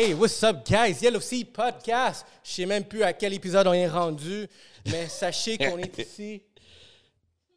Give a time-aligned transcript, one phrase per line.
[0.00, 1.02] Hey, what's up, guys?
[1.02, 2.24] Yellow Sea Podcast.
[2.44, 4.46] Je sais même plus à quel épisode on est rendu,
[4.86, 6.40] mais sachez qu'on est ici.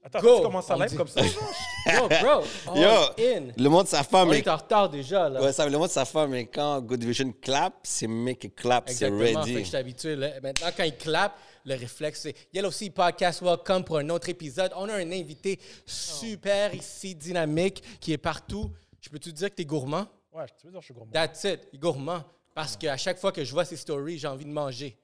[0.04, 0.38] Attends, Go!
[0.38, 1.22] tu commences à On live dit- comme ça?
[1.86, 2.42] Yo, bro,
[2.74, 2.90] all Yo,
[3.20, 3.52] in.
[3.56, 5.40] le monde sa femme, On est en retard déjà, là.
[5.40, 8.86] ouais, ça, le monde sa femme, mais quand Good Division clap, c'est mec qui clap,
[8.90, 9.20] c'est Exactement.
[9.24, 9.60] Fait que ready.
[9.60, 10.16] je suis habitué.
[10.16, 10.30] là.
[10.42, 14.72] Maintenant, quand il clappe, le réflexe, c'est Yellow Sea Podcast, welcome pour un autre épisode.
[14.76, 18.72] On a un invité super ici, dynamique, qui est partout.
[19.00, 20.08] Je peux te dire que tu es gourmand?
[20.34, 21.12] Ouais, tu veux dire je suis gourmand.
[21.12, 22.24] That's it, gourmand.
[22.54, 24.98] Parce qu'à chaque fois que je vois ses stories, j'ai envie de manger.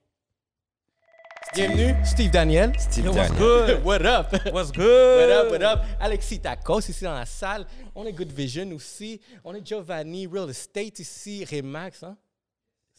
[1.54, 2.74] Bienvenue, Steve Daniel.
[2.80, 3.78] Steve Yo, what's Daniel.
[3.78, 3.86] good?
[3.86, 4.32] What up?
[4.54, 5.30] What's What good?
[5.32, 5.80] up, what up?
[6.00, 7.66] Alexis Tacos ici dans la salle.
[7.96, 9.22] On est Good Vision aussi.
[9.44, 11.46] On est Giovanni Real Estate ici.
[11.46, 12.18] Remax, hein?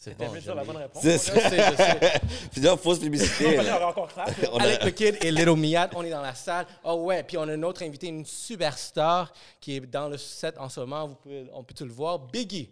[0.01, 0.33] C'est bon.
[0.33, 1.01] je dire la bonne réponse?
[1.03, 1.49] C'est Je ça.
[1.49, 2.21] sais, je sais.
[2.53, 3.59] Puis là, fausse publicité.
[3.59, 4.29] On va encore clap.
[4.53, 6.65] On a- Alec the Kid et Little Miat, on est dans la salle.
[6.85, 10.57] Oh ouais, puis on a un autre invité, une superstar qui est dans le set
[10.57, 11.07] en ce moment.
[11.09, 12.17] Vous pouvez, on peut tout le voir?
[12.17, 12.71] Biggie.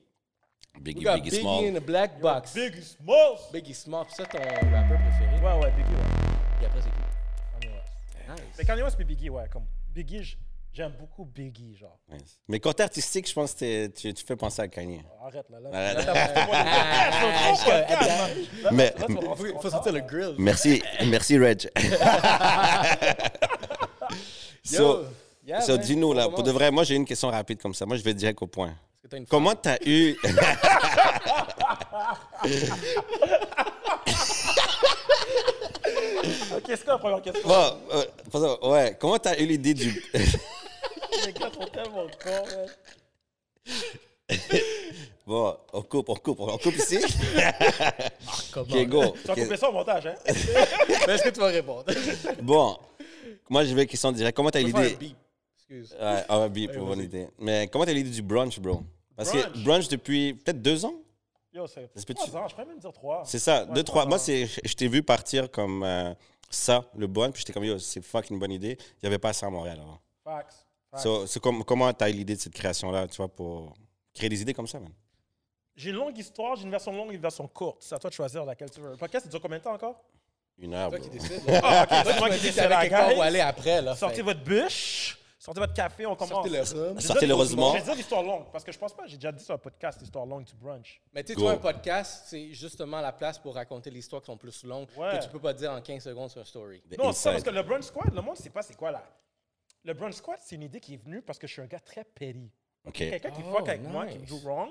[0.75, 1.66] We Biggie, got Biggie Biggie Small.
[1.66, 2.53] in the black box.
[2.53, 3.39] Biggie Smalls.
[3.52, 5.36] Biggie Small, puis ça ton rappeur préféré.
[5.44, 6.62] Ouais, ouais, Biggie, ouais.
[6.62, 7.59] Et après c'est qui?
[7.59, 8.30] Kanye West.
[8.41, 8.56] Nice.
[8.58, 10.38] Mais Kanye West puis Biggie, ouais, comme Biggie, j-
[10.78, 11.97] j'aime beaucoup Biggie, genre.
[12.11, 12.38] Nice.
[12.47, 15.02] Mais côté artistique, je pense que t'es- tu, tu fais penser à Kanye.
[15.25, 15.59] Arrête, là.
[15.59, 15.69] là.
[15.73, 16.08] Arrête.
[18.72, 19.17] Mais- Il
[19.59, 20.36] faut sortir le grill.
[20.38, 21.72] Merci, merci Reg.
[24.64, 25.06] so,
[25.47, 27.86] Yeah, so dis-nous, là, pour de vrai, moi j'ai une question rapide comme ça.
[27.88, 28.75] Moi je vais direct au point.
[29.14, 30.16] Une Comment t'as eu.
[36.56, 37.47] Ok, c'est quoi la première question?
[37.47, 40.03] bon, euh, pardon, ouais, comment t'as eu l'idée du.
[41.25, 42.69] Les gars sont tellement cons, man.
[45.25, 46.99] bon, on coupe, on coupe, on coupe ici.
[48.53, 48.65] Comment?
[48.67, 49.15] ok, go.
[49.21, 49.39] Tu vas Ok.
[49.43, 50.15] couper ça au montage, hein?
[51.07, 51.85] Mais Est-ce que tu vas répondre?
[52.41, 52.77] Bon,
[53.49, 54.35] moi je vais question directe.
[54.35, 54.95] Comment t'as un l'idée?
[54.95, 55.17] beep.
[55.57, 55.91] Excuse.
[55.99, 57.27] Ouais, ah, bip, Ouais, bonne idée.
[57.39, 58.81] Mais comment t'as l'idée du brunch, bro?
[59.15, 59.63] Parce que Brunch?
[59.63, 60.94] brunch depuis peut-être deux ans?
[61.53, 63.23] Yo, c'est trois ans, je pourrais même dire trois.
[63.25, 64.06] C'est ça, Ouais, deux, trois.
[64.06, 66.13] Moi, c'est, je t'ai vu partir comme euh,
[66.50, 68.77] ça, le brunch, puis j'étais comme, yo, c'est fucking une bonne idée.
[68.79, 70.00] Il n'y avait pas ça à Montréal avant.
[70.23, 70.66] Facts.
[70.97, 73.74] So, c'est comment t'as eu l'idée de cette création-là, tu vois, pour
[74.13, 74.91] créer des idées comme ça, man?
[75.75, 77.78] J'ai une longue histoire, j'ai une version longue et une version courte.
[77.84, 78.91] C'est à toi de choisir laquelle tu veux.
[78.91, 80.03] Le podcast, ça dure combien de temps encore?
[80.57, 81.07] Une heure, Toi bro.
[81.07, 81.41] qui décides.
[81.63, 83.16] Ah, ok, Toi, c'est tu moi qui décide, guys.
[83.16, 83.96] où aller après, là.
[83.96, 86.31] Sortez Fait- votre bûche, sortez votre café, on commence.
[86.31, 86.66] Sortez le rhum.
[86.66, 87.74] Je vais Sortez dire- le rosemont.
[87.74, 89.53] Je vais dire l'histoire longue, parce que je pense pas que j'ai déjà dit sur
[89.53, 91.00] un podcast l'histoire longue du brunch.
[91.13, 94.25] Mais tu sais, toi, un podcast, c'est justement la place pour raconter les histoires qui
[94.25, 95.19] sont plus longues Ouais.
[95.19, 96.81] que tu peux pas dire en 15 secondes sur un story.
[96.90, 98.90] The Non, c'est ça, parce que le brunch squad, le monde sait pas c'est quoi
[98.90, 99.03] là.
[99.88, 101.80] Le brunch squad, c'est une idée qui est venue parce que je suis un gars
[101.80, 102.52] très petty.
[102.84, 102.94] OK.
[102.94, 104.30] Quelqu'un qui Oh, fuck avec moi, qui me nice.
[104.30, 104.70] do wrong,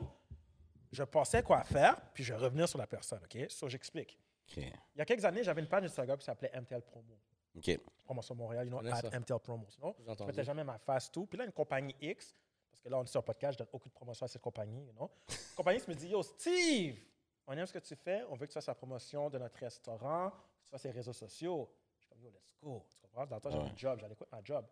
[0.93, 3.50] je pensais quoi faire, puis je revenais sur la personne, OK?
[3.50, 4.19] So, j'explique.
[4.59, 7.19] Il y a quelques années, j'avais une page Instagram qui s'appelait MTL Promo.
[7.56, 7.81] OK.
[8.04, 9.19] Promotion Montréal, you know, at.
[9.19, 9.66] MTL Promo.
[9.71, 11.25] J'ai je mettais jamais ma face tout.
[11.25, 12.37] Puis là, une compagnie X,
[12.71, 14.84] parce que là, on est sur un podcast, je donne aucune promotion à cette compagnie,
[14.84, 15.10] you know?
[15.28, 16.98] La compagnie X me dit, yo, Steve,
[17.47, 19.59] on aime ce que tu fais, on veut que tu fasses la promotion de notre
[19.60, 20.28] restaurant,
[20.59, 21.71] que tu fasses les réseaux sociaux.
[21.97, 22.84] Je suis comme, yo, let's go.
[22.91, 23.25] Tu comprends?
[23.25, 24.66] Dans le temps, j'avais un job, j'allais quoi ma job.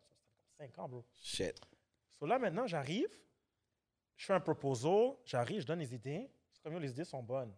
[0.59, 1.05] Ça, C'était comme 5 ans, bro.
[1.23, 1.61] Shit.
[2.19, 3.09] So là, maintenant, j'arrive,
[4.17, 6.31] je fais un proposal, j'arrive, je donne les idées.
[6.53, 7.53] C'est comme, yo, les idées sont bonnes.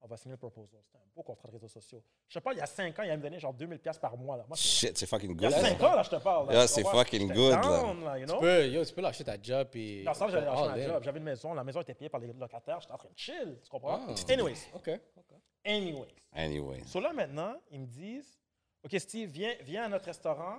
[0.00, 0.80] On va signer le proposal.
[0.84, 2.02] C'était un beau contrat de réseaux sociaux.
[2.28, 4.00] Je te parle, il y a 5 ans, il allait me donner genre 2000$ piastres
[4.00, 4.36] par mois.
[4.36, 4.44] Là.
[4.48, 5.58] Moi, Shit, c'est fucking il y a good.
[5.60, 5.92] 5 là.
[5.92, 6.52] ans, là, je te parle.
[6.52, 8.36] Yeah, c'est fucking good, down, là, you know?
[8.36, 10.02] Tu peux, yo, tu peux lâcher ta job et.
[10.02, 11.02] Dans ça, j'avais lâché ma job.
[11.04, 11.54] J'avais une maison.
[11.54, 12.80] La maison était payée par les locataires.
[12.80, 13.58] J'étais en train de chill.
[13.62, 14.00] Tu comprends?
[14.08, 14.32] Ah.
[14.32, 14.70] Anyways.
[14.74, 14.90] OK.
[15.16, 15.36] OK.
[15.64, 16.14] Anyways.
[16.32, 16.82] Anyway.
[16.86, 18.40] So là, maintenant, ils me disent
[18.82, 20.58] OK, Steve, viens, viens à notre restaurant,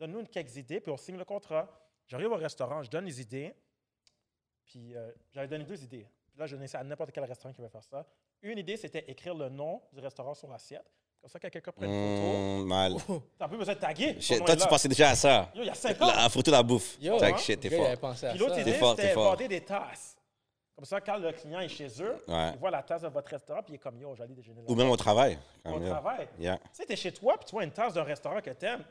[0.00, 1.68] donne-nous une quelques idées, puis on signe le contrat.
[2.08, 3.54] J'arrive au restaurant, je donne les idées.
[4.64, 6.06] Puis euh, j'avais donné deux idées.
[6.30, 8.06] Puis là, je donnais ça à n'importe quel restaurant qui veut faire ça.
[8.42, 10.90] Une idée, c'était écrire le nom du restaurant sur l'assiette.
[11.20, 12.94] Comme ça, quand quelqu'un prend une photo, Mm, mal.
[13.38, 14.16] t'as plus besoin de taguer.
[14.16, 15.50] toi, tu pensais déjà à ça.
[15.54, 16.06] Yo, il y a 5 ans.
[16.06, 16.96] La photo de la bouffe.
[17.00, 17.36] Yo, hein?
[17.36, 17.98] shit, t'es fort.
[17.98, 20.16] pensé à Puis l'autre idée, T'es fort, t'es c'était vendre des tasses.
[20.74, 22.52] Comme ça, quand le client est chez eux, Ouais.
[22.54, 24.66] il voit la tasse de votre restaurant, puis il est comme yo, j'allais déjeuner là.
[24.70, 25.38] Ou même au travail.
[25.66, 26.26] Au travail.
[26.38, 26.56] Yeah.
[26.56, 28.82] Tu sais, t'es chez toi, puis tu vois une tasse d'un restaurant que t'aimes.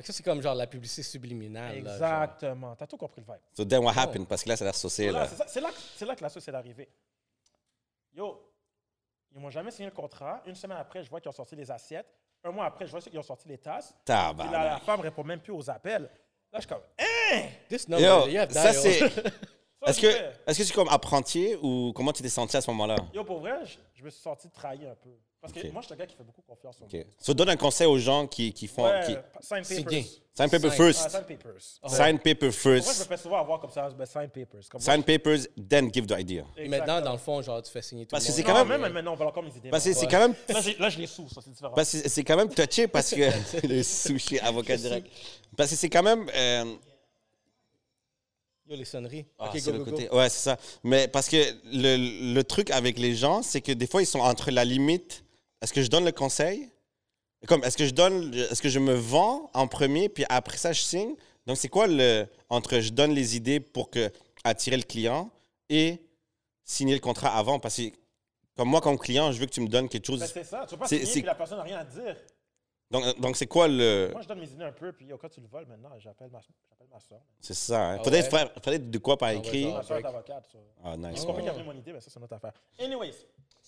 [0.00, 1.82] Fait que ça, c'est comme genre la publicité subliminale.
[1.82, 2.22] là, genre.
[2.22, 2.74] Exactement.
[2.74, 3.42] T'as tout compris le vibe.
[3.54, 4.26] So then what happened?
[4.26, 5.28] Parce que là, ça a l'air saucé, Voilà, là.
[5.28, 6.88] c'est ça- C'est là, que- c'est là que la sauce est arrivée.
[8.14, 8.40] Yo,
[9.32, 10.42] ils m'ont jamais signé le contrat.
[10.46, 12.06] Une semaine après, je vois qu'ils ont sorti les assiettes.
[12.42, 13.94] Un mois après, je vois qu'ils ont sorti les tasses.
[14.04, 14.82] Puis là, la Tabarnak.
[14.84, 16.02] femme répond même plus aux appels.
[16.02, 16.08] Là,
[16.54, 17.42] je suis comme, hein?
[17.68, 18.74] This number, Yo, have ça dial.
[18.74, 19.32] c'est.
[19.82, 20.32] Ça, Est-ce je que fais.
[20.46, 22.96] est-ce que c'est comme apprenti ou comment tu t'es senti à ce moment-là?
[23.14, 25.08] Yo, pour vrai, je, je me suis senti trahi un peu.
[25.40, 27.04] Parce que moi, je suis un gars qui fait beaucoup confiance en moi.
[27.18, 28.84] So donne un conseil aux gens qui, qui font.
[28.84, 29.16] Ouais, Qui...
[29.40, 30.04] sign papers.
[30.34, 31.10] Sign paper Sign- Ah, first.
[31.10, 31.62] sign papers.
[31.88, 33.08] Sign paper Pour moi, je me first.
[33.08, 34.68] fais souvent avoir comme ça, ben, sign papers.
[34.70, 36.44] Comme Sign papers, then give the idea.
[36.58, 38.66] Et maintenant, dans le fond, genre, tu fais signer tout Parce que c'est quand Non,
[38.66, 39.70] même- même maintenant, on va encore mes idées.
[39.70, 39.94] Parce que là.
[39.94, 40.34] c'est quand même.
[40.48, 41.72] Là, Là, je les sous, ça, c'est différent.
[41.74, 43.66] Parce que c'est quand même touché parce que.
[43.66, 45.08] le sushi avocat direct.
[45.56, 46.28] Parce que c'est quand même.
[46.34, 46.64] euh,
[48.68, 49.26] Yo, les sonneries.
[49.38, 50.16] Ah, ok, c'est go, le go, côté- go.
[50.18, 50.58] Ouais, c'est ça.
[50.84, 51.36] Mais parce que
[51.72, 55.24] le, le truc avec les gens, c'est que des fois, ils sont entre la limite.
[55.62, 56.70] Est-ce que je donne le conseil?
[57.46, 60.72] Comme, est-ce que je donne, est-ce que je me vends en premier, puis après ça,
[60.72, 61.14] je signe?
[61.46, 64.10] Donc, c'est quoi le, entre je donne les idées pour que,
[64.44, 65.30] attirer le client
[65.68, 66.00] et
[66.64, 67.58] signer le contrat avant?
[67.58, 67.82] Parce que,
[68.56, 70.20] comme moi, comme client, je veux que tu me donnes quelque chose.
[70.20, 70.66] Ben, c'est ça.
[70.68, 72.16] Tu vas pas signer puis la personne n'a rien à dire.
[72.90, 74.08] Donc, donc c'est quoi le.
[74.12, 75.90] Moi, je donne mes idées un peu, puis au cas où tu le voles maintenant,
[75.98, 77.20] j'appelle ma, j'appelle ma soeur.
[77.40, 77.96] C'est ça, hein?
[78.00, 78.28] Ah Faudrait, ouais?
[78.30, 79.72] faire- faudrait de quoi par Ah ouais, écrit.
[79.72, 80.48] Ma soeur est avocate.
[80.52, 80.58] ça.
[80.84, 81.20] Ah, nice.
[81.20, 81.26] Ouais.
[81.26, 82.52] compris qu'elle mon idée, mais ça, c'est une autre affaire.
[82.80, 83.14] Anyways,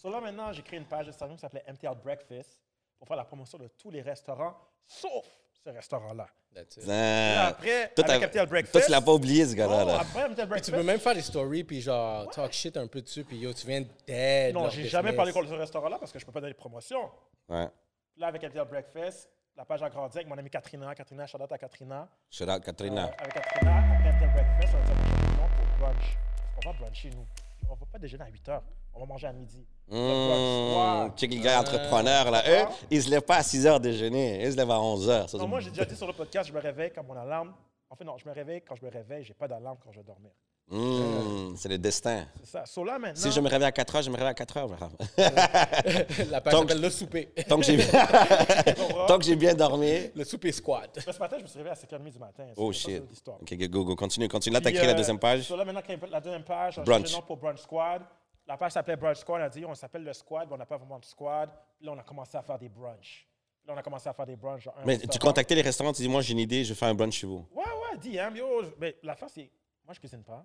[0.03, 2.61] so là maintenant, j'ai créé une page Instagram qui s'appelait MTL Breakfast
[2.99, 5.25] pour faire la promotion de tous les restaurants, sauf
[5.65, 6.27] ce restaurant-là.
[6.53, 6.89] That's it.
[6.89, 8.73] Et après, Toi, avec MTL Breakfast.
[8.73, 9.81] Toi, tu l'as pas oublié, ce gars-là.
[9.85, 10.01] Oh, là.
[10.01, 10.65] après MTL Puis Breakfast.
[10.65, 13.53] tu peux même faire des stories, puis genre, talk shit un peu dessus, puis yo,
[13.53, 14.55] tu viens d'aide.
[14.55, 17.11] Non, j'ai jamais parlé contre ce restaurant-là parce que je peux pas donner de promotion.
[17.49, 17.69] Ouais.
[18.13, 20.95] Puis Là, avec MTL Breakfast, la page a grandi avec mon amie Katrina.
[20.95, 22.09] Katrina, shout out à Katrina.
[22.31, 23.05] Shout out, Katrina.
[23.07, 26.17] Euh, avec Katrina, après MTL Breakfast, on va dire changer le nom pour brunch.
[26.65, 27.27] On va bruncher, nous.
[27.73, 28.61] On va pas déjeuner à 8 h.
[28.93, 29.67] On va manger à midi.
[29.89, 32.43] Mmh, check les gars entrepreneurs, là.
[32.47, 34.45] Eux, ils se lèvent pas à 6 heures déjeuner.
[34.45, 35.31] Ils se lèvent à 11 heures.
[35.31, 37.17] Ça, Non, c'est- moi, j'ai déjà dit sur le podcast, je me réveille quand mon
[37.17, 37.55] alarme.
[37.89, 39.25] En fait, non, je me réveille quand je me réveille.
[39.25, 40.31] J'ai pas d'alarme quand je vais dormir.
[40.69, 42.25] Mmh, c'est le destin.
[42.43, 42.64] C'est ça.
[42.67, 43.20] So là, maintenant.
[43.20, 44.69] Si je me réveille à 4 heures, je me réveille à 4 heures.
[44.69, 44.91] voilà.
[46.31, 47.26] La page Donc- s'appelle Le Souper.
[47.49, 47.79] Tant que j'ai
[49.06, 50.11] Tant que j'ai bien dormi.
[50.14, 50.91] Le Souper Squad.
[51.06, 52.47] Mais ce matin, je me suis réveillé à 5h30 du matin.
[52.56, 53.03] Oh shit.
[53.26, 54.55] Ok, go, go, continue, continue.
[54.55, 55.43] Là, t'as créé la euh, deuxième page.
[55.43, 57.12] so là, maintenant, la deuxième page, on Brunch.
[57.12, 58.03] nom pour Brunch Squad.
[58.47, 59.43] La page s'appelait Brunch Squad.
[59.43, 61.50] On a dit, on s'appelle le Squad, mais on n'a pas vraiment de squad.
[61.76, 63.29] Puis là, on a commencé à faire des brunchs.
[63.67, 64.62] Là, on a commencé à faire des brunchs.
[64.65, 66.88] genre Mais tu contactais les restaurants, tu dis, moi, j'ai une idée, je vais faire
[66.88, 67.47] un brunch chez vous.
[67.55, 68.62] Ouais, ouais, DM, yo.
[68.65, 69.50] je- Mais l'affaire, c'est.
[69.84, 70.44] Moi, je cuisine pas.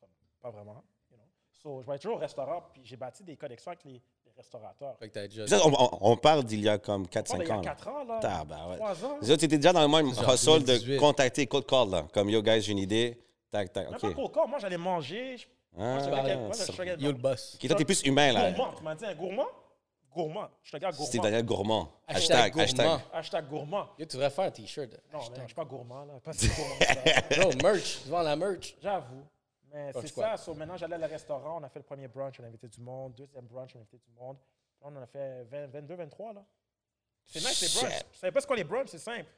[0.00, 0.08] Comme,
[0.42, 0.82] Pas vraiment.
[1.10, 1.24] You know.
[1.50, 3.92] So, je vais être toujours au restaurant, puis j'ai bâti des connexions avec les,
[4.26, 4.96] les restaurateurs.
[4.98, 5.44] Fait que t'as déjà.
[5.66, 7.56] On, on- on parle d'il y a comme On parle 4-5 d'il y a ans.
[7.60, 7.62] là.
[7.62, 8.18] 4 ans, là.
[8.20, 8.78] Tabarouette.
[8.78, 9.18] 3 ans.
[9.22, 10.96] Les autres, tu étais déjà dans le même Genre hustle de 2018.
[10.98, 12.06] contacter, cold call, là.
[12.12, 13.18] Comme, yo, guys, j'ai une idée.
[13.50, 14.00] Tac, tac, Même OK.
[14.14, 14.48] pas le corps.
[14.48, 15.36] Moi, j'allais manger.
[15.38, 15.46] Je-
[15.76, 17.54] Ah, moi, je qui- moi, je Yo, le boss.
[17.60, 18.52] Ok, toi, t'es plus humain, là.
[18.52, 18.72] Gourmand.
[18.76, 19.46] Tu m'as dit un gourmand?
[20.14, 20.48] Gourmand.
[20.62, 21.22] Je suis un gars Steve gourmand.
[21.24, 21.92] Daniel Gourmand.
[22.06, 22.86] Hashtag Hashtag, hashtag.
[22.86, 23.02] gourmand.
[23.12, 23.88] Hashtag gourmand.
[23.98, 24.90] Yo, tu devrais faire un t-shirt.
[25.12, 26.14] Non, mais je suis pas gourmand, là.
[26.22, 27.40] Pas si gourmand ça.
[27.40, 28.02] Bro, merch.
[28.04, 28.76] Tu vends la merch.
[28.80, 29.24] J'avoue.
[29.72, 30.36] Mais c'est ça.
[30.36, 31.58] So, maintenant, j'allais à le restaurant.
[31.60, 32.38] On a fait le premier brunch.
[32.40, 33.14] On a invité du monde.
[33.14, 34.36] Deuxième brunch, on a invité du monde.
[34.80, 36.44] Là, on en a fait 20, 22, 23, là.
[37.26, 37.98] C'est nice, les brunchs.
[38.12, 38.88] Vous savez pas ce qu'est les brunchs?
[38.88, 39.30] C'est simple.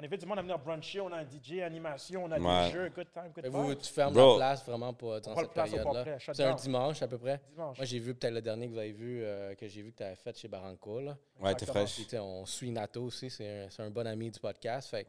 [0.00, 1.00] On invite du monde à venir bruncher.
[1.02, 2.68] On a un DJ, animation, on a Ouais.
[2.68, 2.88] des jeux.
[2.88, 4.30] Good time, good vous, tu fermes Bro.
[4.32, 6.04] la place vraiment pas dans cette période-là.
[6.32, 7.38] C'est un dimanche à peu près.
[7.52, 7.76] Dimanche.
[7.76, 9.98] Moi, j'ai vu peut-être le dernier que vous avez vu, euh, que j'ai vu que
[9.98, 11.00] tu avais fait chez Barranco.
[11.00, 11.18] Là.
[11.38, 12.00] Ouais, t'es fraîche.
[12.14, 14.88] On suit Nato aussi, c'est un, bon ami du podcast.
[14.88, 15.06] Fait.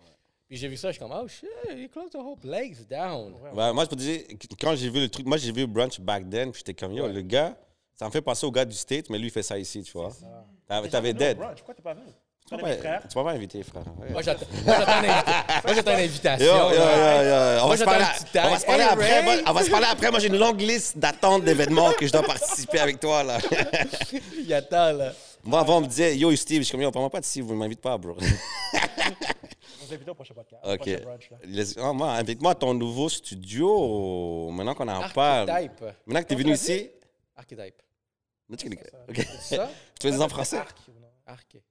[0.50, 3.34] Puis j'ai vu ça, je suis comme, oh shit, he closed the whole place down.
[3.36, 4.22] Ouais, Ouais, moi, je peux te dire,
[4.60, 7.06] quand j'ai vu le truc, moi, j'ai vu brunch back then, puis j'étais comme, yo,
[7.06, 7.14] Ouais.
[7.14, 7.56] le gars,
[7.94, 9.94] ça me fait penser au gars du State, mais lui, il fait ça ici, tu
[9.94, 10.12] vois.
[10.68, 11.38] T'avais dead.
[11.38, 11.60] brunch?
[11.60, 12.08] Pourquoi t'es pas venu?
[12.50, 13.02] Tu Tu m'as mes pas, frères?
[13.08, 13.84] tu pas frère.
[14.00, 14.10] Ouais.
[14.12, 14.46] Moi, j'attends
[15.94, 16.46] une, invitation.
[16.46, 17.56] Yo, yo, yo, là.
[17.58, 17.62] yo.
[17.64, 18.46] On Moi, va se parler, un petit tag.
[18.46, 19.24] on va se parler Hey, après.
[19.24, 20.12] Moi, on va se parler après.
[20.12, 23.38] Moi, j'ai une longue liste d'attentes d'événements que je dois participer avec toi, là.
[24.38, 25.14] Il attend, là.
[25.44, 27.46] Moi, avant, on me disait, yo, Steve, je suis comme, yo, parle-moi pas de Steve,
[27.46, 28.18] vous ne m'invitez pas, bro.
[28.20, 30.62] On vous invite au prochain podcast.
[30.66, 30.78] OK.
[30.78, 31.38] prochain brunch, là.
[31.46, 34.50] Laisse- ah, moi, invite-moi à ton nouveau studio.
[34.52, 35.50] Maintenant qu'on en parle.
[35.50, 35.84] Archetype.
[36.06, 36.90] Maintenant que tu es venu ici.
[37.36, 37.76] Archetype.
[39.40, 39.70] Ça?
[40.00, 40.58] Tu veux dire en français?
[40.58, 41.08] Arc, ou non?
[41.26, 41.46] Arche.
[41.56, 41.64] Arche.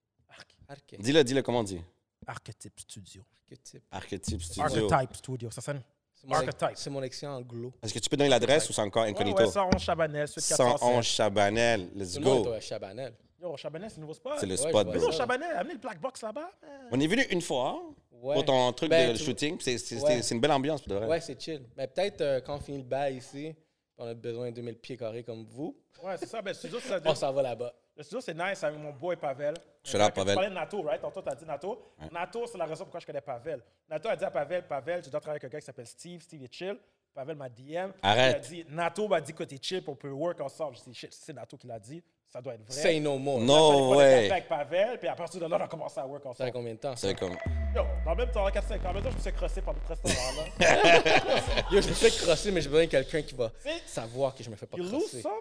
[0.99, 1.81] Dis-le, dis-le, comment on dit?
[2.27, 3.21] Archetype Studio.
[3.49, 3.83] Archetype.
[3.91, 4.63] Archetype Studio.
[4.63, 5.51] Archetype Studio.
[5.51, 5.81] Ça sonne?
[6.13, 6.69] C'est mon, Archetype.
[6.75, 7.73] c'est mon lexion anglo.
[7.81, 9.39] Est-ce que tu peux donner l'adresse ou c'est encore Ouais, incognito?
[9.43, 11.03] ouais, 111 Chabanel, suite 111 407.
[11.03, 11.89] Chabanel.
[11.95, 12.51] Let's go.
[12.53, 13.13] à Chabanel.
[13.41, 14.33] Yo, Chabanel, c'est le nouveau spot.
[14.39, 14.87] C'est le Ouais, spot.
[14.95, 15.17] au ça.
[15.17, 16.51] Chabanel, amenez le black box là-bas.
[16.91, 18.35] On est venu une fois Ouais.
[18.35, 19.57] pour ton truc Ben, de tu- shooting.
[19.59, 20.01] C'est c'est- Ouais.
[20.17, 21.07] c'est- c'est une belle ambiance pour de vrai.
[21.07, 21.63] Ouais, c'est chill.
[21.75, 23.55] Mais peut-être euh, quand on finit le bail ici,
[24.01, 26.41] on a besoin de 2000 pieds carrés comme vous, Ouais, c'est ça.
[26.41, 27.71] Ben, le studio, c'est on s'en va là-bas.
[27.95, 29.53] le studio, c'est nice avec mon boy Pavel.
[29.83, 30.33] Shout out, Tu Pavel.
[30.33, 30.99] parlais de Nato, right?
[30.99, 31.79] Tantôt, t'as dit Nato.
[32.11, 33.61] Nato, c'est la raison pourquoi je connais Pavel.
[33.87, 36.21] Nato a dit à Pavel, Pavel, tu dois travailler avec un gars qui s'appelle Steve.
[36.23, 36.77] Steve est chill.
[37.13, 37.91] Pavel m'a DM.
[38.01, 38.31] Arrête.
[38.51, 40.75] Il a dit, Nato m'a dit que t'es chill, on peut work ensemble.
[40.77, 42.01] Je dis, shit, c'est Nato qui l'a dit.
[42.31, 42.81] Ça doit être vrai.
[42.81, 43.41] Say no more.
[43.41, 43.53] No.
[43.53, 44.21] Là, je prenais way.
[44.29, 46.43] café avec Pavel, puis à partir de là, on a commencé à work Ça fait
[46.43, 46.51] ensemble.
[46.53, 46.95] combien de temps?
[46.95, 47.33] C'est comme.
[47.75, 49.73] Yo, dans le même temps, 4-5 ans, en même temps, je me suis crossé par
[49.73, 50.31] le restaurant.
[50.59, 51.63] là.
[51.71, 53.51] Yo, je me fais crosser, mais j'ai besoin de quelqu'un qui va
[53.85, 55.21] savoir que je me fais pas You lose crosser.
[55.21, 55.31] some,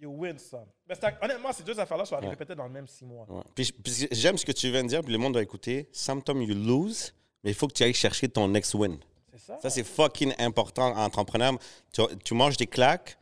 [0.00, 0.66] you win some.
[0.88, 3.26] Mais honnêtement, ces deux affaires-là sont arrivées peut-être dans le même six mois.
[3.28, 3.42] Ouais.
[3.56, 5.88] Puis, puis j'aime ce que tu viens de dire, puis le monde doit écouter.
[5.92, 8.96] Sometimes you lose, mais il faut que tu ailles chercher ton next win.
[9.32, 9.58] C'est ça?
[9.60, 11.52] Ça, c'est fucking important en entrepreneur.
[11.92, 13.17] Tu, tu manges des claques,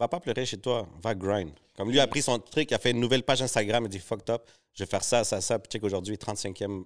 [0.00, 1.50] va pas pleurer chez toi, va grind.
[1.76, 3.98] Comme lui a pris son truc, il a fait une nouvelle page Instagram, il dit
[3.98, 5.58] fucked up, je vais faire ça, ça, ça.
[5.58, 6.84] Puis check aujourd'hui, 35e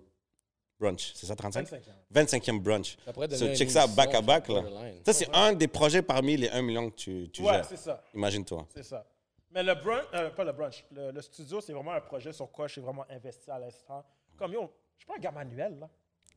[0.81, 1.13] brunch.
[1.15, 1.69] C'est ça, 35?
[2.11, 2.57] 25 ans.
[2.57, 2.97] 25e brunch.
[3.05, 4.49] Ça pourrait So, check ça back à back.
[4.49, 4.65] Là.
[5.05, 8.03] Ça, c'est un des projets parmi les 1 million que tu, tu Ouais, c'est ça.
[8.15, 8.67] Imagine-toi.
[8.75, 9.07] C'est ça.
[9.53, 12.51] Mais le brunch, euh, pas le brunch, le, le studio, c'est vraiment un projet sur
[12.51, 14.05] quoi je suis vraiment investi à l'instant.
[14.37, 14.69] Comme yo,
[14.99, 15.89] je suis pas un gars manuel, là.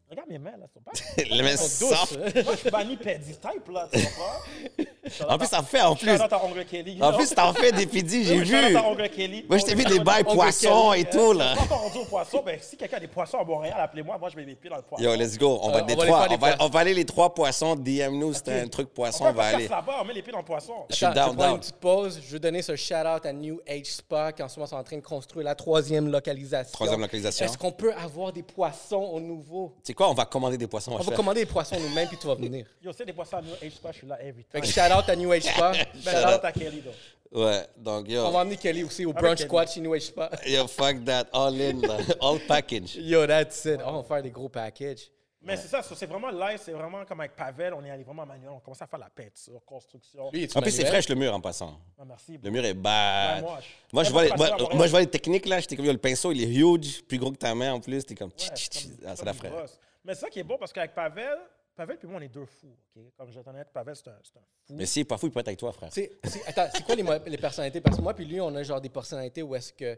[0.09, 0.91] Regarde mes mains, là, sont pas.
[1.29, 2.13] Les mains Sont soft.
[2.17, 2.43] douces.
[2.45, 4.85] Moi, je suis banni Pedi type, là, tu comprends?
[5.29, 6.11] En plus, ça fait, en plus.
[6.43, 6.97] Ongle Kelly.
[7.01, 8.75] En plus, t'en fais des pidis, j'ai vu.
[9.15, 9.45] Kelly.
[9.47, 11.55] Moi, je t'ai vu des bails poissons et tout, Je là.
[11.55, 12.43] suis pas encore rendu au poisson.
[12.45, 14.17] Ben, si quelqu'un a des poissons à Montréal, appelez-moi.
[14.17, 15.01] Moi, je mets les pieds dans le poisson.
[15.03, 15.59] Yo, let's go.
[15.63, 16.17] On va Euh, on va aller trois.
[16.17, 16.57] On va, poissons.
[16.73, 17.75] on aller les trois poissons.
[17.77, 19.67] DM nous, c'était un truc On poisson, on va aller.
[19.69, 20.73] là-bas, on met les pieds dans le poisson.
[20.89, 21.51] Je suis down, je vais prendre down.
[21.53, 22.21] une petite pause.
[22.27, 24.83] Je veux donner ce shout-out à New Age Spa qui en ce moment sont en
[24.83, 26.73] train de construire la troisième localisation.
[26.73, 27.45] Troisième localisation.
[27.45, 29.73] Est-ce qu'on peut avoir des poissons au nouveau?
[29.97, 30.09] Quoi?
[30.09, 30.91] On va commander des poissons.
[30.91, 32.67] On va commander des poissons nous-mêmes puis tu vas venir.
[32.83, 34.61] Yo, c'est des poissons à New Age Spa, je suis là every Fait time.
[34.61, 35.71] que shout-out à New Age Spa.
[35.73, 36.35] Ben, Shout shout out.
[36.35, 36.93] out à Kelly, donc.
[37.31, 38.31] Ouais, donc On yo.
[38.31, 40.29] va emmener Kelly aussi au Avec brunch squad chez New Age Spa.
[40.45, 41.25] Yo, fuck that.
[41.33, 41.97] All in, là.
[42.21, 42.95] All package.
[42.95, 43.79] Yo, that's it.
[43.83, 45.09] Oh, on va faire des gros packages.
[45.47, 48.25] Mais c'est ça, c'est vraiment live, c'est vraiment comme avec Pavel, on est allé vraiment
[48.25, 50.29] manuel, on commence à faire la peinture, construction.
[50.31, 51.79] Lui, En plus, c'est fraîche le mur en passant.
[51.97, 52.37] Ah, merci.
[52.43, 53.41] Le mur est Ouais, bad.
[53.43, 53.59] moi,
[53.93, 55.59] Moi, je vois, les, moi, moi, je vois les techniques là.
[55.59, 58.05] J'étais comme, le pinceau, il est huge, plus gros que ta main en plus.
[58.05, 58.83] T'es comme, Ouais, tch, tch, c'est tch.
[58.97, 59.79] comme- Ah, c'est la brosse.
[60.03, 61.37] Mais c'est ça qui est beau parce qu'avec Pavel,
[61.75, 62.75] Pavel puis moi, on est deux fous.
[62.95, 63.03] ok?
[63.17, 64.73] Comme je vais honnête, Pavel, c'est un, c'est un fou.
[64.73, 65.89] Mais si, parfois, il peut être avec toi, frère.
[65.93, 67.81] C'est, c'est- attends, c'est quoi les, les personnalités?
[67.81, 69.97] Parce que moi puis lui, on a genre des personnalités où est-ce que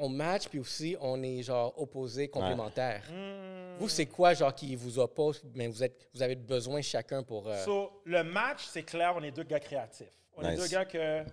[0.00, 3.04] on match puis aussi on est genre opposés, complémentaires.
[3.10, 3.76] Hmm.
[3.78, 7.48] Vous, c'est quoi genre qui vous oppose, mais vous êtes, vous avez besoin chacun pour.
[7.48, 10.12] euh, So, le match, c'est clair, on est deux gars créatifs.
[10.36, 11.24] On est deux gars que.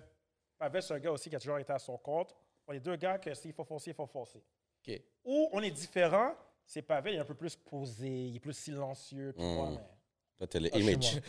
[0.58, 2.36] Pavel, c'est un gars aussi qui a toujours été à son compte.
[2.68, 4.44] On est deux gars que s'il faut forcer, il faut forcer.
[4.88, 5.02] ok.
[5.26, 6.34] Ou on est différents,
[6.66, 9.34] c'est Pavel, il est un peu plus posé, il est plus silencieux.
[9.38, 9.74] Puis moi, Hmm.
[9.76, 9.82] mais-
[10.38, 11.22] Toi, t'es le Ah, image.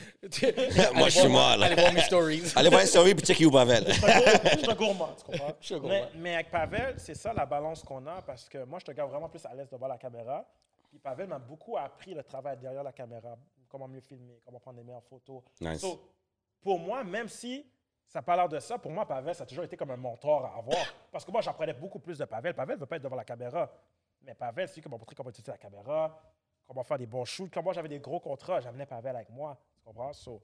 [0.94, 1.52] Moi, je suis là.
[1.52, 2.52] Allez voir mes stories.
[2.56, 3.84] Allez voir les stories puis check you, Pavel.
[3.90, 5.56] Je un gourmand, tu comprends?
[5.60, 5.74] Je
[6.16, 9.10] mais, avec Pavel, c'est ça la balance qu'on a parce que moi, je te garde
[9.10, 10.44] vraiment plus à l'aise devant la caméra.
[10.90, 13.36] Puis Pavel m'a beaucoup appris le travail derrière la caméra,
[13.68, 15.42] comment mieux filmer, comment prendre les meilleures photos.
[15.60, 15.80] Nice.
[15.80, 16.00] So,
[16.60, 17.64] pour moi, même si
[18.06, 19.96] ça n'a pas l'air de ça, pour moi, Pavel, ça a toujours été comme un
[19.96, 20.84] mentor à avoir.
[21.10, 22.54] Parce que moi, j'apprenais beaucoup plus de Pavel.
[22.54, 23.70] Pavel ne veut pas être devant la caméra.
[24.22, 26.18] Mais Pavel, c'est lui qui m'a montré comment utiliser la caméra,
[26.68, 27.50] comment faire des bons shoots.
[27.52, 29.56] Quand moi, j'avais des gros contrats, j'amenais Pavel avec moi.
[29.78, 30.12] Tu comprends?
[30.12, 30.40] So,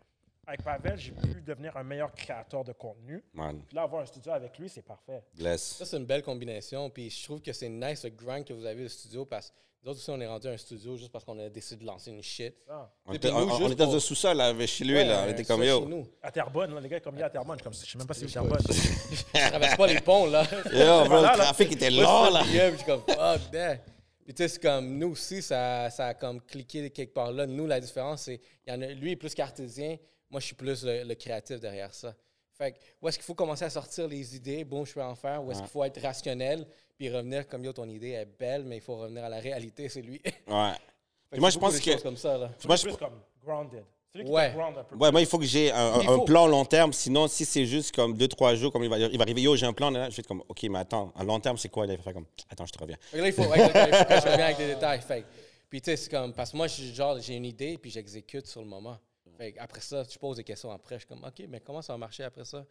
[0.47, 3.23] avec Pavel, j'ai pu devenir un meilleur créateur de contenu.
[3.33, 5.23] Man, Puis là, avoir un studio avec lui, c'est parfait.
[5.37, 5.63] bless.
[5.63, 6.91] Ça, c'est une belle combinaison.
[6.91, 9.55] Puis je trouve que c'est nice le grind que vous avez au studio parce que
[9.83, 11.87] nous autres aussi, on est rendu à un studio juste parce qu'on a décidé de
[11.87, 12.55] lancer une shit.
[12.67, 12.91] Ça.
[13.05, 15.05] On était, nous, on- on juste était dans un sous-sol là, avec- chez lui, Ouais,
[15.05, 15.25] là.
[15.27, 15.85] On était comme yo.
[15.87, 16.07] nous.
[16.23, 18.15] À Terrebonne, là, les gars, comme il y a à Terrebonne, je sais même pas
[18.15, 18.59] si c'est Terrebonne.
[19.35, 20.43] Je traverse pas les ponts, là.
[20.73, 21.45] Yo, bro, Voilà, le là.
[21.45, 22.43] trafic était long, là.
[22.45, 23.77] le je suis comme, fuck that.
[24.25, 27.47] Puis tu sais, c'est comme, nous aussi, ça, ça a comme cliqué quelque part là.
[27.47, 29.99] Nous, la différence, c'est, il y en a, lui est plus cartésien,
[30.31, 32.15] moi, je suis plus le, le créatif derrière ça.
[32.53, 35.15] Fait que, où est-ce qu'il faut commencer à sortir les idées, bon, je peux en
[35.15, 36.67] faire, où est-ce qu'il faut être rationnel,
[36.97, 39.89] puis revenir comme, yo, ton idée est belle, mais il faut revenir à la réalité,
[39.89, 40.23] c'est lui.
[40.47, 40.73] Ouais.
[41.39, 42.51] moi, je pense que- comme ça, là.
[42.65, 43.85] Moi, je, plus comme grounded.
[44.15, 44.51] C'est lui qui Ouais.
[44.51, 44.95] te ground un peu.
[44.97, 46.93] ouais, moi, il faut que j'ai un, plan long terme.
[46.93, 49.57] Sinon, si c'est juste comme deux, trois jours, comme il va, il va arriver, yo,
[49.57, 51.69] j'ai un plan, là, je vais être comme, OK, mais attends, à long terme, c'est
[51.69, 51.85] quoi?
[51.85, 52.97] Là, il va faire comme, attends, je te reviens.
[53.13, 55.01] Là, il faut, ouais, là, il faut que je revienne avec des détails.
[55.01, 55.25] Fait
[55.69, 58.61] puis tu sais, c'est comme, parce que moi, genre, j'ai une idée, puis j'exécute sur
[58.61, 58.97] le moment.
[59.37, 60.95] Fait après ça, tu poses des questions après.
[60.95, 62.65] Je suis comme, OK, mais comment ça va marcher après ça?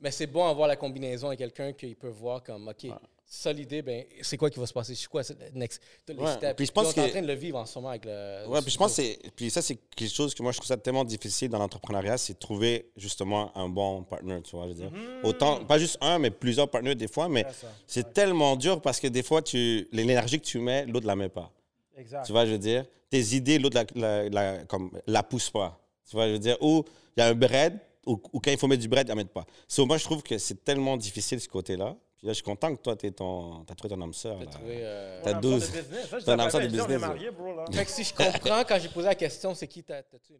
[0.00, 2.86] Mais c'est bon d'avoir la combinaison avec quelqu'un qu'il peut voir comme, OK,
[3.30, 4.94] ça l'idée, ben, c'est quoi qui va se passer?
[4.94, 6.56] C'est quoi c'est le next, les Ouais, steps?
[6.56, 8.46] puis je pense est en que- train de le vivre en ce moment avec le.
[8.48, 9.28] Ouais, le puis je pense que.
[9.30, 12.34] Puis ça, c'est quelque chose que moi, je trouve ça tellement difficile dans l'entrepreneuriat, c'est
[12.34, 14.64] de trouver justement un bon partner, tu vois.
[14.64, 14.90] Je veux dire.
[15.24, 17.44] Autant, pas juste un, mais plusieurs partenaires des fois, mais
[17.86, 21.28] C'est tellement dur parce que des fois, tu l'énergie que tu mets, l'autre la met
[21.28, 21.50] pas.
[21.96, 22.24] Exact.
[22.24, 22.84] Tu vois, je veux dire.
[23.10, 25.78] Tes idées, l'autre la, la, la- comme, la pousse pas.
[26.08, 26.56] Tu vois, je veux dire.
[26.62, 26.84] Ou
[27.16, 27.78] il y a un bread,
[28.08, 29.44] ou, ou quand il faut mettre du bread, il ne met pas.
[29.66, 31.96] So, moi, je trouve que c'est tellement difficile ce côté-là.
[32.16, 34.38] Puis là, je suis content que toi, tu as trouvé ton âme sœur.
[34.40, 35.52] T'as trouvé, euh, T'as On a 12.
[35.60, 36.08] besoin de business.
[36.10, 37.64] Ça, je T'as un dis à absent de On est business, mariés, bro, là.
[37.72, 40.36] Fait que si je comprends, quand j'ai posé la question, c'est qui t'as- une femme?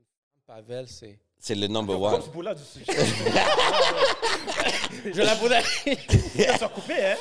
[0.65, 1.19] Pavel, c'est.
[1.39, 2.21] C'est le number one.
[2.21, 2.85] tu boules là du sujet?
[5.05, 5.63] Je la posais.
[6.49, 7.17] Ça s'est coupé, hein?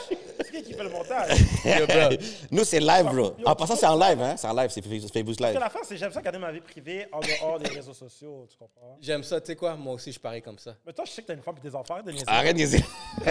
[0.58, 1.38] Qui qui fait le montage?
[2.52, 3.34] Nous, c'est live, bro.
[3.46, 4.36] En passant, c'est en live, hein?
[4.38, 5.54] C'est en live, c'est Facebook Parce Live.
[5.56, 8.48] que la fin, c'est j'aime ça garder ma vie privée en dehors des réseaux sociaux,
[8.50, 8.98] tu comprends?
[9.02, 9.76] J'aime ça, tu sais quoi?
[9.76, 10.76] Moi aussi, je parie comme ça.
[10.86, 12.26] Mais toi, je sais que t'as une femme et des enfants, de niaiser.
[12.28, 12.84] Arrête de niaiser.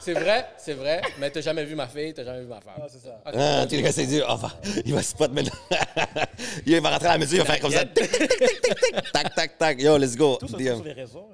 [0.00, 2.74] C'est vrai, c'est vrai, mais t'as jamais vu ma fille, t'as jamais vu ma femme.
[2.78, 3.20] Ah, c'est ça.
[3.26, 3.34] Ok.
[3.36, 4.24] Ah, tu le gars, c'est dur.
[4.28, 4.50] Enfin,
[4.84, 5.52] il va spot maintenant.
[6.66, 7.84] il va rentrer à la maison, il va faire comme ça.
[9.12, 9.80] Tac, tac, tac.
[9.80, 10.36] Yo, let's go.
[10.36, 11.28] Tout sur les réseaux.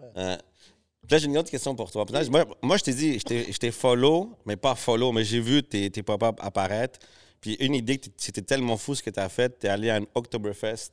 [1.02, 2.06] Puis Là, j'ai une autre question pour toi.
[2.06, 5.25] Peut-être- Moi, moi, je t'ai dit, je t'ai- je t'ai follow, mais pas follow, mais
[5.25, 6.99] j'ai vu tes, tes pop-up apparaître.
[7.40, 9.97] Puis une idée, c'était tellement fou ce que tu as fait, tu es allé à
[9.97, 10.90] un Oktoberfest.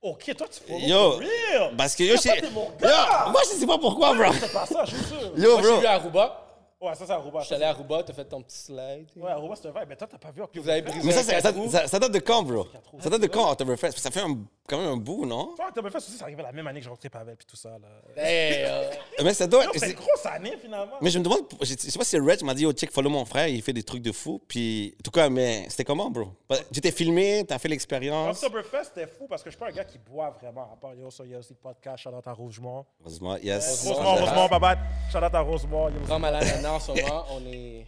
[0.00, 1.76] Ok, toi, tu follow Yo, for real!
[1.76, 3.26] Parce que yo, t'es yo, gars!
[3.32, 4.32] moi, je sais pas pourquoi, bro.
[4.38, 5.32] C'est pas ça, je suis sûr.
[5.36, 5.86] Yo, Moi, je suis bro.
[5.86, 6.44] à Aruba.
[6.80, 7.40] Ouais, ça, c'est Aruba.
[7.40, 9.08] Je suis allé à Aruba, t'as fait ton petit slide.
[9.16, 9.88] Ouais, Aruba, c'est un vibe.
[9.88, 12.12] Mais toi, t'as pas vu Puis vous avez brisé Mais ça, ça, ça- ça date
[12.12, 12.68] de quand, bro?
[13.00, 13.98] Ça date de quand, Oktoberfest?
[13.98, 15.54] Ça fait un quand même un bout, non?
[15.56, 17.70] Toi, Oktoberfest aussi, ça arrivait la même année que j'ai rencontré Pavel puis tout ça.
[17.70, 18.22] Là.
[18.22, 18.90] Hey, euh,
[19.24, 19.64] Mais ça doit.
[19.64, 20.96] Yo, c'est- C'est une grosse année, finalement.
[21.00, 23.24] Mais je me demande, je sais pas si Reg m'a dit, oh, check, follow mon
[23.24, 24.40] frère, il fait des trucs de fou.
[24.46, 26.28] Puis, en tout cas, mais c'était comment, bro?
[26.72, 28.42] Tu t'es filmé, t'as fait l'expérience.
[28.42, 30.70] Oktoberfest, c'était fou parce que je suis pas un gars qui boit vraiment.
[30.72, 32.84] À part, yo, ça, il y a aussi le podcast, shout out à Rougemont.
[33.00, 33.86] Heureusement, yes.
[33.86, 34.76] Rosemont, Rosemont, bye.
[35.10, 35.88] Shout out à Rosemont.
[35.88, 36.00] yo.
[36.06, 37.86] Grand malade maintenant en ce moment, on est.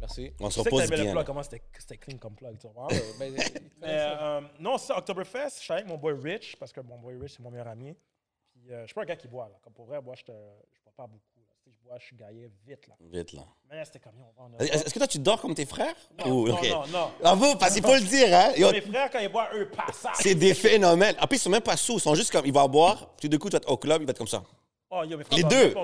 [0.00, 0.32] Merci.
[0.40, 1.02] On se repose bien.
[1.02, 1.24] plug, là.
[1.24, 1.60] comment c'était
[1.98, 2.88] clean comme plug, tu vois.
[2.92, 3.34] Euh, ben,
[3.80, 6.98] Mais euh, non, c'est ça, Oktoberfest, je suis avec mon boy Rich, parce que mon
[6.98, 7.94] boy Rich, c'est mon meilleur ami.
[8.52, 9.58] Puis euh, je suis pas un gars qui boit, là.
[9.62, 11.20] Comme pour vrai, moi, je te- je bois pas beaucoup.
[11.38, 11.44] Là.
[11.64, 12.94] Sais, Je bois, je suis gaillé vite, là.
[13.00, 13.42] Vite, là.
[13.70, 15.94] Mais c'était comme, on va en Est-ce que toi, tu dors comme tes frères?
[16.18, 16.68] Non, Ou- non, ok.
[16.68, 17.10] non, non.
[17.20, 18.52] Bravo, parce qu'il faut le dire, hein?
[18.56, 20.06] Yo, Mes frères, quand ils boivent, eux, passent.
[20.20, 21.14] c'est des phénomènes.
[21.20, 21.94] En plus, ils sont même pas sous.
[21.98, 23.10] Ils sont juste comme, ils vont boire.
[23.18, 24.42] Puis, du coup, tu vas être au club, il va être comme ça.
[24.90, 25.74] Oh, yo, mes frères Les deux.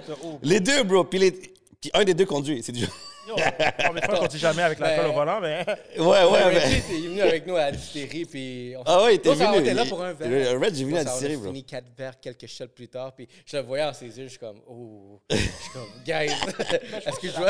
[0.43, 1.05] Les deux, bro.
[1.05, 1.55] Puis, les...
[1.81, 2.63] puis un des deux conduit.
[2.63, 2.81] C'est du.
[3.29, 5.65] Yo, oh, mes frères continuent jamais avec l'alcool Ben- au volant, mais.
[5.99, 6.59] Ouais, ouais, Ouais, mais.
[6.59, 8.75] Reg, il est venu avec nous à la distillerie, puis...
[8.79, 8.83] On...
[8.87, 9.57] Ah ouais, était ça, venu.
[9.57, 10.29] On était là pour un verre.
[10.29, 11.47] Le- Reg est venu à la distillerie, On a bro.
[11.49, 14.29] fini quatre verres, quelques shots plus tard, puis je le voyais dans ses yeux, je
[14.29, 17.41] suis comme, oh, je suis comme, guys, est-ce que je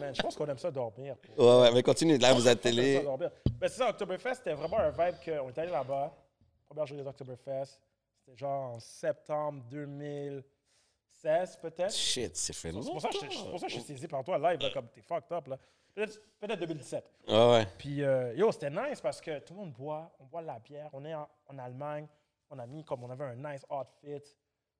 [0.00, 0.14] man.
[0.14, 1.14] Je pense qu'on aime ça dormir.
[1.36, 2.16] Ouais, ouais, mais continue.
[2.16, 3.04] Là, vous êtes On aime ça télé.
[3.60, 6.10] Ben, c'est ça, Oktoberfest, c'était vraiment un vibe qu'on est allé là-bas.
[6.66, 7.78] Première journée d'Oktoberfest.
[8.24, 9.62] C'était genre en septembre
[11.22, 11.92] 2016, peut-être.
[11.92, 14.08] Shit, c'est fait C'est pour, ça que je- c'est pour ça que je suis saisi
[14.08, 15.48] par toi live, là, comme t'es fucked up.
[15.94, 17.04] Peut-être peut-être 2017.
[17.28, 17.66] Ouais, ouais.
[17.78, 20.58] Puis, euh, yo, c'était nice parce que tout le monde boit, on boit de la
[20.58, 20.88] bière.
[20.92, 22.06] On est en, en Allemagne,
[22.50, 24.22] on a mis comme on avait un nice outfit.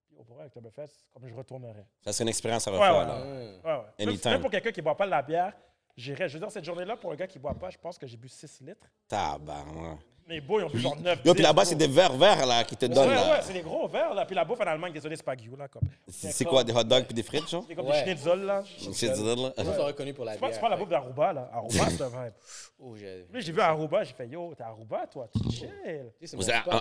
[0.07, 1.87] Puis, au pourrait, Oktoberfest, c'est comme je retournerais.
[2.03, 3.21] Ça, c'est une expérience à refaire, ouais, là.
[3.21, 4.07] Ouais, ouais.
[4.07, 4.31] Anytime.
[4.33, 5.53] même pour quelqu'un qui ne boit pas de la bière,
[5.97, 6.29] j'irais.
[6.29, 8.07] Je veux dire, cette journée-là, pour un gars qui ne boit pas, je pense que
[8.07, 8.87] j'ai bu 6 litres.
[9.07, 9.99] Tabarnak.
[10.29, 12.63] Mais beau, ils ont bu genre 9 Yo, puis là-bas, c'est des verres verts, là,
[12.65, 13.43] qui te Ouais, donnent, ouais, là.
[13.43, 14.25] c'est des gros verres, là.
[14.25, 15.69] Puis la bouffe en Allemagne, désolé, c'est pas Guillaume, là.
[15.69, 15.83] Comme.
[16.09, 17.65] C'est quoi, des hot dogs puis des frites, genre?
[17.67, 18.05] C'est comme Ouais.
[18.05, 18.63] des schnitzel, là.
[18.65, 19.15] Ça, là.
[19.17, 20.51] Nous, on est reconnu pour la bière.
[20.53, 21.51] c'est pas la fait bouffe d'Aruba, là?
[21.53, 22.33] Aruba, c'est un vibe.
[22.79, 23.27] Oh, j'ai...
[23.33, 25.71] Puis j'ai vu Aruba, j'ai fait, yo, t'es à Aruba, toi, tu chill.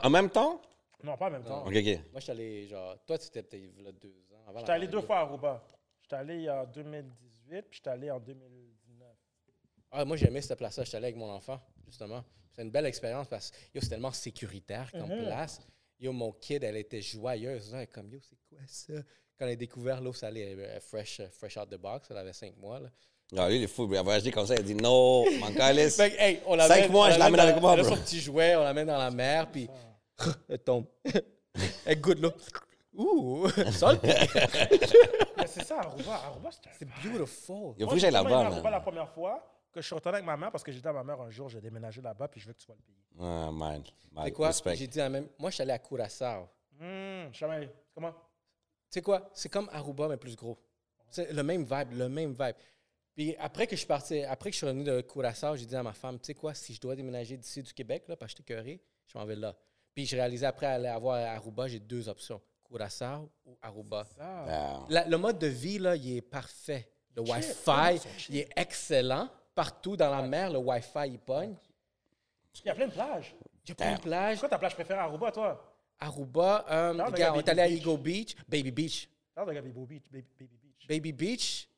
[0.04, 0.62] En, même temps?
[1.04, 1.64] Non, pas en même temps.
[1.66, 1.86] Ok, ok.
[1.86, 2.96] Moi, je suis allé, genre...
[3.08, 4.54] Toi, tu étais peut-être là deux ans.
[4.60, 5.64] J'étais allé deux fois à Aruba.
[6.04, 9.08] J'étais allé en 2018, puis j'étais allé en 2019.
[9.92, 10.84] Ah, moi, j'aimais cette place-là.
[10.84, 11.60] J'étais allé avec mon enfant,
[11.92, 12.24] justement.
[12.54, 15.26] C'est une belle expérience parce que yo, c'est tellement sécuritaire comme Mhm.
[15.26, 15.62] place.
[16.00, 17.72] Yo, mon kid, elle était joyeuse.
[17.72, 17.78] là.
[17.80, 18.94] Elle est comme, yo, c'est quoi ça?
[19.38, 22.34] Quand elle a découvert l'eau salée, elle est fresh, fresh out the box, elle avait
[22.34, 22.80] cinq mois.
[22.80, 22.90] Là.
[23.38, 25.54] Ah, lui, il est fou, il a voyagé comme ça, il a dit non, mon
[25.54, 25.96] calice.
[25.96, 28.56] Fait hey, on Cinq mois, on je l'amène avec moi, Elle a son petit jouet,
[28.56, 29.70] on l'amène dans la mer, puis
[30.50, 30.86] elle tombe.
[31.86, 32.34] elle goûte l'eau.
[32.94, 33.48] Ouh.
[33.48, 36.14] Mais c'est ça, Aruba.
[36.26, 37.74] Aruba, c'est beautiful.
[37.78, 40.26] Il faut que j'ai j'aille là-bas, Aruba la première fois que je suis retourné avec
[40.26, 42.40] ma mère parce que j'ai dit à ma mère un jour, j'ai déménagé là-bas, puis
[42.40, 42.96] je veux que tu sois le pays.
[43.20, 43.84] Ah, man.
[44.12, 44.26] man.
[44.26, 44.48] C'est quoi?
[44.48, 44.76] Respect.
[44.76, 45.28] J'ai dit la même.
[45.40, 46.50] Moi, je suis allé à Curaçao.
[46.80, 47.70] Hum, je suis jamais allé.
[47.94, 48.12] Comment?
[48.12, 48.18] Tu
[48.90, 49.30] sais quoi?
[49.34, 50.58] C'est comme Aruba, mais plus gros.
[51.10, 52.56] C'est le même vibe, le même vibe.
[53.14, 55.76] Puis après que je suis parti, après que je suis revenu de Curaçao, j'ai dit
[55.76, 58.34] à ma femme, tu sais quoi, si je dois déménager d'ici du Québec, là, parce
[58.34, 59.54] que j'étais curé, je m'en vais là.
[59.94, 64.06] Puis j'ai réalisé après aller avoir à Aruba, j'ai deux options, Curaçao ou Aruba.
[64.90, 66.90] La- le mode de vie, là, il est parfait.
[67.14, 69.30] Le Wi-Fi, il est excellent.
[69.56, 71.56] Partout dans la mer, le Wi-Fi, il pogne.
[72.64, 73.36] Il y a plein de plages.
[73.66, 74.36] Il y a plein de plages.
[74.36, 75.76] C'est quoi ta plage préférée à Aruba, toi?
[76.00, 77.68] Aruba, euh, regarde, on est allé à.
[77.68, 79.10] Eagle Beach, Baby Beach.
[79.36, 80.04] Parle de Baby Beach.
[80.12, 80.88] Baby, Baby Beach.
[80.88, 81.70] Baby Beach,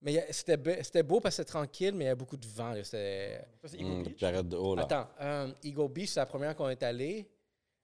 [0.00, 2.46] mais c'était be- c'était beau parce que c'était tranquille, mais il y a beaucoup de
[2.46, 2.74] vent.
[2.84, 4.18] C'était- Ça, c'est Eagle Beach?
[4.18, 4.82] J'arrête de haut, là.
[4.82, 7.28] Attends, euh, Eagle Beach, c'est la première qu'on est allé.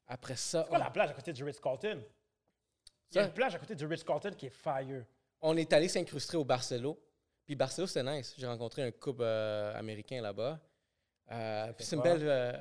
[0.07, 2.03] Après ça, C'est quoi on, la plage à côté du Ritz-Carlton?
[3.11, 5.05] Il y a une plage à côté du Ritz-Carlton qui est fire.
[5.41, 6.99] on est allé s'incruster au Barcelo.
[7.47, 8.35] Puis Barcelo, c'était nice.
[8.39, 10.59] J'ai rencontré un couple euh, américain là-bas.
[11.31, 12.21] Euh, puis c'est une belle.
[12.23, 12.53] euh,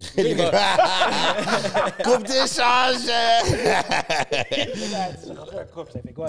[0.16, 0.50] oui, bah,
[2.04, 3.04] Coupe d'échange!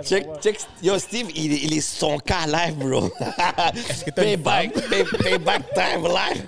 [0.03, 0.59] Check, check.
[0.81, 3.09] Yo, Steve, il, est- il est son cas live, bro.
[4.15, 6.47] payback, pay, payback time live.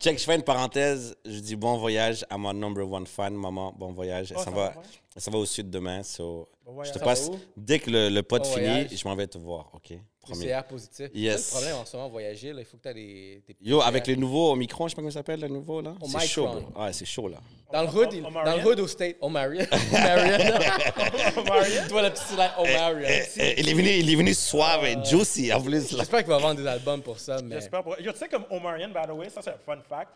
[0.00, 1.16] Check, je fais une parenthèse.
[1.24, 3.72] Je dis bon voyage à mon number one fan, maman.
[3.76, 4.32] Bon voyage.
[4.34, 4.74] Oh, ça, ça va,
[5.16, 6.02] va, va au sud demain.
[6.02, 7.30] So, Bon je te passe.
[7.56, 8.96] Dès que le, le pod Bon finit, voyage.
[8.96, 9.70] je m'en vais te voir.
[9.74, 9.94] OK?
[10.20, 10.46] Promis.
[10.46, 11.08] PCR positif.
[11.14, 11.44] Yes.
[11.44, 13.56] C'est le problème en ce moment, voyager, là, il faut que tu aies des, des
[13.60, 15.94] Yo, avec le nouveau Omicron, je sais pas comment ça s'appelle, le nouveau, là.
[16.04, 16.82] C'est chaud, bro.
[16.82, 17.38] Ouais, c'est chaud, là.
[17.72, 19.16] Dans le hood, dans le hood au state.
[19.20, 19.66] Omarion.
[21.36, 21.82] Omarion.
[21.88, 23.08] Vois la petite là, Omarion.
[23.08, 25.98] Eh, il, est venu, il est venu suave Euh, et juicy, en plus, là.
[25.98, 27.56] J'espère qu'il va vendre des albums pour ça, mais.
[27.56, 27.98] J'espère pour...
[28.00, 30.12] Yo, tu sais, comme Omarion, by the way, ça c'est un fun fact.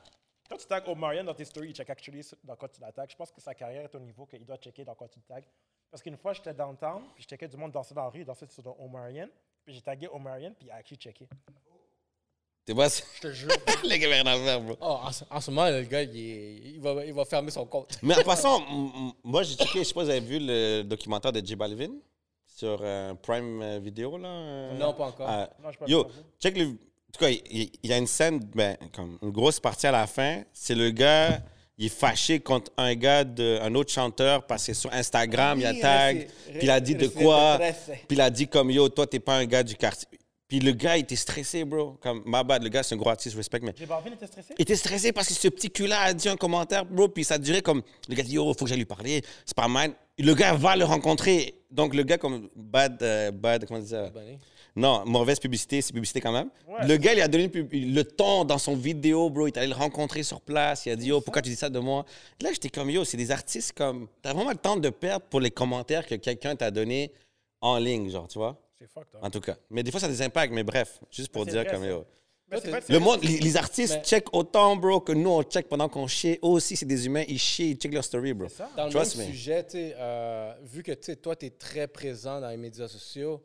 [0.49, 3.11] Quand tu tags Omarion dans tes stories, il check actually dans quoi tu l'attaques.
[3.11, 5.41] Je pense que sa carrière est au niveau qu'il doit checker dans quoi tu tags.
[5.91, 8.47] Parce qu'une fois, j'étais downtown, puis je checkais du monde danser dans la rue, danser
[8.49, 9.29] sur Omarion.
[9.65, 11.29] Puis j'ai tagué Omarion, puis il a actually checké.
[12.69, 13.49] Vois, c'est- Je te jure.
[13.85, 14.77] les gars, rien à faire, bro.
[14.81, 17.99] Oh, en, ce- en ce moment, le gars, il, va, il va fermer son compte.
[18.03, 18.63] Mais en passant,
[19.25, 21.91] moi, j'ai checké, je sais pas si vous avez vu le documentaire de J Balvin
[22.47, 24.29] sur euh, Prime euh, Vidéo, là.
[24.29, 24.79] euh?
[24.79, 25.27] Non, pas encore.
[25.29, 26.17] Ah, Non, yo, pas vu.
[26.41, 26.65] check le.
[26.67, 29.91] En tout cas, il, il y a une scène, ben, comme une grosse partie à
[29.93, 30.43] la fin.
[30.53, 31.41] C'est le gars,
[31.77, 35.67] il est fâché contre un gars, de, un autre chanteur, parce que sur Instagram, il
[35.67, 37.59] a tag, puis il a dit de quoi,
[38.07, 40.07] puis il a dit comme yo, toi, t'es pas un gars du quartier.
[40.51, 41.97] Puis le gars, il était stressé, bro.
[42.03, 44.53] Comme, my bad, le gars, c'est un gros artiste, respect, mais J Balvin était stressé?
[44.59, 47.39] il était stressé parce que ce petit cul-là a dit un commentaire, bro, puis ça
[47.39, 47.83] durait comme.
[48.09, 49.93] Le gars dit, yo, faut que j'aille lui parler, c'est pas mal.
[50.19, 51.55] Le gars va le rencontrer.
[51.71, 54.11] Donc, le gars, comme bad, euh, bad, comment dit ça?
[54.75, 56.51] Non, mauvaise publicité, c'est publicité quand même.
[56.67, 56.85] Ouais.
[56.85, 59.47] Le gars, il a donné le, ton dans son vidéo, bro.
[59.47, 60.85] Il est allé le rencontrer sur place.
[60.87, 62.05] Il a dit, yo, pourquoi tu dis ça de moi?
[62.41, 64.09] Là, j'étais comme, yo, c'est des artistes comme.
[64.21, 67.13] T'as vraiment le temps de perdre pour les commentaires que quelqu'un t'a donné
[67.61, 68.61] en ligne, genre, tu vois?
[68.81, 69.21] C'est fucked up.
[69.23, 69.57] En tout cas.
[69.69, 71.83] Mais des fois, ça a des impacts, mais bref, juste pour dire vrai, comme.
[72.53, 75.89] Mais Le monde, les, les artistes Mais- check autant, bro, que nous, on check pendant
[75.89, 76.33] qu'on chie.
[76.43, 78.49] Eux aussi, c'est des humains, ils chient, ils check leur story, bro.
[78.49, 78.71] C'est ça.
[78.77, 79.33] Dans le Trust même me.
[79.33, 83.41] sujet, euh, vu que toi, tu es très présent dans les médias sociaux,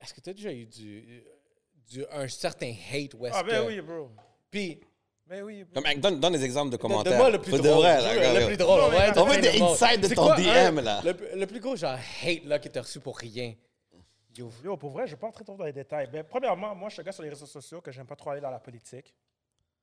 [0.00, 1.22] est-ce que tu as déjà eu du,
[1.90, 4.08] du- un certain hate est-ce Ah, ben que- oui, bro.
[4.50, 4.80] Puis,
[5.26, 5.82] Ben oui, bro.
[5.82, 7.12] Comme, donne, donne des exemples de commentaires.
[7.12, 7.76] donne-moi le plus de drôle.
[7.82, 8.00] vrai,
[8.32, 8.80] là, le plus drôle.
[8.80, 11.02] Non, mais ouais, On veut des de insights de C'est ton quoi, DM, un- là.
[11.04, 13.54] Le, le plus gros, genre, hate là, que tu as reçu pour rien?
[14.36, 14.50] Yo.
[14.62, 16.08] Yo, pour vrai, je ne vais pas entrer trop dans les détails.
[16.10, 18.30] Ben, premièrement, moi, je suis un gars sur les réseaux sociaux que j'aime pas trop
[18.30, 19.14] aller dans la politique.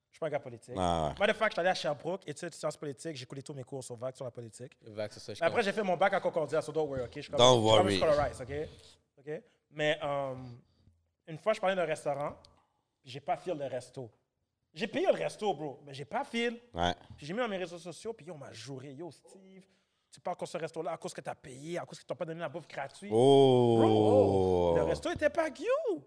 [0.10, 0.76] Je suis pas un gars politique.
[0.78, 1.14] Ah.
[1.20, 3.64] Matter of fact, je suis allé à Sherbrooke, études sciences politiques, j'ai coulé tous mes
[3.64, 4.74] cours sur vague sur la politique.
[4.84, 7.12] C'est ça, je Mais après, j'ai fait mon bac à Concordia, so don't worry, OK?
[7.16, 8.32] Je suis comme- Don't je suis comme worry.
[8.36, 8.70] scolarized, OK?
[9.20, 9.44] OK?
[9.72, 10.36] Mais euh,
[11.28, 12.36] une fois, je parlais d'un restaurant,
[13.06, 14.12] j'ai pas fil le resto.
[14.74, 16.60] J'ai payé le resto, bro, mais j'ai pas fil.
[16.74, 16.94] Ouais.
[17.16, 18.92] Puis j'ai mis dans mes réseaux sociaux, puis yo, on m'a juré.
[18.94, 19.64] Yo, Steve,
[20.12, 22.16] tu parles contre ce resto-là à cause que tu as payé, à cause qu'ils t'ont
[22.16, 23.12] pas donné la bouffe gratuite.
[23.14, 23.78] Oh.
[23.80, 26.04] Bro, le resto était pas you.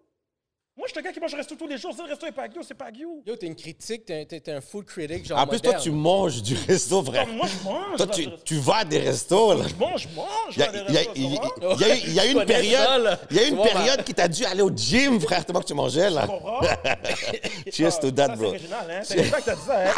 [0.77, 1.93] Moi, je suis un gars qui mange au resto tous les jours.
[1.95, 3.23] Si le resto est pas you, c'est pas you.
[3.25, 5.93] Yo, t'es une critique, t'es, t'es- t'es un food critic, genre En plus, toi, tu
[5.93, 7.29] manges du resto, frère.
[7.29, 7.97] Moi, je mange.
[7.97, 8.07] Toi,
[8.45, 9.67] tu, vas à des restos, là.
[9.69, 10.27] Je mange, je mange.
[10.51, 14.63] Il y a, Je une période, il y a une période qui t'a dû aller
[14.63, 16.27] au gym, frère, tellement que tu mangeais, là.
[17.73, 18.47] Cheers to that, ça, bro.
[18.47, 19.01] C'est original, hein?
[19.05, 19.93] C'est ça que t'as dit ça, hein?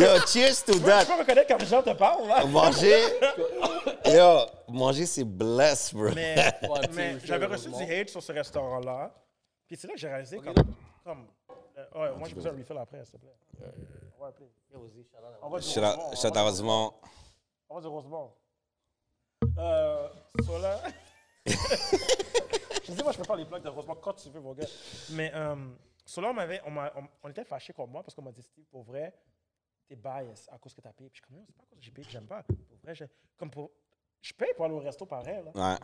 [0.00, 1.04] Yo, cheers to Tu that.
[1.04, 2.44] peux reconnaître quand les gens te parlent, là?
[2.46, 3.02] Manger,
[4.06, 6.10] yo, manger, c'est bless, bro.
[6.14, 6.36] Mais,
[6.68, 9.12] Ouais, mais j'avais reçu du hate sur ce restaurant-là.
[9.66, 10.54] Puis c'est là que j'ai réalisé comme.
[11.04, 11.26] comme
[11.78, 13.36] euh, ouais, moi, j'ai besoin d'un refill après, s'il te plaît.
[14.18, 14.48] Ouais, please.
[15.42, 16.94] On va Shout Rosemont, shout out on va à du- Rosemont.
[17.68, 18.32] On va du Rosemont.
[19.58, 20.08] Euh,
[20.44, 20.80] so là.
[21.46, 24.66] je dis, moi, je peux faire les plugs de Rosemont quand tu veux, mon gars.
[25.10, 25.56] Mais, euh,
[26.04, 28.32] so là, on, m'avait, on, m'a- on, on était fâchés contre moi parce qu'on m'a
[28.32, 29.14] dit, Steve, pour vrai,
[29.88, 31.10] t'es bias à cause que t'as payé.
[31.10, 32.42] Puis je suis comme, Non, c'est pas à cause que j'ai payé que j'aime pas.
[32.42, 32.94] Pour vrai,
[33.38, 33.70] comme pour,
[34.20, 35.72] je paye pour aller au resto pareil, là.
[35.72, 35.78] Ouais.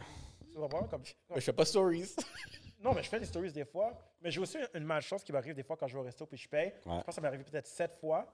[0.53, 0.85] Tu comprends?
[0.85, 2.15] Comme, Mais je fais pas stories.
[2.81, 3.93] non, mais je fais des stories des fois.
[4.23, 6.37] Mais j'ai aussi une malchance qui m'arrive des fois quand je vais au resto puis
[6.39, 6.67] je paye.
[6.69, 6.73] Ouais.
[6.85, 8.27] Je pense que ça m'est arrivé peut-être sept fois.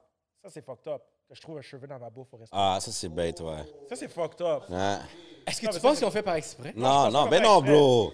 [0.42, 1.02] Ça, c'est fucked up.
[1.28, 2.54] Que je trouve un cheveu dans ma bouffe au resto.
[2.56, 3.62] Ah, ça, c'est bête, ouais.
[3.88, 4.64] Ça, c'est fucked up.
[4.68, 4.96] Ouais.
[5.46, 6.72] Est-ce que Non, tu mais ça, penses c'est- qu'on fait par exprès?
[6.76, 7.72] Non, non, ben faire non, exprès.
[7.76, 8.12] bro.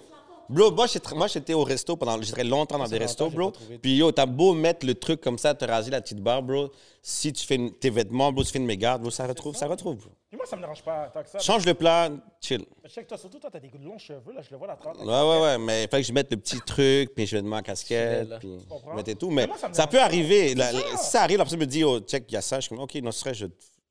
[0.51, 2.21] Bro, moi, j'étais moi, j'étais au resto pendant.
[2.23, 3.53] J'étais longtemps dans des restos, bro.
[3.83, 6.71] Puis yo, t'as beau mettre le truc comme ça, te raser la petite barbe, bro.
[7.03, 9.67] Si tu fais une- tes vêtements, bro, tu fais une mégarde, bro, ça retrouve, ça
[9.67, 10.11] retrouve, bro.
[10.29, 11.39] Puis moi, ça me dérange pas tant que ça.
[11.39, 12.65] Change le plat, chill.
[12.89, 14.99] Check toi, surtout toi, t'as des longs cheveux, là, je le vois la trente.
[14.99, 17.43] Ouais, ouais, ouais, mais il fallait que je mette le petit truc, puis je mets
[17.43, 18.59] ma casquette, puis
[18.91, 19.31] je mettais tout.
[19.31, 20.55] Mais moi, ça peut arriver.
[20.55, 20.79] La- ça.
[20.97, 22.57] si ça arrive, la personne me dit, oh, check, il y a ça.
[22.57, 23.47] Je suis comme, OK, non, ce serait, je,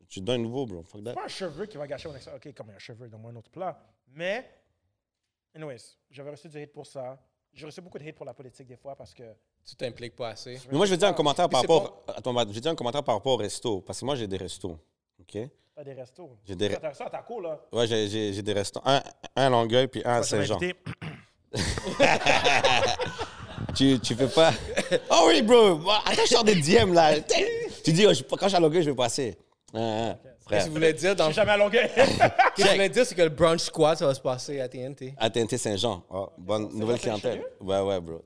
[0.09, 0.83] je te donne un nouveau, bro.
[0.83, 1.11] Fuck that.
[1.11, 2.41] C'est pas un cheveu qui va gâcher mon expérience.
[2.45, 3.79] OK, comme il y a un cheveu, donne-moi un autre plat.
[4.15, 4.47] Mais,
[5.55, 5.77] anyways,
[6.09, 7.17] j'avais reçu du hate pour ça.
[7.53, 9.23] J'ai reçu beaucoup de hate pour la politique des fois parce que.
[9.65, 10.59] Tu t'impliques pas assez.
[10.71, 12.03] Mais moi, je vais dire un commentaire par rapport.
[12.07, 13.81] Attends, je vais dire un commentaire par rapport au resto.
[13.81, 14.77] Parce que moi, j'ai des restos.
[15.19, 15.37] OK?
[15.75, 16.37] T'as des restos.
[16.45, 17.59] J'ai des- T'as ça à ta cour, là.
[17.71, 18.81] Ouais, j'ai- des restos.
[18.85, 19.01] Un,
[19.35, 20.57] un à Longueuil, puis un à Saint-Jean.
[23.75, 24.51] Tu, tu fais pas?
[25.11, 25.79] Oh oui, bro!
[26.05, 27.19] Attends, je sors des DM, là.
[27.83, 29.37] Tu dis, oh, quand je suis à Longueuil, je vais passer.
[29.73, 30.15] Hein,
[30.47, 30.63] Ce frère.
[30.63, 31.89] que tu voulais dire, dans Je suis jamais à Longueuil.
[32.57, 35.13] Ce que voulais dire, c'est que le brunch squad, ça va se passer à TNT.
[35.17, 36.03] À TNT Saint-Jean.
[36.09, 37.45] Oh, bonne nouvelle Saint-Jean, clientèle.
[37.59, 38.15] Ouais, ouais, bro.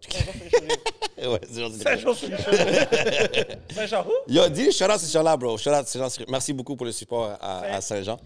[1.17, 1.39] ouais.
[1.51, 1.77] Saint-Jean, les
[3.75, 4.31] Saint-Jean, où?
[4.31, 5.57] Yo, dis shout out gens-là, bro.
[5.57, 8.17] Shout out gens Merci beaucoup pour le support à, à Saint-Jean.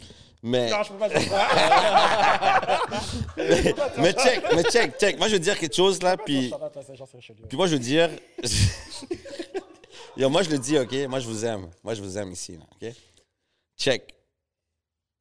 [0.44, 1.48] Mais, Non, je peux pas dire ça.
[3.98, 5.18] mais check, mais check, check.
[5.18, 6.52] Moi, je veux dire quelque chose là, puis,
[6.86, 7.06] Saint-Jean,
[7.48, 8.10] puis moi, je veux dire.
[10.18, 10.94] Yo, moi, je le dis, OK?
[11.10, 11.68] Moi, je vous aime.
[11.84, 12.94] Moi, je vous aime ici, là, OK?
[13.78, 14.14] Check.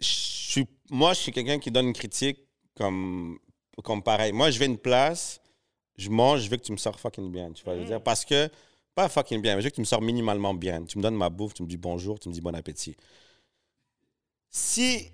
[0.01, 2.39] Je suis, moi, je suis quelqu'un qui donne une critique
[2.77, 3.39] comme,
[3.83, 4.33] comme pareil.
[4.33, 5.41] Moi, je vais à une place,
[5.97, 8.03] je mange, je veux que tu me sors fucking bien, tu vois, je veux dire?
[8.03, 8.49] Parce que,
[8.95, 10.85] pas fucking bien, mais je veux que tu me sors minimalement bien.
[10.85, 12.97] Tu me donnes ma bouffe, tu me dis bonjour, tu me dis bon appétit.
[14.51, 15.11] Si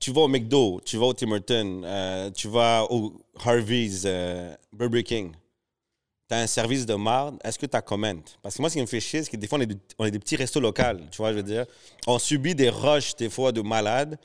[0.00, 4.54] tu vas au McDo, tu vas au Tim Hortons, euh, tu vas au Harvey's, euh,
[4.72, 5.32] Burger King,
[6.28, 8.14] tu as un service de marde, est-ce que tu as comment?
[8.42, 9.62] Parce que moi, ce qui me fait chier, c'est que des fois, on
[10.04, 11.64] est, des, petits restos locaux, tu vois, je veux dire.
[12.06, 14.18] On subit des rushs, des fois, de malades.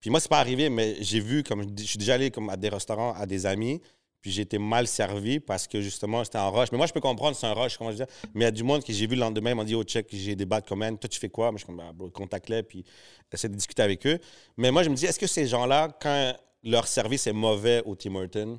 [0.00, 2.56] Puis moi, c'est pas arrivé, mais j'ai vu, comme je suis déjà allé comme à
[2.56, 3.82] des restaurants, à des amis,
[4.22, 6.72] puis j'ai été mal servi parce que justement, c'était en rush.
[6.72, 8.10] Mais moi, je peux comprendre, c'est un rush, comment je dis.
[8.34, 9.82] Mais il y a du monde que j'ai vu le lendemain, ils m'ont dit, oh,
[9.82, 10.98] check, j'ai des bad commandes.
[10.98, 11.50] Toi, tu fais quoi?
[11.50, 12.84] Moi, je suis ah, bro, contacte-les, puis
[13.32, 14.18] essaie de discuter avec eux.
[14.56, 17.94] Mais moi, je me dis, est-ce que ces gens-là, quand leur service est mauvais au
[17.94, 18.58] Tim Hortons,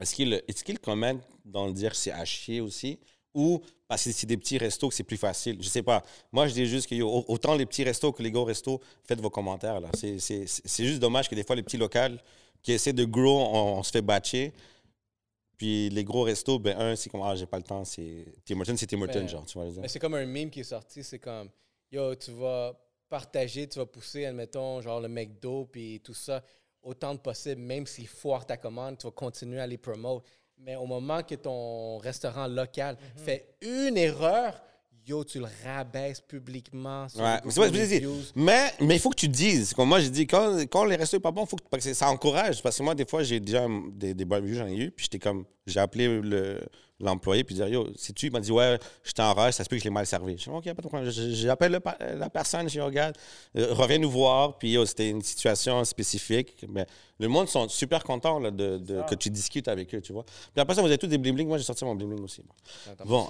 [0.00, 2.98] est-ce qu'ils est commandent dans le dire c'est à chier aussi?
[3.34, 5.56] Ou parce que c'est des petits restos que c'est plus facile?
[5.60, 6.02] Je sais pas.
[6.32, 9.20] Moi, je dis juste que yo, autant les petits restos que les gros restos, faites
[9.20, 9.80] vos commentaires.
[9.80, 9.90] là.
[9.94, 10.18] C'est-
[10.84, 12.16] juste dommage que des fois, les petits locaux
[12.62, 14.52] qui essaient de grow, on, on se fait batcher.
[15.56, 18.58] Puis les gros restos, ben un, c'est comme, ah, j'ai pas le temps, c'est Tim
[18.60, 19.66] Hortons, c'est Tim Hortons, Ben, genre, tu vois.
[19.80, 21.50] Mais c'est comme un meme qui est sorti, c'est comme,
[21.92, 22.72] yo, tu vas
[23.10, 26.42] partager, tu vas pousser, admettons, genre le McDo, puis tout ça,
[26.82, 30.24] autant que possible, même s'il foire ta commande, tu vas continuer à les promote.
[30.58, 33.24] Mais au moment que ton restaurant local Mhm.
[33.24, 34.60] fait une erreur,
[35.06, 37.08] yo, tu le rabaisses publiquement.
[37.08, 38.32] sur Ouais, mais je.
[38.34, 39.72] Mais mais il faut que tu dises.
[39.72, 41.94] Comme moi, j'ai dit, quand, quand les restos sont pas bons, faut que, parce que
[41.94, 42.62] ça encourage.
[42.62, 44.90] Parce que moi, des fois, j'ai déjà des, des bonnes reviews, j'en ai eu.
[44.90, 46.60] Puis j'étais comme, j'ai appelé le-
[47.02, 49.70] l'employé, puis dire, yo, c'est tu Il m'a dit, ouais, j'étais en rush, ça se
[49.70, 50.36] peut que je l'ai mal servi.
[50.36, 51.10] Je dis, ok, pas de problème.
[51.10, 51.80] Je- J'appelle
[52.18, 53.16] la personne, je dis, regarde,
[53.56, 54.58] euh, reviens nous voir.
[54.58, 56.66] Puis yo, c'était une situation spécifique.
[56.68, 56.84] Mais
[57.18, 58.78] le monde sont super contents là, de,
[59.08, 60.24] que tu discutes avec eux, tu vois.
[60.24, 61.46] Puis après ça, vous avez tous des bling-bling.
[61.46, 62.42] Moi, j'ai sorti mon bling-bling aussi.
[62.90, 63.28] Attends, Bon.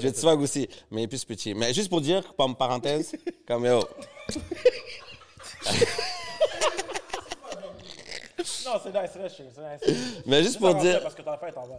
[0.00, 1.52] J'ai du swag aussi, mais plus petit.
[1.52, 3.12] Mais juste pour dire, comme parenthèse,
[3.46, 3.80] comme yo,
[8.66, 10.22] Non, c'est nice, c'est nice, c'est nice.
[10.26, 11.02] mais juste pour dire.
[11.02, 11.76] Parce que t'en as fait en bas.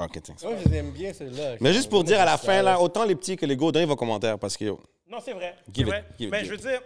[0.00, 0.42] Ok, thanks.
[0.42, 1.56] Moi, je les aime bien, ceux-là.
[1.60, 3.86] Mais juste pour dire à la fin, là, autant les petits que les gros, donnez
[3.86, 4.66] vos commentaires parce que
[5.06, 5.56] Non, c'est vrai.
[5.74, 6.80] C'est Mais je veux dire,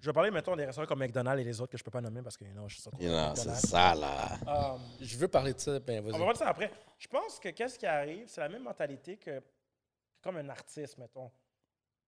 [0.00, 2.00] je vais parler, mettons, des restaurants comme McDonald's et les autres que je peux pas
[2.00, 3.40] nommer parce que non, je suis sûr McDonald's.
[3.40, 4.38] c'est ça là.
[4.48, 6.20] Euh, Je veux parler de ça, ben on va vas-y.
[6.22, 6.70] voir ça après.
[6.98, 9.40] Je pense que qu'est-ce qui arrive, c'est la même mentalité que
[10.20, 11.30] comme un artiste, mettons.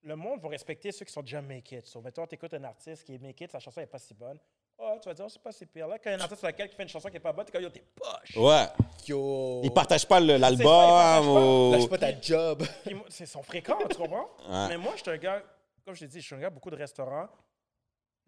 [0.02, 1.86] Le monde va respecter ceux qui sont déjà make it.
[1.86, 4.12] So, mettons, tu écoutes un artiste qui est make it, sa chanson n'est pas si
[4.14, 4.38] bonne.
[4.78, 5.88] Oh, tu vas dire, oh, c'est pas si pire.
[5.88, 7.20] Là, quand il y a un artiste sur lequel qui fait une chanson qui est
[7.20, 8.36] pas bonne, t'es comme, yo, t'es poche.
[8.36, 8.66] Ouais.
[9.08, 9.60] Yo.
[9.64, 11.22] Ils partagent pas le- ils partagent l'album pas.
[11.22, 11.72] ou.
[11.72, 12.62] Lâche pas ta job.
[13.08, 14.28] C'est sont fréquents, tu comprends?
[14.48, 14.68] Ouais.
[14.68, 15.42] Mais moi, je suis un gars,
[15.84, 17.28] comme je t'ai dit, je suis un gars beaucoup de restaurants.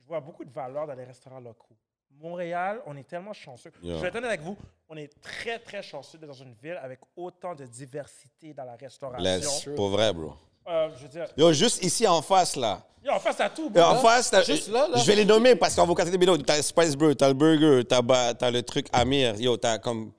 [0.00, 1.76] Je vois beaucoup de valeur dans les restaurants locaux.
[2.20, 3.70] Montréal, on est tellement chanceux.
[3.82, 3.96] Yeah.
[3.96, 4.56] Je vais être honnête avec vous,
[4.88, 8.74] on est très, très chanceux d'être dans une ville avec autant de diversité dans la
[8.74, 9.22] restauration.
[9.22, 10.32] Laisse, pour vrai, bro.
[10.68, 12.81] Euh, je veux dire, Yo, juste ici en face, là.
[13.04, 13.83] yo, en face à tout, bro.
[13.83, 14.98] en face, t'as- juste là, là.
[14.98, 16.37] je vais les nommer parce qu'on va vous casser des vidéos.
[16.38, 19.35] T'as Spice Bro, t'as le burger, t'as ba- t'as le truc Amir.
[19.40, 20.12] Yo, t'as comme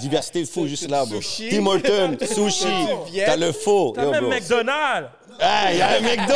[0.00, 1.20] diversité de fou juste là, bro.
[1.20, 1.48] sushi.
[1.50, 2.66] Tim Hortons, sushi,
[3.24, 3.92] t'as le faux.
[3.94, 4.30] T'as Yo, même bro.
[4.30, 5.08] McDonald's.
[5.40, 6.34] Ah, il y a un McDo!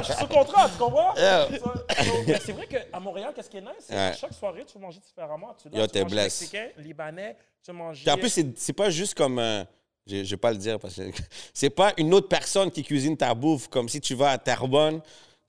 [0.00, 1.14] Je suis sous contrat, tu comprends?
[1.16, 1.46] Yeah.
[1.48, 1.58] Ça-
[2.04, 3.70] so, mais C'est vrai qu'à Montréal, qu'est-ce qui est nice?
[3.88, 4.10] C'est Ouais.
[4.12, 5.54] que chaque soirée, tu vas manger différemment.
[5.60, 8.00] Tu, Yo, tu t'es manges mexicain, libanais, tu manges.
[8.02, 9.38] Puis en plus, c'est c'est pas juste comme.
[9.38, 9.62] euh,
[10.10, 11.02] je, je vais pas le dire parce que
[11.54, 13.68] c'est pas une autre personne qui cuisine ta bouffe.
[13.68, 15.00] Comme si tu vas à Terrebonne,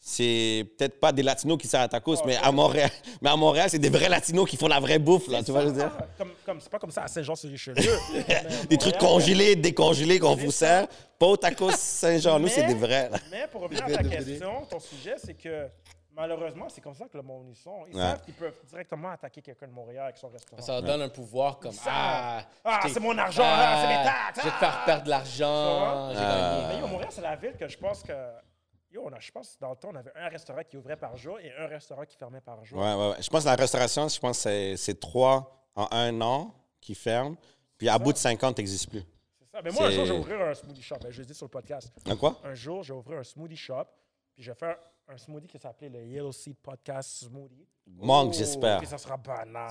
[0.04, 2.90] c'est peut-être pas des Latinos qui servent à tacos, mais à Montréal,
[3.22, 5.44] mais à Montréal, c'est des vrais Latinos qui font la vraie bouffe là.
[5.44, 5.92] Tu vois, je veux dire?
[6.18, 7.94] Comme, comme, c'est pas comme ça à Saint-Jean-sur-Richelieu.
[8.70, 10.88] Des trucs congelés, décongelés qu'on vous sert.
[11.20, 13.10] Pas au tacos Saint-Jean, nous c'est des vrais.
[13.12, 13.20] là.
[13.30, 15.68] Mais pour revenir à ta question, ton sujet, c'est que
[16.16, 17.86] malheureusement, c'est comme ça que le monde y sont.
[17.88, 18.02] Ils Ouais.
[18.02, 20.62] savent qu'ils peuvent directement attaquer quelqu'un de Montréal avec son restaurant.
[20.62, 21.90] Ça leur donne un pouvoir comme Ça.
[21.94, 24.60] Ah, Ah, c'est mon argent, ah, c'est mes taxes, Je vais te ah.
[24.72, 26.10] faire perdre de l'argent.
[26.14, 26.66] J'ai Ah.
[26.70, 28.14] Mais yo, Montréal, c'est la ville que je pense que.
[28.92, 31.16] Yo, on a, je pense dans le temps, on avait un restaurant qui ouvrait par
[31.16, 32.78] jour et un restaurant qui fermait par jour.
[32.80, 33.22] Ouais, ouais, ouais.
[33.22, 37.38] Je pense que la restauration, je pense que c'est- trois en un an qui ferment.
[37.78, 39.04] Puis à bout de 50, t'existes plus.
[39.40, 39.62] C'est ça.
[39.64, 40.98] Mais moi, un jour, je vais ouvrir un smoothie shop.
[41.02, 41.90] Ben, Je le dis sur le podcast.
[42.06, 42.38] Un quoi?
[42.44, 43.86] Un jour, je vais ouvrir un smoothie shop.
[44.36, 44.76] Puis je vais faire
[45.12, 47.68] un smoothie qui s'appelait le Yellow Seed Podcast Smoothie.
[47.86, 48.78] Mangue, Oh, j'espère.
[48.80, 49.70] Puis ça sera banane.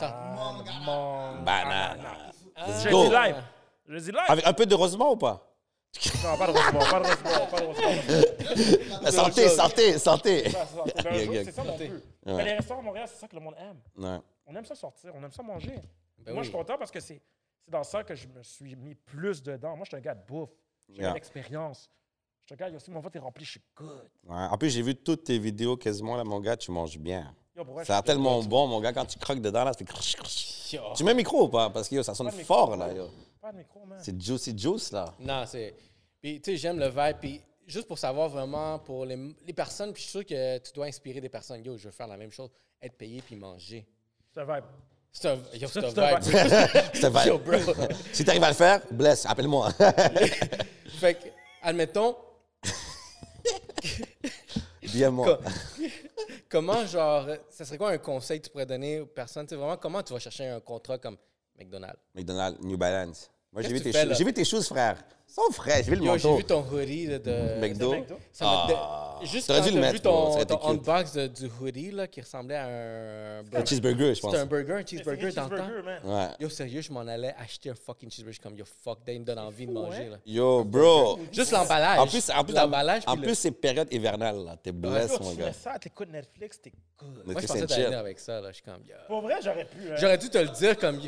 [0.85, 2.01] Mangue, Banane.
[2.55, 2.67] Ah.
[2.85, 3.05] Je go.
[3.05, 3.43] le dis live.
[3.89, 4.25] Je dis live.
[4.29, 5.47] Avec un peu de rosemont ou pas?
[6.23, 9.11] Non, pas de rosemont, pas de rosemont, pas de rosemont.
[9.11, 10.45] Santé, santé, santé.
[10.51, 11.91] C'est ça mon but.
[11.91, 12.35] Ouais.
[12.35, 13.81] Mais les restaurants à Montréal, c'est ça que le monde aime.
[13.97, 14.19] Ouais.
[14.47, 15.81] On aime ça sortir, on aime ça manger.
[16.19, 16.39] Ben Moi, oui.
[16.41, 17.21] je suis content parce que c'est
[17.67, 19.75] dans ça que je me suis mis plus dedans.
[19.75, 20.51] Moi, je suis un gars de bouffe.
[20.89, 21.15] Je un Yeah.
[21.15, 21.73] gars
[22.53, 24.09] un gars, aussi, mon ventre est rempli, je suis good.
[24.27, 24.37] Ouais.
[24.51, 27.35] En plus, j'ai vu toutes tes vidéos quasiment, là, mon gars, tu manges bien.
[27.57, 29.73] Yo, vrai, Ça a tellement bon, mon gars, quand tu croques dedans, là.
[30.73, 30.81] Yo.
[30.95, 31.71] Tu mets micro ou pas?
[31.71, 32.89] Parce que yo, ça sonne micro, fort, là.
[32.89, 32.97] ouais.
[32.97, 33.09] Yo.
[33.41, 33.99] Pas de micro, man.
[34.03, 35.15] C'est juicy juice, là.
[35.19, 35.75] Non, c'est.
[36.21, 37.17] Puis, tu sais, j'aime le vibe.
[37.21, 40.73] Puis, juste pour savoir vraiment, pour les, les personnes, puis je suis sûr que tu
[40.73, 41.65] dois inspirer des personnes.
[41.65, 42.51] Yo, je veux faire la même chose.
[42.81, 43.87] Être payé puis manger.
[44.33, 44.65] C'est un vibe.
[45.13, 46.23] C'est un, yo, c'est C'est un vibe.
[46.95, 47.27] C'est un vibe.
[47.27, 47.59] Yo, bro.
[48.13, 49.71] Si t'arrives à le faire, blesse, appelle-moi.
[51.01, 51.29] fait que,
[51.63, 52.17] admettons,
[56.49, 59.47] Comment, genre, ça serait quoi un conseil que tu pourrais donner aux personnes?
[59.47, 61.17] Tu sais, vraiment, comment tu vas chercher un contrat comme
[61.59, 62.01] McDonald's?
[62.15, 63.31] McDonald's, New Balance.
[63.53, 64.97] Moi, j'ai vu, tes fais, j'ai vu tes choses, frère.
[65.29, 65.83] Ils sont frais.
[65.85, 66.37] J'ai vu le Yo, j'ai manteau.
[66.39, 67.61] vu ton hoodie là, de.
[67.61, 67.91] McDo.
[67.93, 68.17] C'est McDo?
[68.33, 69.19] Ça m'a dé- Ah.
[69.23, 70.69] Juste T'aurais quand dû le t'as mettre, vu bro, ça ton, aurait été ton cute.
[70.89, 73.41] unbox de- du hoodie là, qui ressemblait à un.
[73.53, 74.31] Un cheeseburger, je pense.
[74.33, 75.65] C'était un burger, un C'est cheeseburger un dans le temps.
[75.69, 76.29] cheeseburger, man.
[76.31, 76.35] Ouais.
[76.41, 78.33] Yo, sérieux, je m'en allais acheter un fucking cheeseburger.
[78.33, 80.05] Je suis comme, yo, fuck, that, il me donne envie de manger.
[80.07, 80.11] hein?
[80.13, 80.17] Là.
[80.27, 81.19] Yo, bro.
[81.33, 81.99] Juste l'emballage.
[81.99, 83.03] En plus, en plus, l'emballage.
[83.07, 84.57] en puis le- plus c'est période hivernale, là.
[84.61, 85.53] T'es blessé, mon tu gars.
[85.53, 87.23] fais ça, t'écoutes Netflix, t'es good.
[87.27, 87.95] Mais Moi, je tu pensais sais, t'aller chill.
[87.95, 88.41] avec ça.
[88.41, 88.49] Là.
[88.49, 88.95] Je suis comme, yo.
[89.07, 89.91] Pour vrai, j'aurais pu.
[89.91, 89.95] hein.
[89.97, 90.99] J'aurais dû te le dire comme.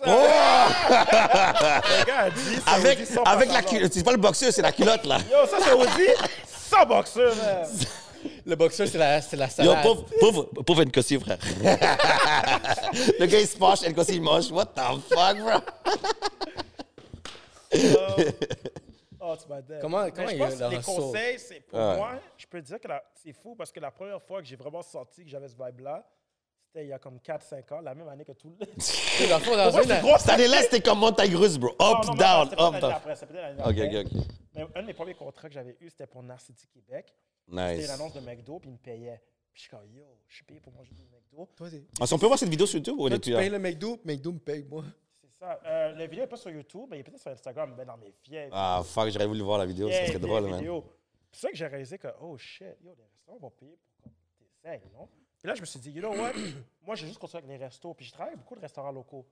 [0.00, 0.06] Oh!
[0.08, 3.92] Le gars a dit, Avec, sans avec la culotte.
[3.92, 5.18] C'est pas le boxeur, c'est la culotte, là.
[5.30, 6.08] Yo, ça, c'est Audi
[6.46, 7.66] sans boxeur, man.
[8.46, 9.82] Le boxeur, c'est la, c'est la Yo, salade.
[9.82, 11.38] pauvre, pauvre, pauvre Nkosi, frère.
[13.18, 14.50] le gars, il se penche, Nkosi, il mange.
[14.50, 15.60] What the fuck, bro?
[19.24, 19.72] Oh, tu m'as dit.
[19.80, 22.80] Comment- Mais comment je il pense les conseils, c'est pour moi, je peux te dire
[22.80, 22.88] que
[23.22, 26.04] c'est fou parce que la première fois que j'ai vraiment senti que j'avais ce vibe-là,
[26.72, 28.56] c'était il y a comme 4-5 ans, la même année que tout le.
[29.28, 31.70] Dans le fond, une- Cette année-là, c'était comme montagne russe, bro.
[31.70, 32.92] Up, Non, non, non, down, c'était up, l'année down.
[32.92, 34.00] après, c'était l'année Ok, après.
[34.00, 34.22] ok, ok.
[34.54, 37.14] Mais un de mes premiers contrats que j'avais eu, c'était pour Narcity Québec.
[37.48, 37.84] C'était Nice.
[37.86, 39.20] une annonce de McDo, puis ils me payaient.
[39.52, 41.48] Puis je suis comme, yo, je suis payé pour manger du McDo.
[41.56, 43.20] Toi, t'es- Ah, si on peut voir cette vidéo sur YouTube ou elle toi, est
[43.20, 43.38] tu plus là?
[43.40, 44.84] payes le McDo, McDo me paye, moi.
[45.20, 45.60] C'est ça.
[45.66, 47.96] Euh, la vidéo n'est pas sur YouTube, mais il est peut-être sur Instagram, mais dans
[47.98, 48.48] mes vieilles.
[48.52, 50.58] Ah, fuck, j'aurais voulu voir la vidéo, ça vieilles, serait vieilles drôle, man.
[50.60, 50.84] vidéos.
[51.32, 54.44] C'est ça que j'ai réalisé que, oh shit, yo, les restaurants vont payer pour tu
[54.44, 55.08] essayes, non?
[55.42, 56.32] Puis là, je me suis dit, you know what?
[56.86, 57.92] Moi, j'ai juste continué avec les restos.
[57.94, 59.26] Puis je travaille avec beaucoup de restaurants locaux.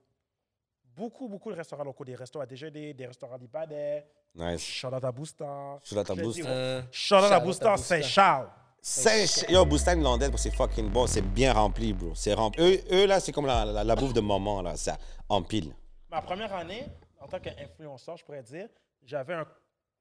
[0.95, 2.03] Beaucoup, beaucoup de restaurants locaux.
[2.03, 4.05] Des restos à déjeuner, des restaurants libanais.
[4.35, 4.61] Nice.
[4.61, 5.79] Shout out à Boustan.
[5.83, 6.41] Shout out à Boustan.
[6.43, 7.77] dis, Euh, Shout out à Boustan, Boustan.
[7.77, 8.49] Saint-Charles.
[8.81, 11.07] Saint- Yo, Boustan Landette, c'est fucking bon.
[11.07, 12.13] C'est bien rempli, bro.
[12.15, 12.61] C'est rempli.
[12.61, 14.75] Eux, eux, là, c'est comme la, la, la bouffe de maman, là.
[14.75, 14.97] Ça
[15.29, 15.73] empile.
[16.09, 16.85] Ma première année,
[17.21, 18.67] en tant qu'influenceur, je pourrais dire,
[19.03, 19.45] j'avais un,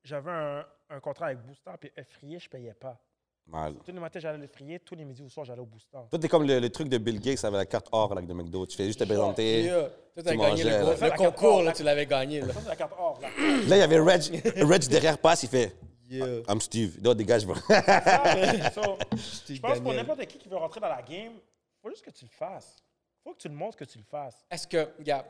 [0.03, 2.99] j'avais un, un contrat avec Boostan, puis Effrier, je ne payais pas.
[3.51, 3.75] Mal.
[3.85, 6.07] Tous les matins, j'allais à l'Effrier, tous les midis ou soir, j'allais au Boostan.
[6.09, 8.33] Toi, t'es comme le, le truc de Bill Gates avec la carte or là, de
[8.33, 8.67] McDo.
[8.67, 9.65] Tu fais juste te présenter.
[9.65, 9.81] Yo,
[10.15, 10.71] toi, t'as gagné le,
[11.17, 12.41] gros- concours, or, là, la- tu l'avais gagné.
[12.41, 12.49] Là.
[12.67, 13.29] La carte or, là.
[13.69, 14.23] Là, il y avait Reg,
[14.63, 15.77] Reg derrière passe, il fait
[16.09, 16.27] Yeah.
[16.49, 16.99] I'm Steve.
[17.01, 17.55] Non, dégage, bro.
[17.55, 17.63] So,
[19.55, 22.05] je pense que pour n'importe qui qui veut rentrer dans la game, il faut juste
[22.05, 22.77] que tu le fasses.
[22.81, 24.45] Il faut que tu le montres que tu le fasses.
[24.51, 25.27] Est-ce que, regarde,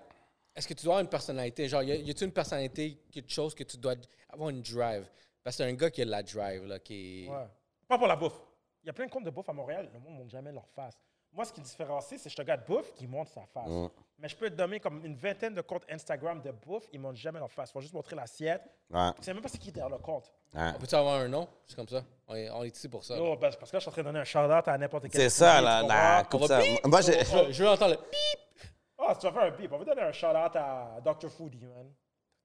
[0.57, 1.69] est-ce que tu dois avoir une personnalité?
[1.69, 3.95] Genre, y a- y a-tu une personnalité, quelque chose que tu dois
[4.31, 5.05] avoir une drive?
[5.45, 7.27] Parce que c'est un gars qui a de la drive, là, qui.
[7.29, 7.47] Ouais.
[7.91, 8.41] Pas pour la bouffe.
[8.85, 10.53] Il y a plein de comptes de bouffe à Montréal, le monde ne montre jamais
[10.53, 10.97] leur face.
[11.33, 13.69] Moi, ce qui différencie, c'est que je te regarde bouffe qui montre sa face.
[13.69, 13.89] Mm.
[14.19, 17.03] Mais je peux te donner comme une vingtaine de comptes Instagram de bouffe, ils ne
[17.03, 17.71] montrent jamais leur face.
[17.71, 18.63] Ils vont juste montrer l'assiette.
[18.91, 19.11] Ouais.
[19.17, 20.33] Tu sais même pas c'est qui derrière le compte.
[20.55, 20.71] ouais.
[20.75, 21.49] On peut-tu avoir un nom?
[21.67, 22.03] C'est comme ça.
[22.29, 23.17] On est, on est ici pour ça.
[23.17, 25.09] Yo, parce parce que là, je suis en train de donner un shout-out à n'importe
[25.09, 25.21] quel.
[25.21, 26.39] C'est ça, la- comprends?
[26.39, 26.61] comme ça.
[26.85, 27.25] Moi, j'ai.
[27.25, 28.71] Je, je veux entendre le bip.
[28.99, 31.29] Ah, si tu vas faire un bip, on va donner un shout-out à Dr.
[31.29, 31.93] Foodie, man.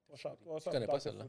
[0.08, 1.24] Ton shout- connais pas celle-là.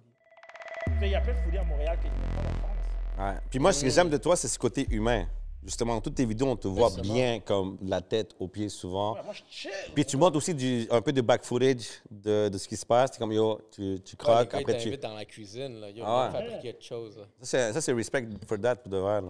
[1.02, 2.77] Il y a plein de foodies à Montréal qui ne pas leur face.
[3.18, 3.36] Ouais.
[3.50, 5.26] Puis moi, ce que j'aime de toi, c'est ce côté humain.
[5.64, 8.70] Justement, dans toutes tes vidéos, on te voit c'est bien comme la tête aux pieds
[8.70, 9.16] souvent.
[9.16, 9.72] Ouais, moi, je chill.
[9.94, 12.86] Puis tu montres aussi du, un peu de back footage de, de ce qui se
[12.86, 13.12] passe.
[13.12, 14.96] T'es comme, yo, tu, tu Ouais, croques, ils après tu...
[14.98, 15.82] dans la cuisine.
[15.82, 15.90] Là.
[15.90, 16.40] Yo, Ah ouais.
[16.40, 17.28] fabriquer autre chose.
[17.42, 19.20] Ça, c'est- c'est respect for that, pour de vrai.
[19.20, 19.28] là.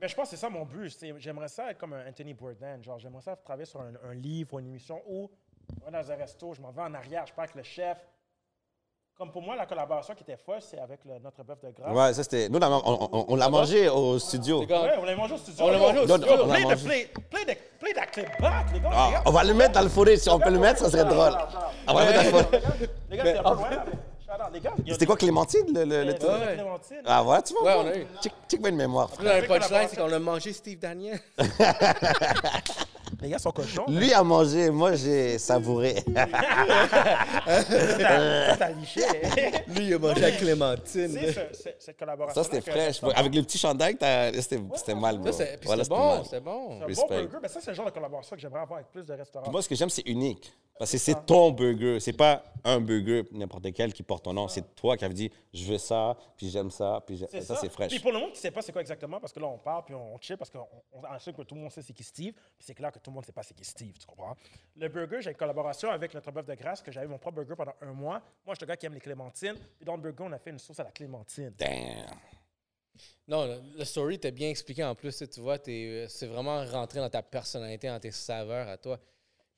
[0.00, 0.90] Mais je pense que c'est ça mon but.
[0.90, 2.80] c'est- J'aimerais ça être comme un Anthony Bourdain.
[2.82, 5.28] Genre, j'aimerais ça travailler sur un, un livre ou une émission où,
[5.80, 7.98] moi, dans un resto, je m'en vais en arrière, je parle avec le chef.
[9.20, 11.94] Comme pour moi, la collaboration qui était folle, c'est avec le- notre bœuf de grâce.
[11.94, 12.48] Ouais, ça, c'était...
[12.48, 14.60] Nous, on, a- on- on- on l'a mangé au studio.
[14.60, 15.62] Les gars, Ouais, on l'a mangé au studio.
[15.66, 16.36] On l'a mangé au yo, studio.
[16.36, 16.84] yo, On l'a Play, mangé.
[16.86, 18.88] play, play, the, play that clip back, les gars.
[18.90, 19.22] Ah, les gars.
[19.26, 20.16] on va le mettre dans le fourré.
[20.16, 21.36] Si on peut le mettre, ça serait drôle.
[21.86, 22.62] On va le mettre dans le fourré.
[23.10, 24.50] Les gars, c'est un peu loin, là, mais shout out.
[24.54, 26.30] Les gars, il y a- C'était quoi, Clémentine, le, le, le truc?
[26.30, 26.54] Ouais.
[26.54, 27.02] Clémentine.
[27.04, 27.62] Ah, voilà, tu vois?
[27.62, 28.06] Ouais, on a eu.
[28.22, 29.10] Check, check bien une mémoire.
[29.22, 31.20] Là, le punchline, c'est qu'on a mangé Steve Daniel.
[33.22, 33.84] Les gars sont cochons.
[33.88, 35.96] Lui a mangé, moi, j'ai savouré.
[36.14, 36.26] Ça,
[38.58, 39.02] t'as liché.
[39.68, 41.14] Lui, il a mangé à Clémentine.
[41.14, 42.42] Tu sais, ce- ce- cette collaboration.
[42.42, 43.00] Ça, c'était fraîche.
[43.14, 45.32] Avec le petit chandail, t'as- c'était c'était mal, bro.
[45.32, 46.20] C'est- Voilà, c'était bon, mal.
[46.24, 46.76] c'était bon.
[46.76, 47.22] Un bon Respect.
[47.22, 49.50] burger, ben ça, c'est le genre de collaboration que j'aimerais avoir avec plus de restaurants.
[49.50, 50.52] Moi, ce que j'aime, c'est unique.
[50.80, 52.00] Parce que c'est ton burger.
[52.00, 54.48] C'est pas un burger, n'importe quel, qui porte ton nom.
[54.48, 57.68] C'est toi qui avais dit, je veux ça, puis j'aime ça, puis ça, c'est Puis
[57.68, 58.00] fraîche.
[58.00, 59.84] pour le monde qui ne sait pas c'est quoi exactement, parce que là, on parle
[59.84, 62.32] puis on chill, parce qu'on on assume que tout le monde sait c'est qui Steve,
[62.32, 64.34] puis c'est clair que tout le monde ne sait pas c'est qui Steve, tu comprends?
[64.74, 67.56] Le burger, j'ai une collaboration avec notre bœuf de grâce, que j'avais mon propre burger
[67.56, 68.22] pendant un mois.
[68.46, 69.56] Moi, je suis le gars qui aime les clémentines.
[69.76, 71.52] Puis dans le burger, on a fait une sauce à la clémentine.
[71.58, 72.06] Damn.
[73.28, 75.22] Non, le, story t'es bien expliqué en plus.
[75.30, 78.98] Tu vois, t'es- c'est vraiment rentré dans ta personnalité, dans tes saveurs à toi.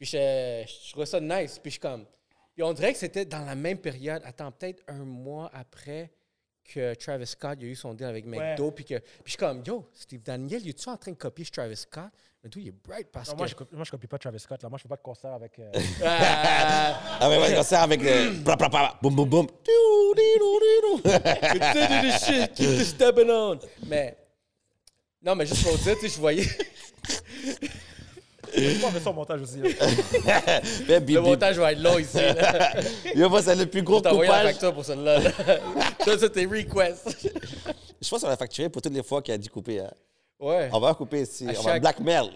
[0.03, 1.61] Puis je, je trouvais ça nice.
[1.63, 2.05] Puis je suis comme.
[2.55, 4.21] Puis on dirait que c'était dans la même période.
[4.25, 6.11] Attends, peut-être un mois après
[6.65, 8.73] que Travis Scott il a eu son deal avec McDo.
[8.73, 8.97] Puis que.
[8.99, 12.11] Puis je suis comme, yo, Steve Daniel, il est-tu en train de copier Travis Scott?
[12.43, 13.39] Mais tout, il est bright parce Non, que.
[13.39, 14.61] moi, je, copie- moi, je copie pas Travis Scott.
[14.61, 14.69] Là.
[14.69, 15.57] Moi, je fais pas de concert avec.
[15.61, 15.71] euh,
[16.05, 18.41] Ah, Ah ouais, ouais, comme ça, avec le...
[18.41, 19.47] bra, bra, bra, boum, boum, boum.
[22.25, 23.61] Shit, keep stepping on.
[23.87, 24.17] Mais.
[25.23, 26.49] Non, mais juste pour dire, tu sais, je voyais.
[28.55, 29.59] Je vais mettre ça au montage aussi.
[29.59, 31.19] Mais bip, Le bip.
[31.21, 32.17] montage va être long ici.
[32.17, 32.73] là.
[33.15, 34.53] Yo, moi, c'est le plus Je gros vais t'envoyer la coupage.
[34.53, 35.19] facture pour celle-là.
[35.21, 35.31] là.
[36.05, 37.29] Ça, c'est tes requests.
[38.01, 39.81] Je pense qu'on va facturer pour toutes les fois qu'il a dit couper.
[39.81, 39.91] hein.
[40.41, 40.69] Ouais.
[40.73, 41.47] On va couper ici.
[41.49, 42.31] À On va chaque- blackmail.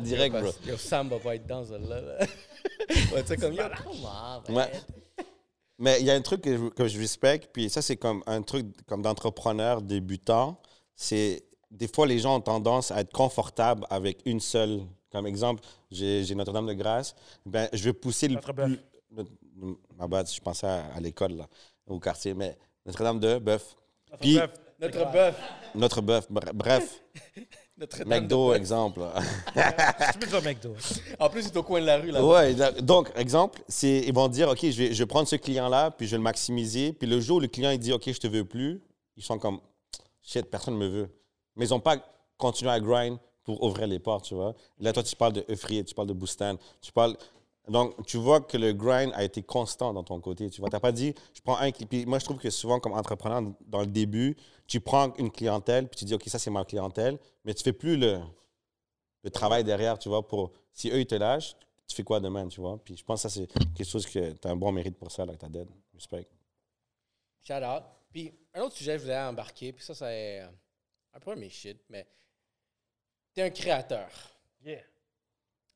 [0.00, 0.50] Direct, bro.
[0.66, 2.00] Yo, Sam va pas être dans celle-là.
[2.00, 2.18] là.
[3.14, 4.68] Ouais, tu sais, comme, yo, on, man.
[4.68, 5.24] Ouais.
[5.78, 8.22] Mais il y a un truc que je, que je respecte, puis ça, c'est comme
[8.26, 10.60] un truc comme d'entrepreneur débutant.
[10.94, 14.82] C'est des fois, les gens ont tendance à être confortables avec une seule.
[15.14, 15.62] Comme exemple,
[15.92, 17.14] j'ai Notre-Dame-de-Grâce.
[17.46, 18.78] Ben, je vais pousser le plus.
[19.12, 19.30] notre-
[19.96, 21.46] Ma bad, je pensais à, à l'école, là,
[21.86, 23.76] au quartier, mais Notre-Dame-de-Bœuf.
[24.10, 24.50] Notre bœuf,
[24.80, 25.40] Notre bœuf.
[25.76, 27.00] Notre bœuf, br- bref,
[27.78, 29.02] Notre McDo, exemple.
[30.12, 30.74] Tu peux dire McDo.
[31.20, 32.24] En plus, c'est au coin de la rue, là.
[32.24, 36.06] Ouais, donc, exemple, ils vont dire, OK, je vais, je vais prendre ce client-là, puis
[36.06, 36.92] je vais le maximiser.
[36.92, 38.80] Puis le jour où le client il dit, OK, je te veux plus,
[39.16, 39.60] ils sont comme,
[40.22, 41.08] shit, personne ne me veut.
[41.54, 41.98] Mais ils n'ont pas
[42.36, 44.54] continué à grind pour ouvrir les portes, tu vois.
[44.78, 47.16] Là, toi, tu parles de Euphrey, tu parles de Boostan, tu parles.
[47.68, 50.50] Donc, tu vois que le grind a été constant dans ton côté.
[50.50, 51.68] Tu vois, tu n'as pas dit, je prends un.
[51.70, 54.36] cli- Puis moi, je trouve que souvent, comme entrepreneur, dans le début,
[54.66, 57.72] tu prends une clientèle, puis tu dis, OK, ça, c'est ma clientèle, mais tu fais
[57.72, 58.20] plus le,
[59.22, 60.52] le travail derrière, tu vois, pour.
[60.72, 61.54] Si eux, ils te lâchent,
[61.86, 62.78] tu fais quoi demain, tu vois?
[62.84, 65.10] Puis je pense que ça, c'est quelque chose que tu as un bon mérite pour
[65.12, 65.68] ça, là, as dead.
[65.94, 66.26] Respect.
[67.46, 67.84] Shout out.
[68.10, 70.40] Puis, un autre sujet que je voulais embarquer, puis ça, c'est
[71.12, 72.06] un peu mes shit, mais
[73.34, 74.06] t'es un créateur.
[74.64, 74.78] Yeah.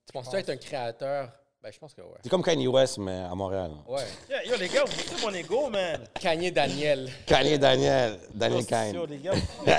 [0.07, 1.29] Tu penses-tu être un créateur?
[1.61, 2.19] Ben, je pense que ouais.
[2.23, 3.73] C'est comme Kanye West, mais à Montréal.
[3.89, 4.05] Ouais.
[4.31, 6.05] Yeah, Yo, les gars, vous mon ego, man.
[6.21, 7.11] Kanye Daniel.
[7.27, 9.65] Kanye Daniel, Daniel yo, les gars, vous-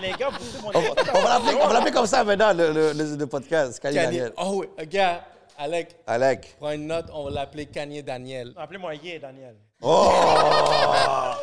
[0.00, 0.94] les, les gars, vous poussez mon On ego.
[1.14, 3.78] on va l'appeler- on va l'appeler comme ça maintenant, le, le, le- le podcast.
[3.80, 4.06] Kanye, Kanye.
[4.06, 4.32] Daniel.
[4.38, 5.26] Oh, oui, gars,
[5.58, 6.56] Alec, Alec.
[6.58, 8.54] prends une note, on va l'appeler Kanye Daniel.
[8.56, 9.56] Appelez-moi Yeah, Daniel.
[9.82, 10.10] Oh!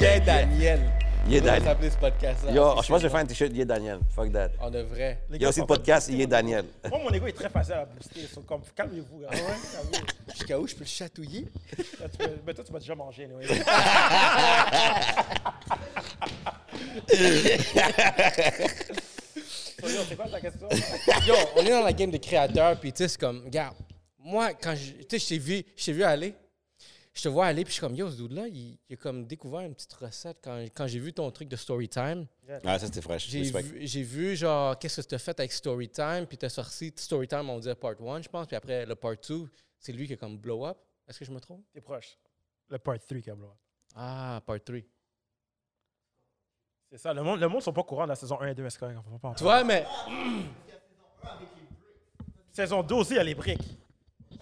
[0.00, 0.80] Yeah, Daniel.
[1.26, 1.62] On va Daniel.
[1.64, 2.52] s'appeler ce podcast-là.
[2.52, 3.98] Yo, je pense que je vais faire un t-shirt Yeah, Daniel.
[4.14, 4.50] Fuck that.
[4.60, 4.68] On.
[4.70, 4.84] Les
[5.32, 6.66] Il y a aussi le podcast Yeah, Daniel.
[6.88, 8.26] Moi, mon ego est très facile à booster.
[8.32, 9.28] so, comme, calmez-vous, gars.
[9.30, 10.32] Calmez-vous.
[10.34, 11.48] Jusqu'à où je peux le chatouiller?
[12.46, 13.26] Mais toi, tu m'as déjà mangé,
[19.82, 20.68] yo, c'est quoi ta question?
[21.26, 23.76] Yo, on est dans la game des créateurs, puis tu sais, c'est comme, regarde,
[24.18, 26.34] moi, quand je, t'ai vu, vu aller,
[27.14, 29.24] je te vois aller, puis je suis comme, yo, ce dude-là, il, il a comme
[29.24, 32.26] découvert une petite recette quand, quand j'ai vu ton truc de Storytime.
[32.64, 33.28] Ah, ça, c'était fraîche.
[33.28, 36.48] J'ai vu, j'ai vu, genre, qu'est-ce que tu as fait avec Storytime, puis tu as
[36.48, 39.48] sorti Storytime, on dirait part 1, je pense, puis après, le part 2,
[39.78, 40.76] c'est lui qui a comme blow up.
[41.06, 41.64] Est-ce que je me trompe?
[41.72, 42.18] T'es proche.
[42.68, 43.52] Le part 3, Cablo.
[43.94, 44.78] Ah, part 3.
[46.90, 47.14] C'est ça.
[47.14, 48.66] Le monde ne le monde sont pas au courant de la saison 1 et 2,
[48.66, 49.86] est-ce qu'on va pas en Tu vois, mais,
[52.52, 53.83] Saison 2 aussi, il y a les briques.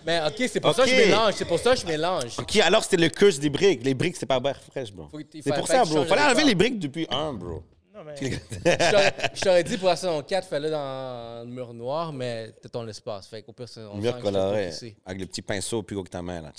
[0.07, 1.07] Mais ok, c'est pour ça que je Ok.
[1.07, 2.38] mélange, c'est pour ça que je mélange.
[2.38, 3.82] OK, alors c'était le curse des briques.
[3.84, 5.09] Les briques, c'est pas bien fraîche, bro.
[5.11, 5.98] Faut C'est pour ça, que tu bro.
[6.00, 6.48] changes Fallait de enlever décor.
[6.48, 7.62] les briques depuis un, bro.
[7.94, 8.14] Non, mais.
[8.20, 12.53] Je t'aurais- je t'aurais dit pour la saison 4, fallait dans le mur noir, mais
[12.62, 13.26] t'as ton espace.
[13.26, 14.96] Fait qu'au pire, c'est- on Mur sent que je t'ai pas coloré, poussé.
[15.05, 16.53] avec le petit pinceau plus gros que ta main, là.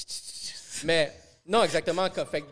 [0.83, 1.11] Mais
[1.47, 2.07] non, exactement.
[2.09, 2.47] comme- fait que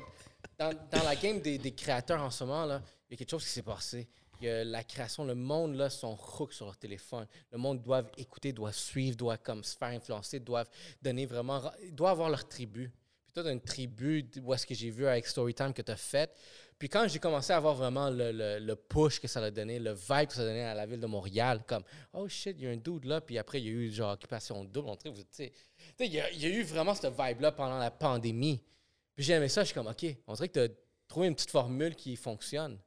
[0.58, 3.30] dans, dans la game des, des créateurs en ce moment, là, il y a quelque
[3.32, 4.08] chose qui s'est passé.
[4.42, 7.28] La création, le monde là, sont hook sur leur téléphone.
[7.52, 10.70] Le monde doit écouter, doit suivre, doit comme se faire influencer, doivent
[11.02, 11.62] donner vraiment,
[11.92, 12.92] doivent avoir leur tribu.
[13.26, 15.96] Puis toi, as une tribu où est-ce que j'ai vu avec Storytime que tu as
[15.96, 16.32] fait.
[16.78, 19.94] Puis quand j'ai commencé à avoir vraiment le, le- push que ça a donné, le
[19.94, 21.84] vibe que ça a donné à la ville de Montréal, comme
[22.14, 24.14] oh shit, il y a un dude là, puis après il y a eu genre
[24.14, 25.54] occupation double, tu sais,
[26.00, 28.60] il y, a- y a eu vraiment ce vibe-là pendant la pandémie.
[29.16, 30.76] Puis j'ai aimé ça, je suis comme ok, on dirait que tu as
[31.08, 32.80] trouvé une petite formule qui fonctionne.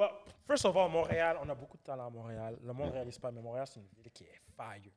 [0.00, 0.12] Well,
[0.46, 2.56] first of all, Montréal, on a beaucoup de talent à Montréal.
[2.62, 4.90] Le monde ne réalise pas, mais Montréal, c'est une ville qui est fire.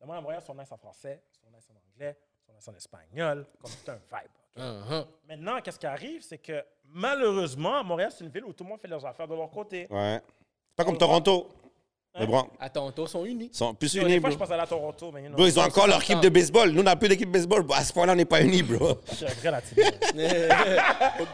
[0.00, 2.16] Le monde à Montréal sont nice en français, sont nice en anglais,
[2.46, 4.30] sont nice en espagnol, comme c'est un vibe.
[4.56, 5.06] Uh-huh.
[5.28, 8.80] Maintenant, qu'est-ce qui arrive, c'est que malheureusement, Montréal, c'est une ville où tout le monde
[8.80, 9.86] fait leurs affaires de leur côté.
[9.90, 10.22] Ouais.
[10.74, 11.50] Pas comme Toronto.
[12.20, 13.48] Les Bronx À Toronto, ils sont unis.
[13.54, 14.32] sont plus unis, Des fois, bro.
[14.32, 16.28] je pense aller à Toronto, mais you know, Bro, ils ont encore leur équipe de
[16.28, 16.70] baseball.
[16.70, 17.62] Nous, on n'a plus d'équipe de baseball.
[17.62, 17.74] bro.
[17.74, 18.98] À ce point-là, on n'est pas unis, bro.
[19.10, 19.82] je suis un vrai latino.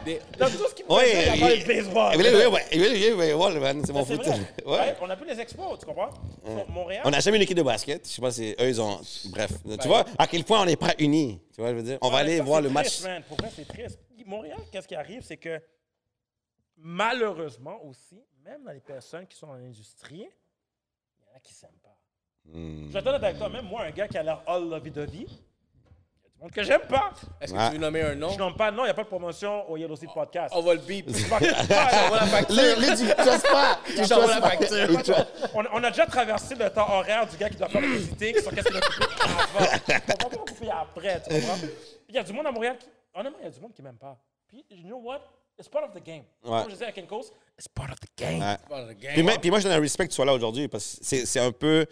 [0.05, 2.15] Des- Dans tout ce qui me Oui, fait dire, il- le baseball.
[2.15, 4.25] Oui, oui, oui, oui, oui, oui, man, c'est mon C'est foot.
[4.25, 4.39] vrai.
[4.65, 4.71] Ouais.
[4.79, 6.11] Ouais, On n'a plus les expos, tu comprends?
[6.69, 8.07] Montréal, On n'a jamais une équipe de basket.
[8.07, 9.01] Je sais pas si eux, ils ont.
[9.25, 9.51] Bref.
[9.81, 11.41] Tu vois, à quel point on n'est pas unis.
[11.53, 11.97] Tu vois, je veux dire.
[12.01, 13.01] On va Ouais, aller voir le match.
[13.27, 13.99] Pour vrai, c'est triste.
[14.25, 15.59] Montréal, qu'est-ce qui arrive, c'est que
[16.77, 20.27] malheureusement aussi, même dans les personnes qui sont dans l'industrie,
[21.29, 21.95] y en a qui s'aiment pas.
[22.99, 25.25] Être honnête avec toi, même moi, un gars qui a l'air all lovey-dovey, il y
[25.25, 25.27] a
[26.33, 27.11] du monde que j'aime pas.
[27.39, 27.67] Est-ce que Ouais.
[27.67, 28.29] tu veux nommer un nom?
[28.29, 30.51] Je nomme pas de nom, il n'y a pas de promotion au Yellow Seed Podcast.
[30.57, 31.05] On va le beep.
[31.07, 31.37] Lui, tu pas.
[31.39, 31.45] Tu
[33.97, 35.25] la facture.
[35.53, 38.33] On, on a déjà traversé le temps horaire du gars qui doit faire le visiter,
[38.33, 39.59] qui sont qu'est-ce qu'il a coupé avant.
[39.59, 41.57] On va pas couper après, tu comprends?
[42.07, 43.81] Il y a du monde à Montréal qui, honnêtement, il y a du monde qui
[43.81, 44.17] m'aime pas.
[44.47, 45.19] Puis, you know what?
[45.59, 46.23] It's part of the game.
[46.43, 46.61] Ouais.
[46.61, 48.39] Comme je disais à Ken Coast, it's part of the game.
[48.39, 48.95] Ouais.
[49.13, 50.97] Puis, moi- puis moi, je donne un respect que tu sois là aujourd'hui parce que
[51.01, 51.85] c'est c'est un peu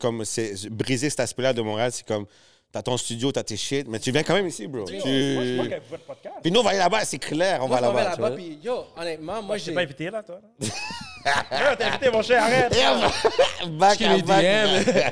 [0.00, 2.24] comme c'est briser cet aspect-là de Montréal, c'est comme
[2.72, 4.80] t'as ton studio, t'as tes shit, mais tu viens quand même ici, bro.
[4.80, 6.36] Yo, Tu- Moi, je vois qu'avec votre podcast.
[6.42, 8.04] Puis nous, on va aller là-bas, c'est clair, on Moi, va là-bas.
[8.04, 8.36] tu là-bas, vois.
[8.36, 9.74] puis yo, honnêtement, moi, Je t'ai j'ai.
[9.74, 10.40] pas invité, là, toi.
[10.60, 10.66] là?
[11.70, 12.72] Yo, t'es invité, mon cher, arrête.
[13.78, 14.42] Back à back.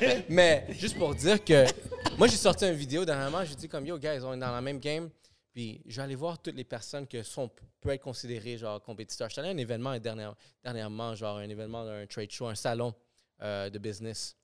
[0.01, 0.23] DM.
[0.31, 1.67] Mais juste pour dire que
[2.17, 3.45] moi, j'ai sorti une vidéo dernièrement.
[3.45, 5.11] J'ai dit comme yo, guys, on est dans la même game.
[5.57, 7.51] Puis je vais aller voir toutes les personnes qui sont,
[7.81, 9.31] peuvent être considérées genre compétiteurs.
[9.31, 12.55] Je suis allé à un événement dernière- dernièrement, genre un événement d'un trade show, un
[12.55, 12.95] salon
[13.41, 14.37] euh, de business.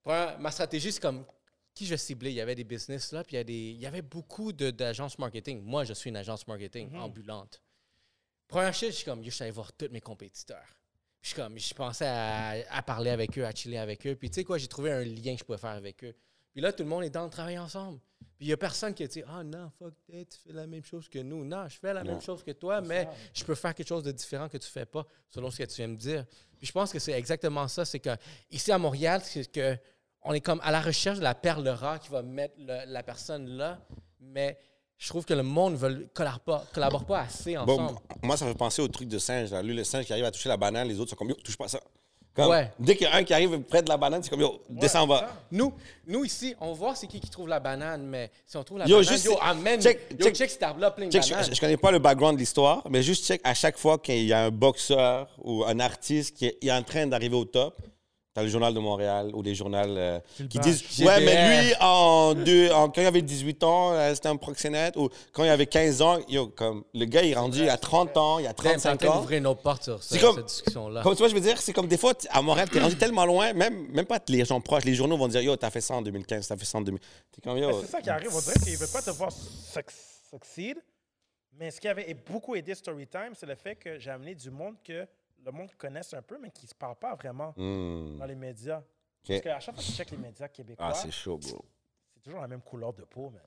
[0.00, 1.24] Première- ma stratégie, c'est comme
[1.74, 2.30] qui je ciblais?
[2.30, 4.52] Il y avait des business là, puis il y, a des, il y avait beaucoup
[4.52, 5.60] d'agences marketing.
[5.60, 7.60] Moi, je suis une agence marketing ambulante.
[8.46, 10.68] Première chose, je suis comme, je suis allé voir tous mes compétiteurs.
[11.20, 14.14] Puis je suis comme, je pensais à, à parler avec eux, à chiller avec eux.
[14.14, 16.14] Puis tu sais quoi, j'ai trouvé un lien que je pouvais faire avec eux.
[16.52, 17.98] Puis là, tout le monde est dans le travail ensemble.
[18.42, 20.82] Puis il n'y a personne qui a dit, ah non, fuck tu fais la même
[20.82, 21.44] chose que nous.
[21.44, 24.10] Non, je fais la même chose que toi, mais je peux faire quelque chose de
[24.10, 26.26] différent que tu fais pas, selon ce que tu viens me dire.
[26.58, 27.84] Puis je pense que c'est exactement ça.
[27.84, 28.10] C'est que
[28.50, 29.78] ici à Montréal, c'est que
[30.22, 33.02] on est comme à la recherche de la perle rare qui va mettre le- la
[33.04, 33.78] personne là,
[34.18, 34.58] mais
[34.98, 38.00] je trouve que le monde ne collabore pas, collabore pas assez Bon, ensemble.
[38.24, 39.52] moi, ça fait penser au truc de singe.
[39.52, 39.62] Là.
[39.62, 41.56] Lui, le singe qui arrive à toucher la banane, les autres sont comme Yo, touche
[41.56, 41.80] pas ça.
[42.34, 42.70] Comme, Ouais.
[42.78, 45.02] Dès qu'il y a un qui arrive près de la banane, c'est comme Yo, descends
[45.02, 45.28] en bas.
[45.50, 45.72] Nous,
[46.06, 48.86] nous ici, on voit c'est qui qui trouve la banane, mais si on trouve la
[48.86, 51.54] Yo, banane, juste- yo, amène, check- yo, check- check, cet arbre-là plein de Check, je,
[51.54, 54.32] je connais pas le background de l'histoire, mais juste check à chaque fois qu'il y
[54.32, 57.76] a un boxeur ou un artiste qui est en train d'arriver au top.
[58.34, 60.18] T'as le journal de Montréal ou les journaux euh,
[60.48, 61.06] qui disent GBR.
[61.06, 64.96] Ouais, mais lui, en deux, en- quand il avait 18 ans, euh, c'était un proxénète.
[64.96, 68.16] Ou quand il avait 15 ans, yo, comme, le gars, il est rendu à 30
[68.16, 69.16] ans, il a T'es en 35 train ans.
[69.20, 71.02] d'ouvrir une autre porte sur C'est comme- cette discussion-là.
[71.02, 73.26] Comme tu vois, je veux dire, c'est comme des fois, à Montréal, t'es rendu tellement
[73.26, 75.94] loin, même, même pas les gens proches, les journaux vont dire Yo, t'as fait ça
[75.94, 77.00] en 2015, t'as fait ça en 2000.
[77.32, 77.82] T'es comme Mais Yo.
[77.82, 78.30] C'est ça qui arrive.
[78.34, 79.90] On dirait qu'ils ne veulent pas te voir suc-
[80.30, 80.78] succeed.
[81.58, 84.76] Mais ce qui avait beaucoup aidé Storytime, c'est le fait que j'ai amené du monde
[84.82, 85.06] que
[85.44, 88.34] le monde connaisse un peu, mais qui ne se parle pas vraiment Hmm, dans les
[88.34, 88.78] médias.
[88.78, 88.84] ok.
[89.28, 91.64] Parce qu'à chaque fois que tu checkes les médias québécois, Ah, c'est chaud, bro.
[92.14, 93.42] c'est toujours la même couleur de peau, man.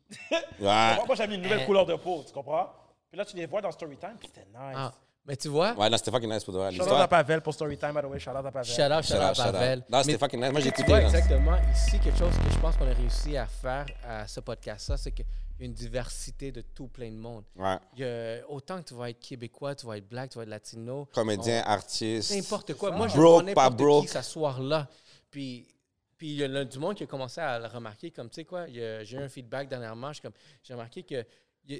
[0.59, 1.05] Ouais.
[1.07, 2.69] Moi, j'ai mis une nouvelle couleur de peau, tu comprends?
[3.09, 4.75] Puis là, tu les vois dans Storytime, puis c'était nice.
[4.75, 4.93] Ah,
[5.27, 6.71] mais tu vois, Ouais, non, c'était fucking nice pour de vrai.
[6.71, 7.07] Shout out à.
[7.07, 8.19] Pavel pour Storytime, by the way.
[8.19, 8.65] Shout out à Pavel.
[8.65, 9.51] shout out, shout out, out.
[9.53, 9.83] Pavel.
[9.89, 10.51] Non, c'était fucking nice.
[10.51, 10.87] Moi, j'ai tu écouté.
[10.87, 11.05] vois là.
[11.07, 14.97] exactement ici quelque chose que je pense qu'on a réussi à faire à ce podcast-là,
[14.97, 15.23] c'est a
[15.59, 17.43] une diversité de tout plein de monde.
[17.55, 17.77] Ouais.
[17.95, 20.43] Il y a- autant que tu vas être québécois, tu vas être black, tu vas
[20.43, 22.31] être latino, Comédien, artiste.
[22.35, 22.91] n'importe quoi.
[22.91, 24.03] Moi, je Broke, pas broke.
[24.05, 24.87] qui s'asseoir là.
[25.31, 25.67] Puis,
[26.17, 28.11] puis il y a le- du monde qui a commencé à le remarquer.
[28.11, 30.09] Comme, tu sais quoi, j'ai eu un feedback dernièrement.
[30.09, 30.33] je suis comme-
[30.63, 31.25] J'ai remarqué que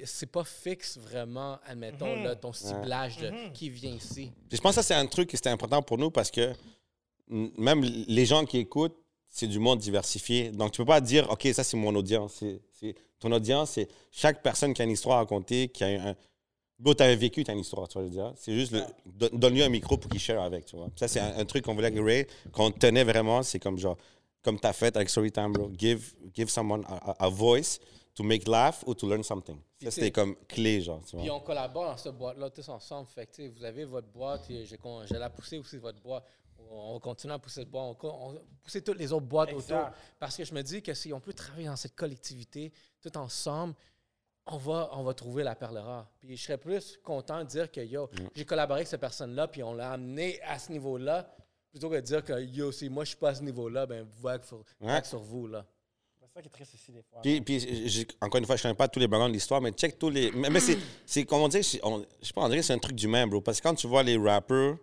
[0.04, 4.32] c'est pas fixe vraiment, admettons, là, ton ciblage de qui vient ici.
[4.48, 6.52] Puis je pense que ça, c'est un truc qui c'était important pour nous parce que
[7.28, 8.96] même les gens qui écoutent,
[9.36, 10.50] c'est du monde diversifié.
[10.50, 12.34] Donc, tu peux pas dire, OK, ça, c'est mon audience.
[12.38, 15.88] C'est- c'est- ton audience, c'est chaque personne qui a une histoire à raconter, qui a
[16.10, 16.14] un.
[16.78, 18.32] Bon, tu as vécu, tu as une histoire, tu vois, je veux dire.
[18.36, 20.88] C'est juste, le- don- donne-lui un micro pour qu'il share avec, tu vois.
[20.96, 23.96] Ça, c'est un, un truc qu'on voulait que Ray, qu'on tenait vraiment, c'est comme genre,
[24.42, 25.70] comme tu as fait avec Storytime, bro.
[25.76, 27.78] Give, give someone a, a- a voice
[28.14, 29.56] to make laugh or to learn something.
[29.78, 31.22] Puis Ça, c'était comme clé, genre, tu vois.
[31.22, 33.06] Puis on collabore dans cette boîte-là tous ensemble.
[33.14, 34.78] Fait que, tu sais, vous avez votre boîte, et j'ai
[35.18, 36.24] la poussé aussi, votre boîte.
[36.70, 37.66] On va continuer à pousser.
[37.72, 39.74] On, on va pousser toutes les autres boîtes Exact.
[39.76, 39.90] autour.
[40.18, 43.74] Parce que je me dis que si on peut travailler dans cette collectivité, tout ensemble,
[44.46, 46.08] on va, on va trouver la perle rare.
[46.20, 49.62] Puis je serais plus content de dire que, yo, j'ai collaboré avec cette personne-là, puis
[49.62, 51.34] on l'a amené à ce niveau-là,
[51.70, 54.06] plutôt que de dire que, yo, si moi je suis pas à ce niveau-là, ben,
[54.20, 55.66] vague sur, vague sur vous, là.
[56.20, 57.20] C'est ça qui est triste ici, des fois.
[57.22, 59.98] Puis, encore une fois, je ne connais pas tous les backgrounds de l'histoire, mais check
[59.98, 60.30] tous les.
[60.32, 62.66] Mais, mais c'est, c'est, comme on dit, c'est- on- je sais pas, on dirait que
[62.66, 63.40] c'est un truc d'humain, bro.
[63.40, 64.76] Parce que quand tu vois les rappers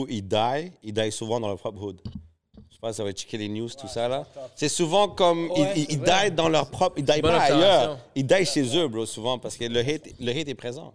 [0.00, 2.00] où ils die, ils die souvent dans leur propre hood.
[2.04, 4.26] Je sais pas si ça va checker les news, tout ça, là.
[4.54, 5.50] C'est souvent comme.
[5.50, 6.98] Ouais, ils, ils, die dans leur propre.
[6.98, 7.98] Ils die pas ailleurs.
[8.14, 10.92] Ils die chez eux, bro, souvent, parce que le hate, le hate est présent.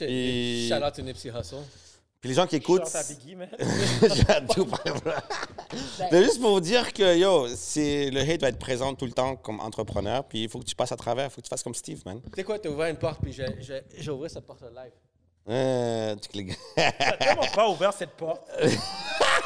[0.00, 1.56] Et- Shout out to Nipsey Hussle.
[2.20, 2.90] Puis les gens qui écoutent.
[2.90, 3.48] parlé.
[6.10, 9.12] Mais juste pour vous dire que, yo, c'est, le hate va être présent tout le
[9.12, 11.50] temps comme entrepreneur, puis il faut que tu passes à travers, il faut que tu
[11.50, 12.20] fasses comme Steve, man.
[12.24, 14.92] Tu sais quoi, t'as ouvert une porte, puis j'ai- ouvert cette porte-là live.
[15.48, 16.58] Euh, tu cliques.
[16.76, 18.42] T'as tellement pas ouvert cette porte.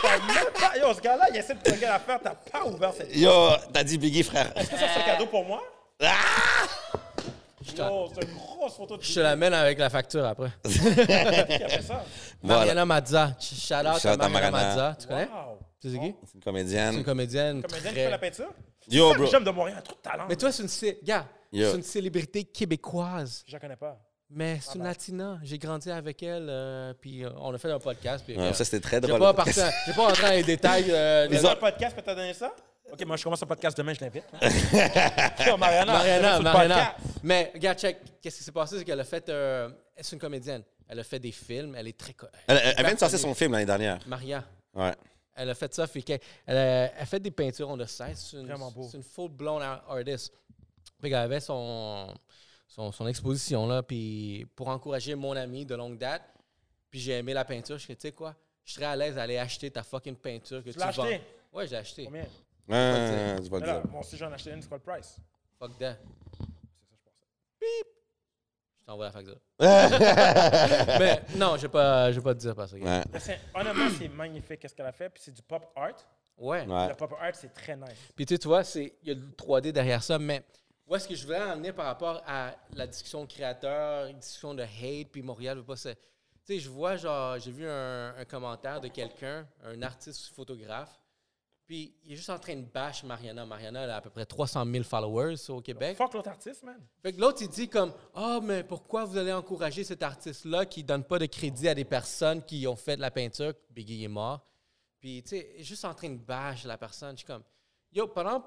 [0.02, 0.76] T'as même pas...
[0.78, 3.16] Yo, ce gars-là, il essaie de plugger l'affaire, t'as pas ouvert cette porte.
[3.16, 3.30] Yo,
[3.72, 4.50] t'as dit Biggie, frère.
[4.56, 5.62] Est-ce que ça, c'est un cadeau pour moi?
[7.76, 10.50] t'en- Yo, c'est une grosse photo de Je te l'amène avec la facture après.
[10.64, 12.04] Qui a fait ça?
[12.42, 12.58] Voilà.
[12.58, 13.36] Mariana Mazza.
[13.38, 14.50] Shout out à Mariana.
[14.50, 14.96] Mazza.
[15.00, 15.26] Tu connais?
[15.26, 15.58] Wow.
[15.80, 16.02] Tu sais qui?
[16.02, 17.04] C'est une C'est une comédienne.
[17.04, 17.62] comédienne.
[17.62, 18.50] Comédien qui très- fait la peinture?
[18.90, 19.26] Yo, bro.
[19.26, 20.24] J'aime de Montréal, un truc de talent.
[20.28, 23.44] Mais toi, c'est une, gars, c'est une célébrité québécoise.
[23.46, 23.96] Je la connais pas.
[24.34, 25.38] Mais c'est une latina.
[25.42, 28.24] J'ai grandi avec elle, euh, puis euh, on a fait un podcast.
[28.26, 29.18] Puis, Ouais, euh, ça, c'était très j'ai drôle.
[29.20, 30.86] pas, parti, j'ai pas rentré dans les détails.
[30.90, 32.52] euh, Les autres podcasts, peut t'as donné ça?
[32.90, 34.24] OK, moi, je commence un podcast demain, je l'invite.
[35.58, 36.74] Mariana, Mariana, le Mariana.
[36.94, 37.18] podcast.
[37.22, 37.98] Mais, regarde, check.
[38.20, 38.78] Qu'est-ce qui s'est passé?
[38.78, 39.28] C'est qu'elle a fait.
[39.28, 39.68] euh,
[40.00, 40.62] c'est une comédienne.
[40.88, 41.74] Elle a fait des films.
[41.76, 42.12] Elle est très.
[42.12, 43.98] co- Elle, elle- elle vient de sortir son film l'année dernière.
[44.06, 44.44] Maria.
[44.74, 44.92] Ouais.
[45.34, 45.86] Elle a fait ça.
[45.86, 46.04] Fait
[46.46, 48.16] elle, a- elle fait des peintures on the side.
[48.16, 48.86] C'est une, Vraiment beau.
[48.90, 50.32] C'est une full-blown ar- artist.
[51.00, 52.14] Fait qu'elle avait son,
[52.74, 53.82] son, son exposition là.
[53.82, 56.22] Puis pour encourager mon ami de longue date,
[56.90, 57.76] puis j'ai aimé la peinture.
[57.78, 60.70] Je suis tu sais quoi, je serais à l'aise d'aller acheter ta fucking peinture que
[60.70, 61.02] tu, l'as vends.
[61.04, 61.20] acheté?
[61.52, 62.04] Ouais, j'ai acheté.
[62.06, 62.24] Combien?
[62.70, 63.90] Ah, tu vas Mais le là, dire.
[63.90, 65.16] moi aussi, j'en ai acheté une, c'est quoi le price?
[65.58, 65.96] Fuck that.
[65.98, 67.28] C'est ça, je
[67.60, 67.84] pensais.
[68.80, 69.38] Je t'envoie la facture.
[70.98, 72.78] Mais non, je vais pas, je vais pas te dire parce que.
[72.78, 73.02] Ouais.
[73.54, 75.10] Honnêtement, c'est magnifique qu'est-ce qu'elle a fait.
[75.10, 75.90] Puis c'est du pop art.
[76.38, 76.66] Ouais.
[76.66, 76.88] Ouais.
[76.88, 77.88] Le pop art, c'est très nice.
[78.16, 80.42] Puis tu sais, tu vois, c'est- il y a le 3D derrière ça, mais
[80.86, 84.62] où est-ce que je voulais en venir par rapport à la discussion créateur, discussion de
[84.62, 85.90] hate, puis Montréal veut pas se...
[85.90, 85.98] Tu
[86.44, 91.00] sais, je vois, genre, j'ai vu un, un commentaire de quelqu'un, un artiste photographe,
[91.66, 93.46] puis il est juste en train de bash Mariana.
[93.46, 95.96] Mariana, elle a à peu près 300 000 followers au Québec.
[95.96, 96.80] Fuck l'autre artiste, man.
[97.00, 100.82] Fait que l'autre, il dit comme Ah, mais pourquoi vous allez encourager cet artiste-là qui
[100.84, 104.08] donne pas de crédit à des personnes qui ont fait de la peinture Biggie est
[104.08, 104.44] mort.
[104.98, 107.12] Puis, tu sais, juste en train de bâcher la personne.
[107.12, 107.42] Je suis comme
[107.92, 108.44] Yo, pendant,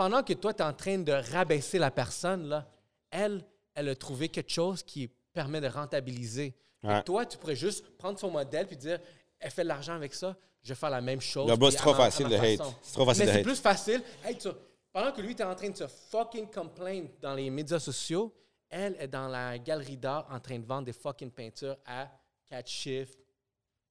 [0.00, 2.66] pendant que toi, tu es en train de rabaisser la personne, là,
[3.10, 3.44] elle,
[3.74, 6.54] elle a trouvé quelque chose qui permet de rentabiliser.
[6.82, 7.02] Ouais.
[7.02, 8.98] toi, tu pourrais juste prendre son modèle puis dire
[9.38, 11.52] Elle fait de l'argent avec ça, je vais faire la même chose.
[11.54, 12.62] Puis c'est trop facile de hate.
[12.80, 13.44] C'est trop facile Mais de c'est hate.
[13.44, 14.02] plus facile.
[14.24, 14.48] Hey, tu-
[14.90, 18.34] pendant que lui est en train de se fucking complain dans les médias sociaux,
[18.70, 22.08] elle est dans la galerie d'art en train de vendre des fucking peintures à
[22.48, 23.18] 4 chiffres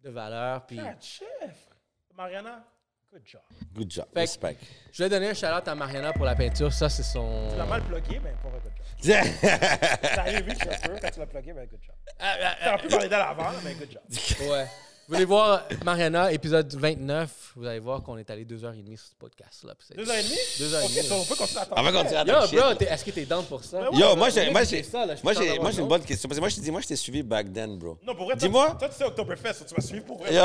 [0.02, 0.66] de valeur.
[0.66, 1.70] Puis Ah, chef.
[2.16, 2.66] Mariana,
[3.12, 3.42] good job.
[3.76, 4.06] Good job.
[4.06, 4.58] Fait que- Respect.
[4.92, 6.72] je vais donner un shout-out à Mariana pour la peinture.
[6.72, 7.50] Ça, c'est son.
[7.52, 8.90] Tu l'as mal plugué, mais pas un good job.
[10.16, 11.96] Ça arrive vite un peu quand tu l'as plugué, mais good job.
[12.20, 14.50] Ah, ah, ah, T'aurais pu parler d'elle avant, mais good job.
[14.50, 14.66] ouais.
[15.08, 18.82] Vous voulez voir Mariana, épisode 29, vous allez voir qu'on est allé deux heures et
[18.84, 19.74] demie sur ce podcast-là.
[19.74, 20.38] Puis c'est- Deux heures et demie?
[20.60, 21.08] Deux heures et Ok, demie.
[21.08, 22.04] so on peut continuer à On va attendre.
[22.04, 23.80] continuer à Yo, attendre bro, est-ce que t'es down pour ça?
[23.82, 23.98] Ben ouais.
[23.98, 24.84] Yo, moi, j'ai, moi, j'ai,
[25.24, 26.30] moi, j'ai, moi, j'ai une un bonne question.
[26.30, 27.98] Parce que moi, je te dis, moi, je t'ai suivi back then, bro.
[28.06, 28.76] Non, pour vrai, Dis-moi.
[28.78, 30.32] toi, tu sais Oktoberfest, tu m'as suivi pour vrai.
[30.32, 30.42] Yo.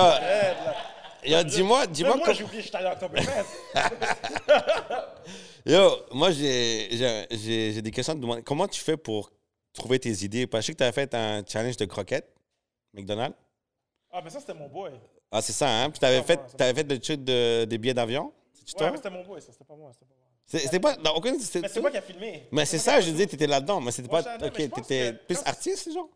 [1.26, 2.90] Yo, dis-moi, dis-moi, moi, oublié que j'étais allé
[5.64, 8.42] yo, moi, j'ai, des questions à te demander.
[8.42, 9.32] Comment tu fais pour
[9.72, 10.46] trouver tes idées?
[10.46, 12.30] Parce que je sais que tu avais fait un challenge de croquettes,
[12.92, 13.36] McDonald's.
[14.10, 14.92] Ah, mais ça, c'était mon boy.
[15.30, 15.90] Ah, c'est ça, hein?
[15.90, 18.32] Puis tu avais fait, t'avais fait le truc de, des billets d'avion?
[18.78, 19.52] Ouais, mais c'était mon boy, ça.
[19.52, 19.90] C'était pas moi.
[19.92, 20.24] C'était pas moi.
[20.46, 20.96] C'est- C'était pas.
[20.96, 21.32] Non, aucun.
[21.32, 22.46] Mais c'est moi qui a filmé.
[22.52, 23.80] Mais c'est ça, je disais, t'étais là-dedans.
[23.80, 24.20] Mais c'était pas.
[24.20, 26.08] Ok, je t'étais plus artiste, genre?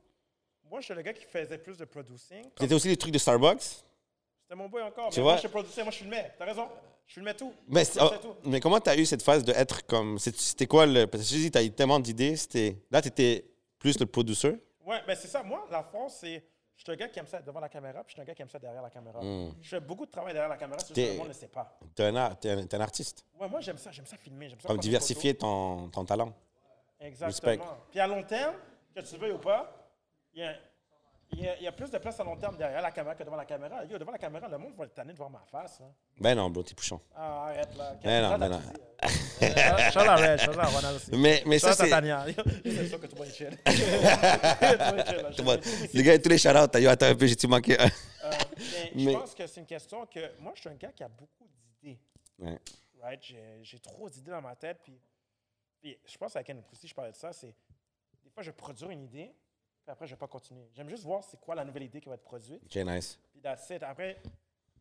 [0.71, 2.45] Moi, je suis le gars qui faisait plus de producing.
[2.55, 3.83] T'étais aussi les trucs de Starbucks?
[4.49, 5.11] C'était mon boy encore.
[5.11, 5.33] Tu mais vois?
[5.33, 6.33] moi, je produisais, moi, je filmais.
[6.39, 6.69] T'as raison.
[7.07, 7.53] Je filmais tout.
[7.69, 8.35] Mais, Je faisais oh, tout.
[8.45, 10.19] mais comment t'as eu cette phase de être comme.
[10.19, 11.07] C'était quoi le.
[11.07, 12.35] Parce que je dis, t'as eu tellement d'idées.
[12.91, 13.45] Là, t'étais
[13.79, 14.55] plus le producteur.
[14.87, 15.43] Ouais, ben c'est ça.
[15.43, 16.43] Moi, la force, c'est.
[16.77, 18.35] Je suis un gars qui aime ça devant la caméra, puis je suis un gars
[18.35, 19.21] qui aime ça derrière la caméra.
[19.61, 21.49] Je fais beaucoup de travail derrière la caméra, c'est juste que le monde ne sait
[21.49, 21.79] pas.
[21.95, 22.37] T'es un, un,
[22.73, 23.27] un artiste.
[23.39, 23.91] Ouais, moi, j'aime ça.
[23.91, 24.49] J'aime ça filmer.
[24.49, 26.33] J'aime ça Comme diversifier ton, ton talent.
[27.01, 27.53] Exactement.
[27.53, 27.61] Respect.
[27.91, 28.55] Puis à long terme,
[28.95, 29.91] que tu veuilles ou pas,
[30.33, 30.55] il y a,
[31.33, 33.15] il y a- il y a plus de place à long terme derrière la caméra
[33.15, 33.85] que devant la caméra.
[33.85, 35.81] Yo, devant la caméra, le monde va être tanné de voir ma face.
[35.81, 35.91] hein.
[36.21, 37.01] Ben non, bro, t'es pouchon.
[37.15, 37.95] Ah, arrête là.
[38.03, 38.63] Ben non, ben non.
[39.95, 41.11] Ronald aussi.
[41.17, 41.89] Mais, mais ça, c'est.
[41.89, 42.25] Tania.
[42.65, 43.57] C'est sûr que chill.
[43.65, 45.27] Tu vas être chill.
[45.37, 45.91] Je Bon, sais.
[45.93, 47.85] Les gars, tous les shout-outs, t'as eu, attends un peu, j'ai-tu manqué un?
[47.87, 48.31] Euh,
[48.97, 51.47] je pense que c'est une question que moi, je suis un gars qui a beaucoup
[51.83, 51.99] d'idées.
[52.39, 52.59] Ouais.
[53.01, 53.23] Right?
[53.23, 54.81] J'ai, j'ai trop d'idées dans ma tête.
[54.83, 55.01] Puis,
[55.81, 57.33] puis je pense à Ken aussi, je parlais de ça.
[57.33, 57.55] C'est
[58.25, 59.33] des fois, je produis une idée,
[59.89, 60.69] puis après, je ne vais pas continuer.
[60.77, 62.61] J'aime juste voir c'est quoi la nouvelle idée qui va être produite.
[62.63, 63.19] Ok, nice.
[63.33, 63.71] Puis that's.
[63.83, 64.19] Après,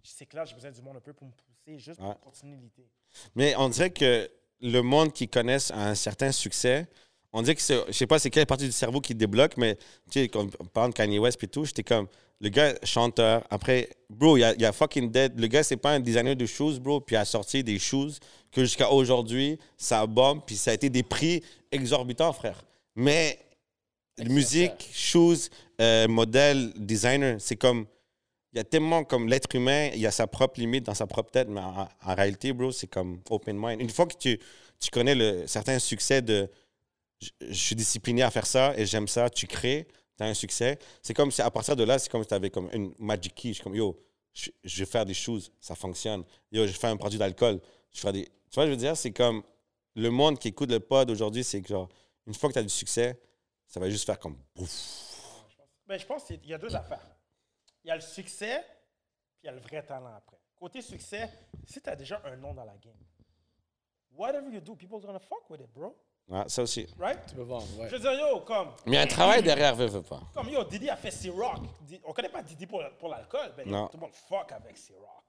[0.03, 2.07] c'est clair, j'ai besoin du monde un peu pour me pousser, juste Ouais.
[2.11, 2.89] pour continuer l'idée.
[3.33, 4.29] Mais on dirait que
[4.59, 6.89] le monde qui connaisse un certain succès,
[7.31, 9.75] on dirait que c'est, je sais pas c'est quelle partie du cerveau qui débloque, mais
[10.11, 12.07] tu sais, quand on parle de Kanye West et tout, j'étais comme,
[12.41, 15.39] le gars chanteur, après, bro, il y a, il y a fucking dead.
[15.39, 18.11] Le gars, c'est pas un designer de shoes, bro, puis il a sorti des shoes
[18.51, 21.41] que jusqu'à aujourd'hui, ça bombe, puis ça a été des prix
[21.71, 22.61] exorbitants, frère.
[22.93, 23.39] Mais
[24.25, 25.49] musique, shoes,
[25.79, 27.85] euh, modèle, designer, c'est comme,
[28.53, 31.05] il y a tellement comme l'être humain, il y a sa propre limite dans sa
[31.05, 33.81] propre tête, mais en, réalité, bro, c'est comme open mind.
[33.81, 34.39] Une fois que tu,
[34.79, 36.49] tu connais le certain succès de
[37.19, 39.87] je, suis discipliné à faire ça et j'aime ça, tu crées,
[40.17, 40.79] tu as un succès.
[41.01, 43.49] C'est comme à partir de là, c'est comme si tu avais comme une magic key.
[43.49, 43.99] Je suis comme yo,
[44.33, 46.23] je, je vais faire des choses, ça fonctionne.
[46.51, 47.59] Yo, je fais un produit d'alcool,
[47.91, 48.25] je fais des.
[48.25, 49.43] Tu vois, je veux dire, c'est comme
[49.95, 51.89] le monde qui écoute le pod aujourd'hui, c'est que genre,
[52.27, 53.19] une fois que tu as du succès,
[53.67, 55.13] ça va juste faire comme ouf.
[55.85, 57.05] Ben, je pense qu'il y a deux affaires.
[57.83, 58.63] Il y a le succès,
[59.37, 60.37] puis il y a le vrai talent après.
[60.55, 61.29] Côté succès,
[61.65, 62.97] si tu as déjà un nom dans la game,
[64.11, 65.95] whatever you do, people are gonna fuck with it, bro.
[66.27, 66.85] Ouais, ça aussi.
[66.99, 67.19] Right?
[67.27, 67.87] Tu peux vendre, ouais.
[67.87, 70.21] Je veux dire, yo, comme, Mais il y a un travail derrière, veux, veux pas.
[70.33, 71.59] comme yo, Didi a fait C-Rock.
[72.03, 73.87] On connaît pas Didi pour, pour l'alcool, ben, Non.
[73.87, 75.23] tout le monde fuck avec C-Rock.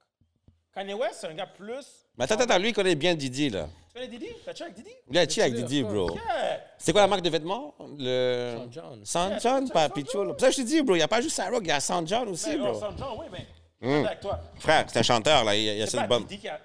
[0.74, 2.06] Kanye West, c'est un gars plus.
[2.16, 3.68] Mais attends, attends, lui, il connaît bien Didi, là.
[3.88, 4.28] Tu connais Didi?
[4.44, 4.90] T'as check avec Didi?
[5.10, 6.10] Il a chill avec Didi, bro.
[6.14, 6.60] Yeah!
[6.78, 7.74] C'est quoi la marque de vêtements?
[7.98, 8.54] Le...
[8.56, 9.04] John John.
[9.04, 9.92] San Yeah, John, San pas John.
[10.04, 10.26] Pichul.
[10.28, 11.80] Pour ça, je te dis, bro, il n'y a pas juste Saint-Rock, il y a
[11.80, 12.72] San John aussi, Ben, bro.
[12.74, 13.46] oh, San John, oui, mais
[13.80, 14.40] suis avec toi.
[14.58, 15.54] Frère, c'est un chanteur, là.
[15.56, 16.08] Il y a, il y a C'est cette
[16.38, 16.60] qui a.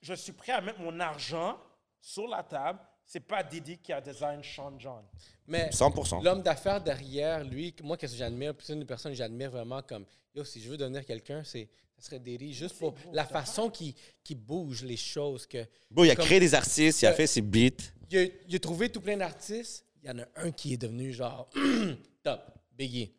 [0.00, 1.56] Je suis prêt à mettre mon argent
[2.00, 2.78] sur la table.
[3.10, 5.02] C'est pas Didi qui a design Sean John.
[5.46, 6.22] Mais 100%.
[6.22, 9.80] l'homme d'affaires derrière lui, moi, qu'est-ce que j'admire, puis c'est une personne que j'admire vraiment
[9.80, 10.04] comme,
[10.34, 13.94] yo, si je veux devenir quelqu'un, c'est, ça serait Diddy, juste pour la façon qu'il
[14.22, 15.46] qui bouge les choses.
[15.46, 17.82] Que, Bro, il a comme- créé des artistes, il a fait ses beats.
[18.10, 20.76] il, a, il a trouvé tout plein d'artistes, il y en a un qui est
[20.76, 21.48] devenu genre
[22.22, 22.42] top,
[22.76, 23.14] Biggie.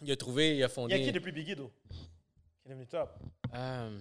[0.00, 0.96] Il a trouvé, il a Il fondé.
[0.96, 1.70] y a qui depuis Biggie, though?
[1.90, 1.98] Qui
[2.64, 3.10] est devenu top?
[3.54, 4.00] Euh,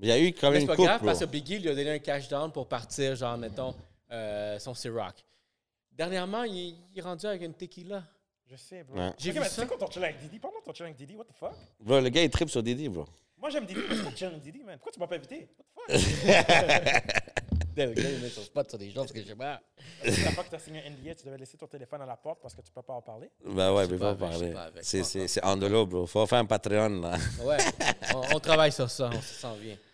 [0.00, 1.06] Il y a eu quand mais même c'est une pas coupe, grave bro.
[1.06, 3.74] parce que Biggie lui a donné un cash down pour partir, genre, mettons,
[4.12, 5.24] euh, son Ciroc.
[5.92, 8.04] Dernièrement, il, il est rendu avec une tequila.
[8.46, 8.96] Je sais, bro.
[8.96, 9.12] Ouais.
[9.18, 9.62] J'ai vu mais ça.
[9.62, 10.38] C'est quoi ton chill avec Didi?
[10.38, 11.14] Parle-moi ton chill avec Didi.
[11.16, 11.52] What the fuck?
[11.80, 13.04] Bro, le gars, il tripe sur Didi, bro.
[13.36, 14.76] Moi, j'aime Didi, mais c'est pas chill avec Didi, man.
[14.78, 15.48] Pourquoi tu m'as pas invité?
[15.76, 17.14] What the fuck?
[17.76, 19.60] Le gars, il met son spot sur des choses que je sais pas.
[20.04, 22.16] la fois que tu as signé un NDA, tu devais laisser ton téléphone à la
[22.16, 23.30] porte parce que tu peux pas en parler.
[23.44, 24.52] Bah ouais, Je va pas sais parler.
[24.52, 26.04] pas C'est- pas C'est c'est en de l'eau, bro.
[26.06, 27.16] Faut faire un Patreon, là.
[27.44, 27.56] Ouais,
[28.16, 29.76] on, on travaille sur ça, on se sent bien.
[29.76, 29.87] Ça va.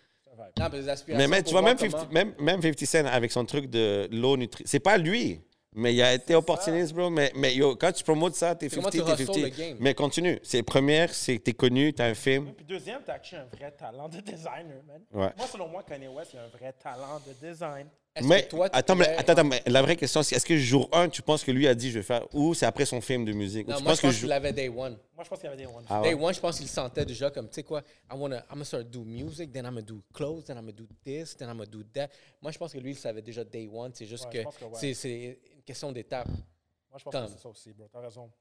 [0.59, 3.31] Non, mais des aspirations Mais, tu vois, même 50, comment- même, même 50 Cent avec
[3.31, 4.63] son truc de l'eau nutri...
[4.65, 5.41] C'est pas lui,
[5.73, 7.09] mais il a été opportuniste, bro.
[7.09, 9.51] Mais, mais yo, quand tu promotes ça, t'es C'est comment 50, tu t'es ressors 50.
[9.51, 9.77] le game?
[9.79, 10.39] Mais continue.
[10.43, 12.53] C'est première, c'est que t'es connu, t'as un film.
[12.55, 15.01] Puis deuxième, t'as actually un vrai talent de designer, man.
[15.13, 15.33] Ouais.
[15.37, 17.87] Moi, selon moi, Kanye West, il a un vrai talent de design.
[18.15, 20.45] Est-ce Mais que toi, tu attends, mais, attends, attends, mais la vraie question, c'est est-ce
[20.45, 22.85] que jour 1, tu penses que lui a dit je vais faire ou c'est après
[22.85, 23.67] son film de musique?
[23.67, 24.97] Ou Non, tu moi, penses je pense que qu'il l'avait day one.
[25.13, 25.83] Moi, je pense qu'il y avait des one.
[25.89, 26.23] Ah Day ouais.
[26.23, 28.85] one, je pense qu'il sentait déjà comme, tu sais quoi, I wanna, I'm gonna start
[28.89, 31.65] do music, then I'm gonna do clothes, then I'm gonna do this, then I'm gonna
[31.69, 32.07] do that.
[32.41, 33.91] Moi, je pense que lui, il savait déjà day one.
[33.93, 34.71] C'est juste Ouais, que, je pense que ouais.
[34.75, 36.27] c'est, c'est une question d'étape.
[36.29, 37.25] Moi, je pense Comme.
[37.25, 37.89] que c'est ça aussi, bro.
[37.91, 38.31] T'as raison.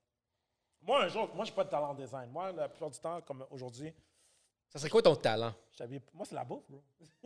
[0.83, 2.31] Moi, un jour, moi, j'ai pas de talent en design.
[2.31, 3.93] Moi, la plupart du temps, comme aujourd'hui,
[4.75, 5.55] Ça serait quoi ton talent?
[5.79, 6.83] je Moi, c'est la bouffe, bro.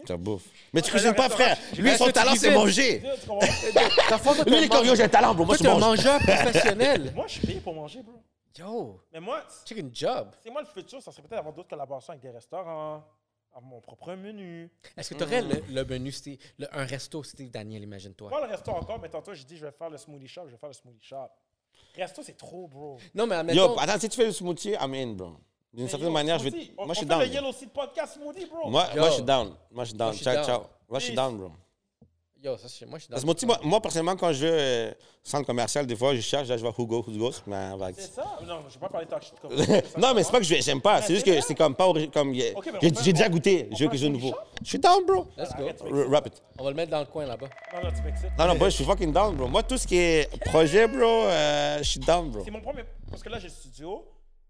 [0.06, 0.44] Ça bouffe.
[0.74, 1.56] Mais tu cuisines pas, frère.
[1.78, 2.98] Lui, son talent, c'est manger.
[3.00, 5.46] Lui, les mange- Coréens, j'ai un talent, bro.
[5.46, 5.96] Moi, je t'es un mange.
[5.96, 7.10] mangeur professionnel.
[7.14, 8.22] moi, je suis payé pour manger, bro.
[8.58, 10.30] Yo, Mais moi, check une job.
[10.42, 13.04] c'est moi le futur, ça serait peut-être avoir d'autres collaborations avec des restaurants,
[13.52, 14.68] avoir mon propre menu.
[14.96, 16.12] Est-ce que tu aurais le, le menu,
[16.72, 18.28] un resto Steve Daniel, imagine-toi?
[18.30, 20.52] Moi, le resto encore, mais tantôt, j'ai dit, je vais faire le smoothie shop, je
[20.52, 21.28] vais faire le smoothie shop.
[21.94, 22.98] Resto, c'est trop, bro.
[23.14, 25.36] Non, mais Yo, attends, si tu fais le smoothie, I'm in, bro.
[25.72, 26.70] D'une certaine manière, je vais.
[26.76, 27.20] Moi, je suis down.
[27.20, 28.70] le Yellow Seed Podcast Smoothie, bro.
[28.70, 29.00] Moi, Yo.
[29.00, 29.52] moi, je suis down.
[29.70, 30.14] Moi, je suis down.
[30.14, 30.44] Ciao, down.
[30.44, 30.60] ciao.
[30.88, 31.50] Moi, je suis down, bro.
[32.42, 34.92] yo, ça, c'est- moi, je suis Parce que moi, moi, personnellement, quand je vais euh,
[35.22, 37.94] centre commercial, des fois, je cherche, là, je vois Hugo, Hugo, mais vague.
[37.98, 38.24] C'est ça?
[38.46, 39.52] Non, je vais pas parler de talk shit comme
[40.02, 41.02] Non, mais c'est pas que je- j'aime pas.
[41.02, 42.32] C'est juste que c'est comme pas comme.
[42.32, 43.68] J'ai déjà goûté.
[43.72, 44.34] Je veux fait que un je smoothie nouveau.
[44.62, 45.26] Je suis down, bro.
[45.36, 45.68] Let's go.
[46.10, 46.42] Rap it.
[46.58, 47.48] On va le mettre dans le coin là-bas.
[47.74, 48.30] Non, non, tu m'excites.
[48.38, 49.48] Non, non, boy, je suis fucking down, bro.
[49.48, 52.42] Moi, tout ce qui est projet, bro, euh, je suis down, bro.
[52.44, 52.84] C'est mon premier.
[53.10, 54.04] Parce que là, j'ai le studio.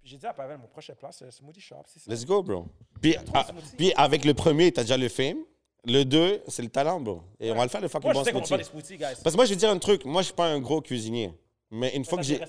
[0.08, 1.84] J'ai dit à Pavel, mon prochain plan, c'est le smoothie shop.
[2.06, 2.64] Let's go, bro.
[2.98, 3.46] Puis, ah,
[3.76, 5.36] puis avec le premier, t'as déjà le fame.
[5.84, 7.20] Le deux, c'est le talent, bro.
[7.38, 8.56] Et on va le faire, le fucking Moi, je bon sais smoothie.
[8.56, 9.20] des smoothies, guys.
[9.22, 10.06] Parce que moi, je vais te dire un truc.
[10.06, 11.30] Moi, je suis pas un gros cuisinier.
[11.70, 12.40] Mais une fois que j'ai.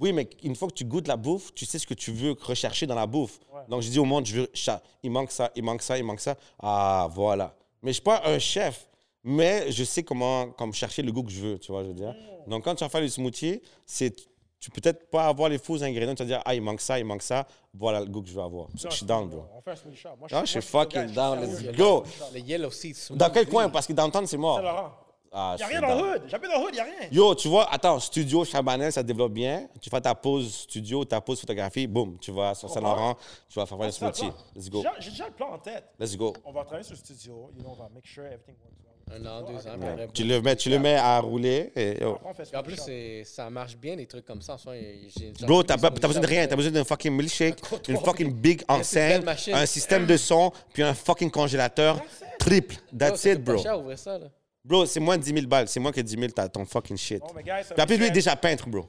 [0.00, 2.34] Oui, mais une fois que tu goûtes la bouffe, tu sais ce que tu veux
[2.40, 3.38] rechercher dans la bouffe.
[3.54, 3.60] Ouais.
[3.68, 4.82] Donc, je dis au monde, je veux ça.
[5.04, 6.36] Il manque ça, il manque ça, il manque ça.
[6.58, 7.54] Ah, voilà.
[7.80, 8.88] Mais je suis pas un chef.
[9.22, 11.94] Mais je sais comment comme chercher le goût que je veux, tu vois, je veux
[11.94, 12.12] dire.
[12.46, 12.50] Mm.
[12.50, 14.16] Donc, quand tu vas faire le smoothie, c'est.
[14.60, 16.14] Tu peux peut-être pas avoir les faux ingrédients.
[16.14, 17.46] Tu vas dire, ah, il manque ça, il manque ça.
[17.72, 18.66] Voilà le goût que je veux avoir.
[18.74, 19.44] Je suis down, bro.
[19.54, 20.08] On fait un smoothie shop.
[20.18, 21.38] Moi, Ah, je suis moi, fucking le gars, down.
[21.40, 22.04] je Let's suis go.
[22.34, 23.18] Le Yellow Seed Smoothie.
[23.18, 23.68] Dans quel coin?
[23.68, 24.56] Parce que downtown, c'est mort.
[24.56, 24.90] Saint-Laurent.
[25.30, 26.22] Ah, Il n'y a je rien suis dans le down.
[26.22, 26.22] hood.
[26.30, 27.08] J'habite dans le hood, il n'y a rien.
[27.12, 29.68] Yo, tu vois, attends, studio Chabanel, ça développe bien.
[29.80, 33.14] Tu fais ta pause studio, ta pause photographie, boum, tu vas sur Saint-Laurent,
[33.48, 34.32] tu vas faire ça, le smoothie.
[34.56, 34.82] Let's go.
[34.82, 35.84] J'ai- J'ai déjà le plan en tête.
[36.00, 36.32] Let's go.
[36.46, 37.50] On va travailler sur le studio.
[37.54, 38.87] You know, on va make sure everything works well.
[39.10, 39.70] Un an, deux ans.
[39.72, 39.78] Ouais.
[39.78, 41.72] puis après, Tu le mets, tu le mets à rouler.
[41.76, 44.54] Et, Puis en plus, c'est- ça marche bien, des trucs comme ça.
[44.54, 46.46] En soi, j'ai- j'ai- Bro, t'as pas- besoin de rien.
[46.46, 47.98] T'as besoin d'un fucking milkshake, Un comptoir.
[47.98, 49.54] une fucking big belle machine.
[49.54, 52.00] un système de son, puis un fucking congélateur
[52.38, 52.76] triple.
[52.96, 53.62] That's ça it, coûte pas bro.
[53.62, 54.26] cher ouvrir ça, là.
[54.64, 55.68] Bro, c'est moins de 10 000 balles.
[55.68, 57.20] C'est moins que 10 000, t'as ton fucking shit.
[57.20, 58.12] Bon, mais guys, ça Puis après, lui, il est officiel.
[58.12, 58.84] déjà peintre, bro.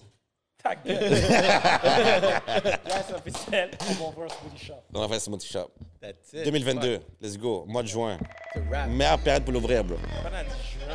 [0.63, 0.97] Ta gueule.
[1.09, 3.71] Guys, c'est officiel.
[3.79, 4.73] On va un smoothie shop.
[4.93, 5.71] On va faire smoothie shop.
[6.01, 6.43] That's it.
[6.45, 7.63] 2022, let's go.
[7.67, 8.17] Mois de juin.
[8.89, 9.95] Meilleure période pour l'ouvrir, bro.
[10.23, 10.87] Pendant 10 juin.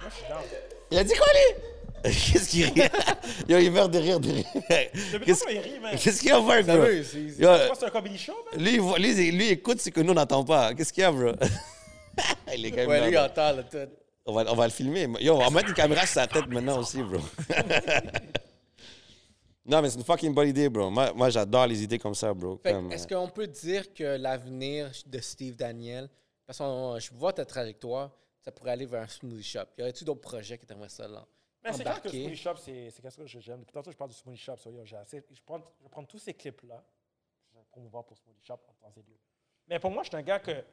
[0.00, 0.42] Moi, je suis down.
[0.90, 1.62] Il a dit quoi, lui?
[2.32, 2.88] Qu'est-ce qu'il rit?
[3.48, 4.44] Yo, il meurt de rire, de rire.
[4.68, 5.96] Qu'est-ce tantôt, il rit, man.
[5.96, 6.50] qu'est-ce qu'il y a, bro?
[6.64, 8.62] Ça veut, c'est- un comedy show, man?
[8.64, 10.74] lui, lui, lui, il écoute ce que nous, on n'entend pas.
[10.74, 11.32] Qu'est-ce qu'il y a, bro?
[12.54, 13.76] il est quand même Ouais, lui, il entend, là, tout.
[14.26, 15.08] on, va, on va le filmer.
[15.20, 17.18] Yo, on va mettre une caméra sur sa tête maintenant aussi, bro.
[19.68, 20.90] Non, mais c'est une fucking bonne idée, bro.
[20.90, 22.56] Moi, moi j'adore les idées comme ça, bro.
[22.56, 26.08] Fait que Comme, Est-ce euh, qu'on peut dire que l'avenir de Steve Daniel,
[26.46, 26.64] parce que
[27.00, 28.10] je vois ta trajectoire,
[28.40, 29.64] ça pourrait aller vers un smoothie shop.
[29.76, 31.26] Y aurait-tu d'autres projets qui t'aimeraient ça là?
[31.62, 33.60] Mais c'est clair que smoothie shop, c'est quelque chose que j'aime.
[33.60, 34.56] Depuis tantôt, je parle du smoothie shop.
[34.56, 36.82] so, yo, j'ai assez- je, prends, je vais prendre tous ces clips-là,
[37.52, 39.18] je vais promouvoir pour smoothie shop en temps et lieu.
[39.68, 40.64] Mais pour moi, je suis un gars que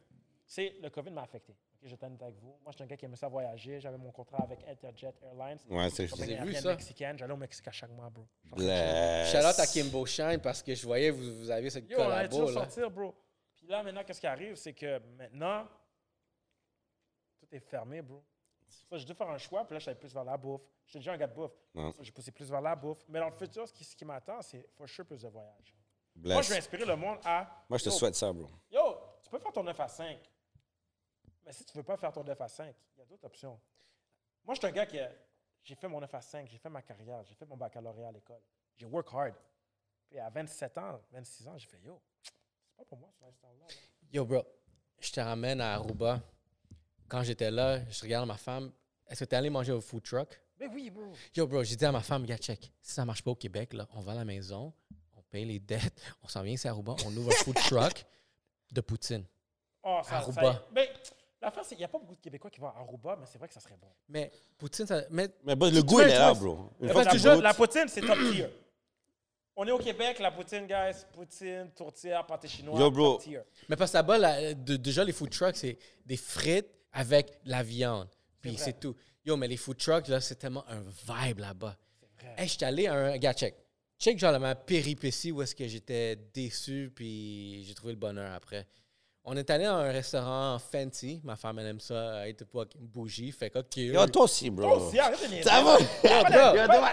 [0.48, 1.54] c'est le COVID m'a affecté.
[1.86, 2.57] Je honnête avec vous.
[2.63, 3.79] Moi, j'étais un gars qui aimait ça voyager.
[3.79, 5.59] J'avais mon contrat avec Interjet Airlines.
[5.69, 6.69] Ouais, c'est Compagnie J'ai vu ça.
[6.69, 7.15] mexicaine.
[7.17, 8.25] J'allais au Mexique à chaque mois, bro.
[8.43, 9.31] Bless.
[9.31, 12.03] Shout out à Kimbo Shine parce que je voyais vous, vous avez cette Yo, on
[12.09, 12.65] allait collabo toujours là.
[12.65, 13.13] sortir, bro.
[13.55, 14.55] Puis là, maintenant, qu'est-ce qui arrive?
[14.55, 15.67] C'est que maintenant,
[17.39, 18.23] tout est fermé, bro.
[18.89, 20.61] Ça, j'ai dû faire un choix, puis là, je suis allé plus vers la bouffe.
[20.88, 21.53] J'étais déjà un gars de bouffe.
[22.01, 23.03] J'ai poussé plus vers la bouffe.
[23.07, 25.75] Mais dans le futur, ce qui, ce qui m'attend, c'est for sure plus de voyage.
[26.15, 26.33] Bless.
[26.33, 27.63] Moi, je vais inspirer le monde à.
[27.69, 28.47] Moi, je te Yo, souhaite ça, bro.
[28.71, 28.81] Yo,
[29.21, 30.17] tu peux faire ton 9 à 5.
[31.46, 33.60] Mais si tu veux pas faire ton 9 à 5, il y a d'autres options.
[34.43, 35.00] Moi, je suis un gars qui.
[35.00, 35.12] a-
[35.64, 38.12] J'ai fait mon 9 à 5, j'ai fait ma carrière, j'ai fait mon baccalauréat à
[38.12, 38.41] l'école.
[38.76, 39.34] J'ai work hard.
[40.10, 42.32] Puis à 27 ans, 26 ans, j'ai fait yo, c'est
[42.78, 43.66] pas pour moi ce lifestyle-là.
[43.68, 43.74] là.
[44.12, 44.43] Yo, bro,
[45.00, 46.22] je te ramène à Aruba.
[47.08, 48.72] Quand j'étais là, je regarde ma femme.
[49.08, 50.39] Est-ce que t'es allé manger au food truck?
[50.60, 51.12] Mais oui, bro.
[51.36, 52.72] Yo, bro, j'ai dit à ma femme, gars, check.
[52.82, 54.72] Si ça marche pas au Québec, là, on va à la maison,
[55.16, 58.06] on paye les dettes, on s'en vient à Aruba, on ouvre un food truck
[58.72, 59.26] de poutine.
[59.82, 60.41] Oh, ça, Aruba.
[60.54, 60.91] ça- mais
[61.70, 63.53] qu'il n'y a pas beaucoup de Québécois qui vont à Aruba, mais c'est vrai que
[63.53, 63.88] ça serait bon.
[64.09, 65.03] Mais poutine, ça.
[65.09, 66.70] Mais Mais bon, le goût, il est là, bro.
[66.82, 68.47] Une fois que je- la poutine, c'est top tier.
[69.57, 71.05] On est au Québec, la poutine, guys.
[71.13, 72.78] Poutine, tourtière, pâté chinois.
[72.80, 73.13] Yo, bro.
[73.13, 73.39] top tier.
[73.70, 77.63] Mais parce que là-bas, là, de- déjà, les food trucks, c'est des frites avec la
[77.63, 78.09] viande.
[78.41, 78.95] Puis c'est tout.
[79.26, 81.78] Yo, mais les food trucks, là, c'est tellement un vibe là-bas.
[81.99, 82.36] C'est vrai.
[82.38, 83.18] Hey, j'étais allé à un.
[83.18, 83.55] Gars, check.
[83.97, 88.68] Check, genre, ma péripétie où est-ce que j'étais déçu, puis j'ai trouvé le bonheur après.
[89.28, 91.19] On est allé à un restaurant fancy.
[91.23, 93.32] Ma femme, elle aime ça, être pas bougie.
[93.32, 93.78] Fait que, OK.
[93.78, 94.73] Yo, toi aussi, bro.
[94.78, 95.43] Oh, si, arrête de.
[95.43, 95.78] Ça va?
[95.78, 96.57] bro.
[96.57, 96.89] Yo, toi,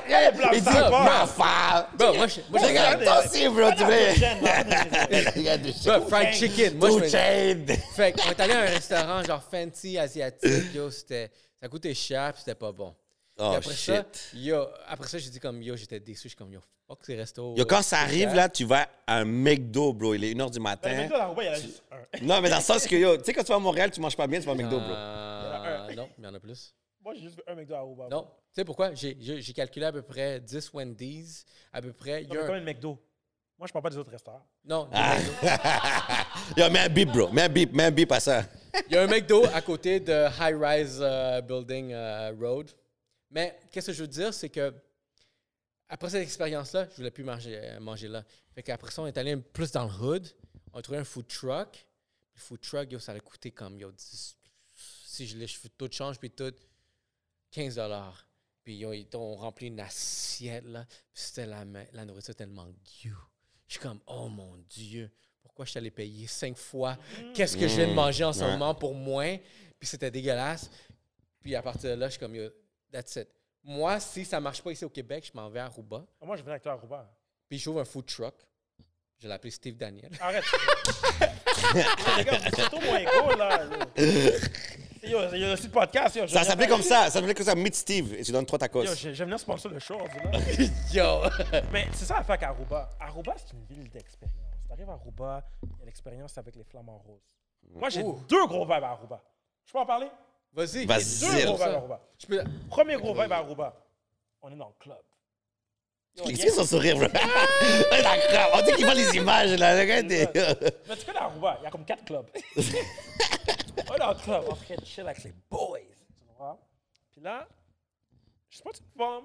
[0.55, 1.87] Il dit, ma femme.
[1.99, 2.41] Bro, moi, je.
[2.51, 4.15] moi, je- Regarde, toi aussi, bro, tu veux.
[6.09, 6.79] Fried chicken.
[6.79, 7.75] Moi, je.
[7.95, 11.31] Fait qu'on est allé à un restaurant genre fancy asiatique, yo, c'était
[11.61, 12.95] ça coûtait cher, puis c'était pas bon.
[13.39, 14.05] Oh, après ça,
[14.35, 17.17] yo, après ça, j'ai dit comme yo, j'étais déçu, je suis comme yo, fuck ces
[17.17, 17.55] restos.
[17.57, 20.15] Yo, quand ça arrive, là, tu vas à un McDo, bro.
[20.15, 20.91] Il est 1h du Ben, matin.
[20.95, 22.25] mais toi, à Aruba, il y en a juste un.
[22.27, 24.01] Non, mais dans le sens que, yo, tu sais, quand tu vas à Montréal, tu
[24.01, 24.91] manges pas bien, tu vas à McDo, bro.
[24.91, 26.75] Euh, non, mais il y en a plus.
[27.01, 28.09] Moi, j'ai juste un McDo à Aruba.
[28.11, 28.93] Non, tu sais pourquoi?
[28.95, 32.23] J'ai- J'ai j'ai calculé à peu près 10 Wendy's, à peu près.
[32.23, 32.99] Il Il y a un- combien de McDo?
[33.59, 34.45] Moi, je parle pas des autres restaurants.
[34.65, 35.17] Non, Ah.
[36.57, 37.29] Yo, mets un bip, bro.
[37.33, 38.45] Mets un bip, mets un bip à ça.
[38.89, 42.71] il y a un McDo à côté de High Rise euh, Building euh, Road.
[43.33, 44.73] Mais qu'est-ce que je veux dire, c'est que
[45.89, 48.25] après cette expérience-là, je voulais plus manger, euh, manger là.
[48.55, 50.29] Fait qu'après ça, on est allé plus dans le hood.
[50.73, 51.87] On a trouvé un food truck.
[52.35, 54.37] Le food truck, yo, ça allait coûter comme, yo, 10
[54.75, 56.55] si je les tout de change, puis tout,
[57.51, 58.27] 15 dollars.
[58.65, 60.87] Puis yo, ils t'ont rempli une assiette, là.
[61.13, 62.67] Puis c'était la, la nourriture tellement
[63.05, 63.15] gueu.
[63.69, 65.11] Je suis comme, oh mon Dieu,
[65.43, 66.97] pourquoi je suis allé payer cinq fois
[67.35, 68.51] qu'est-ce que je viens de Mm, manger en ce ouais.
[68.53, 69.37] moment pour moins?
[69.79, 70.71] Puis c'était dégueulasse.
[71.43, 72.49] Puis à partir de là, je suis comme, yo,
[72.93, 73.29] that's it.
[73.65, 76.05] Moi, si ça marche pas ici au Québec, je m'en vais à Aruba.
[76.21, 77.09] Ah, Moi, je viens avec toi à Aruba.
[77.49, 78.35] Puis j'ouvre un food truck.
[79.19, 80.11] Je l'ai appelé Steve Daniel.
[80.21, 80.43] Arrête.
[82.17, 83.65] Les gars, c'est tout moins cool, là.
[85.05, 86.15] Yo, il y a aussi le podcast.
[86.17, 87.05] Yo, Ça s'appelait comme ça.
[87.05, 87.55] Ça s'appelait comme ça.
[87.55, 88.15] Meet Steve.
[88.15, 88.83] Et tu donnes trois tacos.
[88.85, 90.71] Yo, j'ai- j'aime bien sponsor le show, on dit là.
[90.93, 91.61] Yo!
[91.73, 92.91] Mais c'est ça l'affaire qu'Aruba.
[93.01, 94.37] Aruba, c'est une ville d'expérience.
[94.67, 97.21] Tu arrives à Aruba, il y a l'expérience avec les flamants roses.
[97.75, 99.23] Moi, j'ai deux gros vibes à Aruba.
[99.67, 100.09] Je peux en parler?
[100.53, 100.85] Vas-y.
[100.87, 100.99] Vas-y.
[100.99, 101.47] Deux Zir.
[101.47, 101.77] gros vibes à Ça.
[101.77, 102.01] Aruba.
[102.19, 102.45] Je peux...
[102.69, 103.75] Premier gros vibe à Aruba.
[104.43, 104.99] On est dans le club.
[106.15, 107.07] Yo, Qu'est-ce il y a- qu'ils son sourire, bro?
[107.91, 108.51] On est d'accord.
[108.61, 109.79] On dit qu'il voit les images, là.
[109.81, 110.29] Regardez.
[110.35, 112.29] Mais tu connais Aruba, il y a comme quatre clubs.
[112.57, 115.79] on est dans le club, on fait chill avec les boys.
[115.79, 116.59] Tu vois?
[117.11, 117.49] Puis là,
[118.51, 119.25] je sais pas une femme.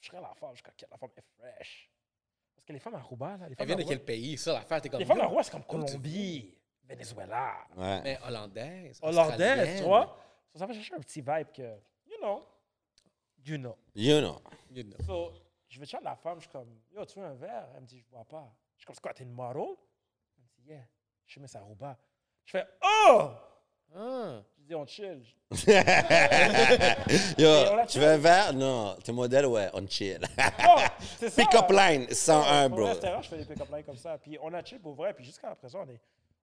[0.00, 1.90] Je serais la femme, je crois que la femme est fraîche.
[2.54, 4.54] Parce que les femmes à Aruba, là, les femmes vient de d'Aruba- quel pays, ça,
[4.54, 4.80] l'affaire?
[4.80, 5.00] T'es comme.
[5.00, 6.54] Les femmes à Aruba, c'est comme Colombie,
[6.88, 8.00] Venezuela, Ouais.
[8.02, 8.98] Mais hollandaise.
[9.02, 10.18] hollandaise, tu vois?
[10.52, 11.62] So, ça va chercher un petit vibe que,
[12.06, 12.42] you know,
[13.44, 13.76] you know.
[13.94, 14.40] You know.
[14.70, 14.96] You know.
[15.06, 15.32] So,
[15.68, 17.68] je vais chat la femme, je suis comme, yo, tu veux un verre?
[17.74, 18.52] Elle me dit, je bois pas.
[18.76, 19.62] Je suis comme, c'est quoi, t'es une model?
[20.36, 20.84] Elle me dit, yeah,
[21.26, 21.96] je mets ça à Aruba.
[22.44, 23.30] Je fais, oh!
[23.94, 24.42] Ah.
[24.58, 25.22] Je dis, on chill.
[27.38, 28.52] Yo, tu veux un verre?
[28.54, 28.96] Non.
[29.04, 29.46] T'es modèle?
[29.46, 30.20] Ouais, on chill.
[30.66, 30.80] Oh,
[31.18, 31.42] c'est ça.
[31.42, 32.86] Pick-up line 101, Au bro.
[32.86, 34.16] restaurant, je fais des pick-up lines comme ça.
[34.18, 35.12] Puis on a chill pour vrai.
[35.14, 36.00] Puis jusqu'à présent, on est,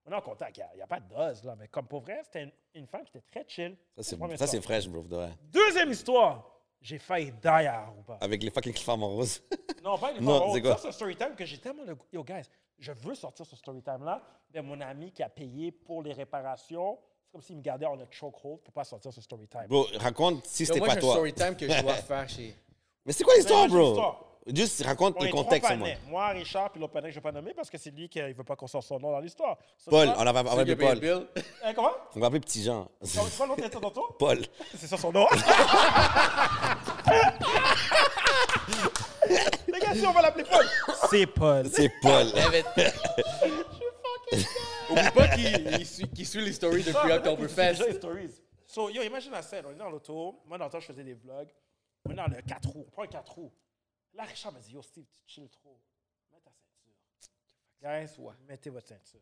[0.10, 0.58] on est en contact.
[0.58, 1.56] Il n'y a, pas de dose, là.
[1.58, 3.78] Mais comme pour vrai, c'était une, une femme qui était très chill.
[3.98, 4.04] Ça,
[4.48, 5.04] c'est, fraîche, bro.
[5.04, 5.32] de vrai.
[5.52, 6.46] Deuxième histoire.
[6.82, 8.18] J'ai failli die à Aruba.
[8.22, 9.42] Avec les fucking femmes en rose.
[9.84, 10.54] Non, pas une Non, fois.
[10.54, 10.72] c'est quoi?
[10.72, 12.06] Ça, c'est un story time que j'ai tellement le goût.
[12.14, 12.44] Yo, guys,
[12.78, 14.22] je veux sortir ce story time-là.
[14.54, 18.00] Mais mon ami qui a payé pour les réparations, c'est comme s'il me gardait en
[18.00, 19.68] a chokehold pour pas sortir ce story time.
[19.68, 21.14] Bro, raconte si c'était moi, pas j'ai un toi.
[21.16, 22.56] story time que je dois faire chez.
[23.06, 24.14] Mais c'est quoi l'histoire, moi, j'ai bro?
[24.48, 25.90] Juste raconte On le contexte, moi.
[26.08, 28.34] Moi, Richard, puis l'autre je ne vais pas nommer parce que c'est lui qui ne
[28.34, 29.58] veut pas qu'on sorte son nom dans l'histoire.
[29.90, 31.00] Paul, on va, on appeler Paul.
[31.00, 31.28] bill.
[31.64, 31.92] Hein, comment?
[32.16, 32.90] On va appeler Petit Jean.
[33.02, 34.18] C'est quoi l'autre?
[34.18, 34.46] Paul.
[34.76, 35.28] C'est ça son nom?
[39.68, 40.66] Les gars, si on va l'appeler Paul.
[41.10, 41.70] C'est Paul.
[41.70, 42.28] C'est Paul.
[44.32, 44.46] Je suis fucking dead.
[44.90, 47.72] Oublie pas qu'il il suit, les stories depuis Oktoberfest.
[47.72, 48.42] déjà les stories.
[48.66, 49.66] So, yo, imagine la scène.
[49.68, 50.42] On est dans l'auto.
[50.46, 51.50] Moi, dans le temps, je faisais des vlogs.
[52.06, 52.86] On est dans le 4 roues.
[52.88, 53.52] On prend un 4 roues.
[54.14, 55.80] Là, Richard me dit Yo, Steve, tu chill trop.
[56.32, 56.96] Mets ta ceinture.
[57.82, 59.22] Guys, mettez votre ceinture.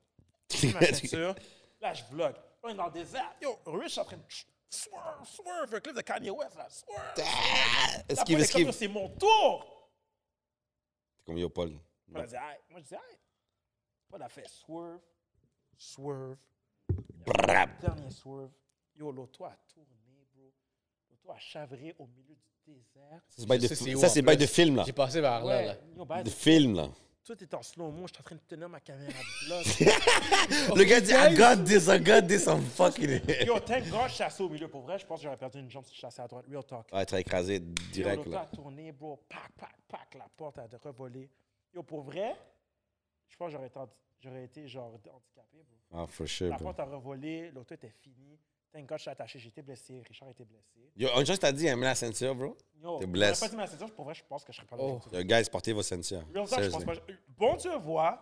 [0.74, 1.36] Ma ceinture.
[1.80, 2.36] Là, je vlog.
[2.64, 3.34] On est dans le désert.
[3.42, 4.24] Yo, Rich est en train de
[4.70, 5.76] swerve, swerve.
[5.76, 6.70] Un clip de Kanye West, là.
[6.70, 7.14] Swerve.
[7.20, 8.72] Ah, Esquive, esquive.
[8.72, 9.92] C'est mon tour.
[11.26, 11.78] Comme yo, Paul.
[12.08, 12.58] Moi, je dis, Aïe.
[12.70, 13.20] Moi, je dis, aïe.
[14.10, 15.02] Pas la fait swerve,
[15.78, 16.38] swerve.
[16.90, 17.82] Brrrap.
[17.82, 18.52] Dernier swerve.
[18.96, 20.54] Yo, l'auto a tourné, bro.
[21.10, 23.22] L'auto a chavré au milieu du désert.
[23.30, 24.84] Ça, c'est bail de- film, là.
[24.86, 25.76] J'ai passé par là, Ouais, là.
[25.96, 26.90] yo, De film, là.
[27.24, 28.08] tout est en slow-mo.
[28.08, 29.12] Je suis en train de tenir ma caméra.
[30.76, 33.22] Le gars dit, I got this, I got this, I'm fucking.
[33.46, 34.68] Yo, thank God, je assis au milieu.
[34.68, 36.46] Pour vrai, je pense que j'aurais perdu une jambe si je assis à droite.
[36.50, 36.88] Real talk.
[36.94, 37.62] Ouais, tu as écrasé Yo,
[37.92, 38.42] direct, l'auto là.
[38.42, 39.18] a tourné, bro.
[39.30, 40.16] Pac, pac, pac.
[40.16, 41.30] La porte a revolé.
[41.74, 42.36] Yo, pour vrai,
[43.30, 43.80] je pense que j'aurais été,
[44.20, 45.78] j'aurais été genre handicapé, bro.
[46.04, 46.66] Ah, for sure, La bro.
[46.66, 47.52] porte a revolé.
[47.52, 48.40] L'auto était finie.
[48.74, 49.40] Thank God, je suis attaché.
[49.40, 50.02] J'étais blessé.
[50.08, 50.92] Richard était blessé.
[50.96, 52.56] Yo, une chose, t'as dit, hein, mets la ceinture, bro.
[52.82, 53.46] Yo, T'es blessé.
[53.46, 53.92] pas dit ma ceinture.
[53.92, 54.84] Pour vrai, je pense que je serais pas là.
[54.84, 55.00] Oh.
[55.12, 56.24] Yo, guys, portez vos ceintures.
[56.34, 56.86] Real talk, je pense Seriously.
[56.86, 57.14] pas.
[57.38, 58.20] Bon Dieu voit,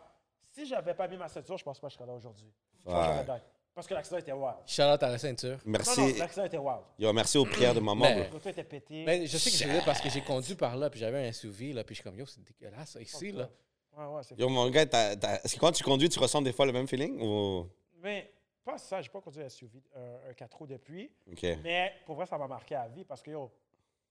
[0.51, 2.51] si j'avais pas mis ma ceinture, je pense pas que je serais là aujourd'hui.
[2.79, 3.05] Je pense que Ouais.
[3.25, 3.43] j'aurais die.
[3.73, 4.55] Parce que l'accident était wild.
[4.65, 5.57] Shout out à la ceinture.
[5.65, 6.13] Non, Merci.
[6.17, 6.79] l'accident était wild.
[6.97, 8.33] Yo, merci aux prières de maman, Mais- bro.
[8.33, 9.03] L'auto était pété.
[9.05, 11.31] Mais je sais que je faisais parce que j'ai conduit par là, puis j'avais un
[11.33, 13.49] SUV, là, puis je suis comme, yo, c'est dégueulasse, ça, ici, là.
[13.97, 16.41] Ouais, ouais, c'est Yo, mon gars, t'as- t'as- est-ce que quand tu conduis, tu ressens
[16.41, 17.67] des fois le même feeling ou?
[18.01, 18.31] Mais
[18.65, 19.81] pas ça, j'ai pas conduit un SUV,
[20.29, 21.11] un 4 roues depuis.
[21.63, 23.51] Mais pour vrai, ça m'a marqué à vie parce que yo,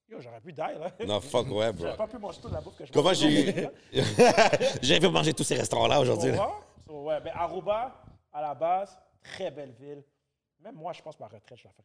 [0.09, 0.93] yo j'aurais pu die là.
[1.07, 1.85] Non, fuck, ouais, bro.
[1.85, 3.69] J'aurais pas pu manger toute la bouffe que je Comment j'ai eu.
[4.83, 6.33] J'ai pu manger tous ces restaurants-là aujourd'hui.
[6.87, 8.01] So, ouais, mais Aruba,
[8.33, 10.05] à la base, très belle ville.
[10.61, 11.83] Même moi, je pense que ma retraite, je la ferai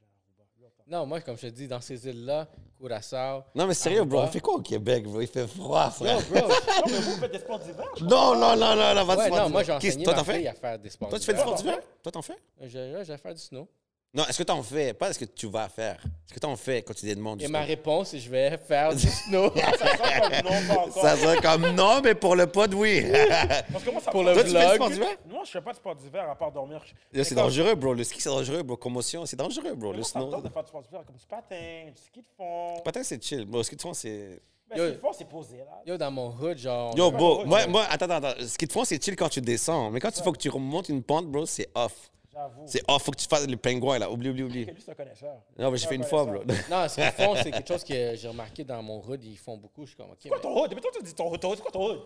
[0.88, 2.47] Non, moi, comme je te dis, dans ces îles-là,
[2.80, 3.43] Curaçao.
[3.53, 5.22] Non, mais sérieux, bro, on fait quoi au Québec, bro?
[5.22, 6.18] Il fait froid, frère.
[6.20, 6.47] Yo, bro.
[6.47, 6.55] Non,
[6.88, 9.62] mais vous faites des sports d'hiver, Non, non, non, non, non, va Ouais, non, moi,
[9.64, 10.47] j'ai enseigné Toi, ma fille fais?
[10.47, 11.57] à faire des sports Toi, tu fais du d'hiver.
[11.57, 11.80] sport d'hiver?
[12.01, 12.38] Toi, t'en fais?
[12.64, 13.68] Je- là, je vais faire du snow.
[14.12, 14.93] Non, est-ce que t'en fais?
[14.95, 15.97] Pas est-ce que tu vas faire.
[16.26, 17.60] Est-ce que t'en fais quotidiennement du Et sport?
[17.62, 19.53] ma réponse, c'est je vais faire du snow.
[19.55, 21.03] Ça sent comme non, pas encore.
[21.03, 23.03] Ça sonne comme non, mais pour le pod, oui.
[23.72, 24.76] Parce que moi, ça Pour le Toi, tu fais du vlog.
[24.76, 25.07] sport d'hiver?
[25.30, 26.82] Moi, je fais pas de sport d'hiver à part dormir.
[27.14, 27.93] Yo, C'est comme- dangereux, bro.
[27.93, 28.78] Le ski, c'est dangereux, bro.
[28.78, 29.89] Commotion, c'est dangereux, bro.
[29.89, 30.41] Mais Le me snow.
[30.41, 32.82] de faire du sport d'hiver comme du patin, du ski de fond.
[32.84, 33.45] Patin, c'est chill.
[33.45, 34.41] Bro, le ski de fond, c'est.
[34.72, 34.86] Mais Yo.
[34.88, 35.82] ski de fond, c'est posé, là.
[35.86, 36.97] Yo, dans mon hood, genre.
[36.97, 38.43] Yo, bro, le moi, moi, attends, attends, attends.
[38.47, 39.91] Ce qui te font, c'est chill quand tu descends.
[39.91, 42.10] Mais quand il faut que tu remontes une pente, bro, c'est off.
[42.65, 43.03] C'est off.
[43.03, 44.09] Faut que tu fasses le pingouin, là.
[44.11, 44.63] Oublie, oublie, oublie.
[44.63, 45.35] Ok, lui, c'est un connaisseur.
[45.57, 46.43] Non, mais j'ai fait une fois, bro.
[46.69, 49.23] Non, ce qu'ils font, c'est quelque chose que j'ai remarqué dans mon hood.
[49.23, 49.83] Ils font beaucoup.
[49.85, 50.17] Je suis comme, OK.
[50.19, 50.73] C'est quoi ton hood?
[50.75, 52.01] Mais toi, tu dis ton hood, ton hood, c'est quoi ton hood?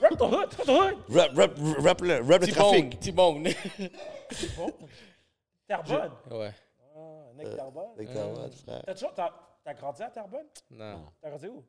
[0.00, 0.96] Rap ton hood, ton hood?
[1.08, 3.00] Rap, rap, rap le, rap le T-Bone, trafic.
[3.00, 3.48] T-Bone.
[4.56, 4.72] Bon.
[5.66, 6.12] Terrebonne?
[6.32, 6.52] ouais.
[6.96, 7.00] Ah,
[7.36, 7.92] mec Terrebonne.
[7.96, 8.82] Avec ta voix, frère.
[8.86, 9.30] T'as toujours, t'as,
[9.64, 10.46] t'as grandi à Terrebonne?
[10.70, 11.64] Non, T'as grandi où?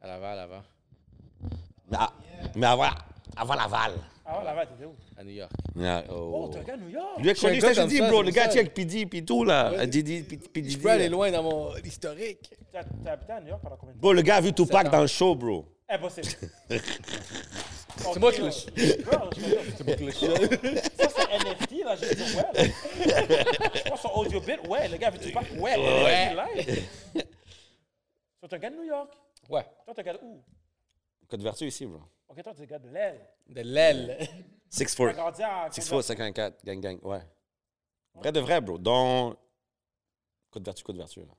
[0.00, 0.62] à Laval, avant.
[1.90, 2.12] Mais, ah,
[2.54, 2.88] mais avant,
[3.36, 3.92] avant Laval.
[4.26, 4.94] Ah ouais, Laval, t'étais où?
[5.18, 5.50] À New York.
[5.76, 6.48] Yeah, Oh, oh.
[6.52, 7.18] t'es un gars à New York.
[7.18, 8.22] Lui a Je connu je ça, bro.
[8.22, 9.72] Le gars, avec PD, puis tout, là.
[10.52, 11.10] Puis Je peux aller là.
[11.10, 12.50] loin dans mon historique.
[12.72, 14.02] T'as, t'as habité à New York pendant combien de temps?
[14.02, 15.64] Bro, le gars a vu Tupac dans le show, bro.
[15.88, 16.28] Impossible.
[17.96, 19.06] C'est moi qui le- C'est
[19.84, 20.28] moi qui le Ça,
[21.08, 21.96] c'est NFT, là.
[21.96, 22.72] J'ai dit, ouais.
[23.84, 24.88] Je pense audio bit, ouais.
[24.88, 25.76] Le gars avait du pack, ouais.
[25.76, 26.82] Ouais.
[28.48, 29.12] T'es un gars de New York?
[29.50, 29.64] Ouais.
[29.84, 30.42] Toi, t'es un gars de où?
[31.28, 32.00] Code vertu ici, bro.
[32.30, 33.20] Ok, toi, t'es un gars de l'aile.
[33.48, 34.28] De l'aile.
[34.70, 35.68] 6 T'as 4 grandi à.
[35.70, 37.22] 6 4 54 gang gang, ouais.
[38.14, 38.78] Vrai de vrai, bro.
[38.78, 39.36] Dans
[40.50, 41.34] Code vertu, Code vertu, là.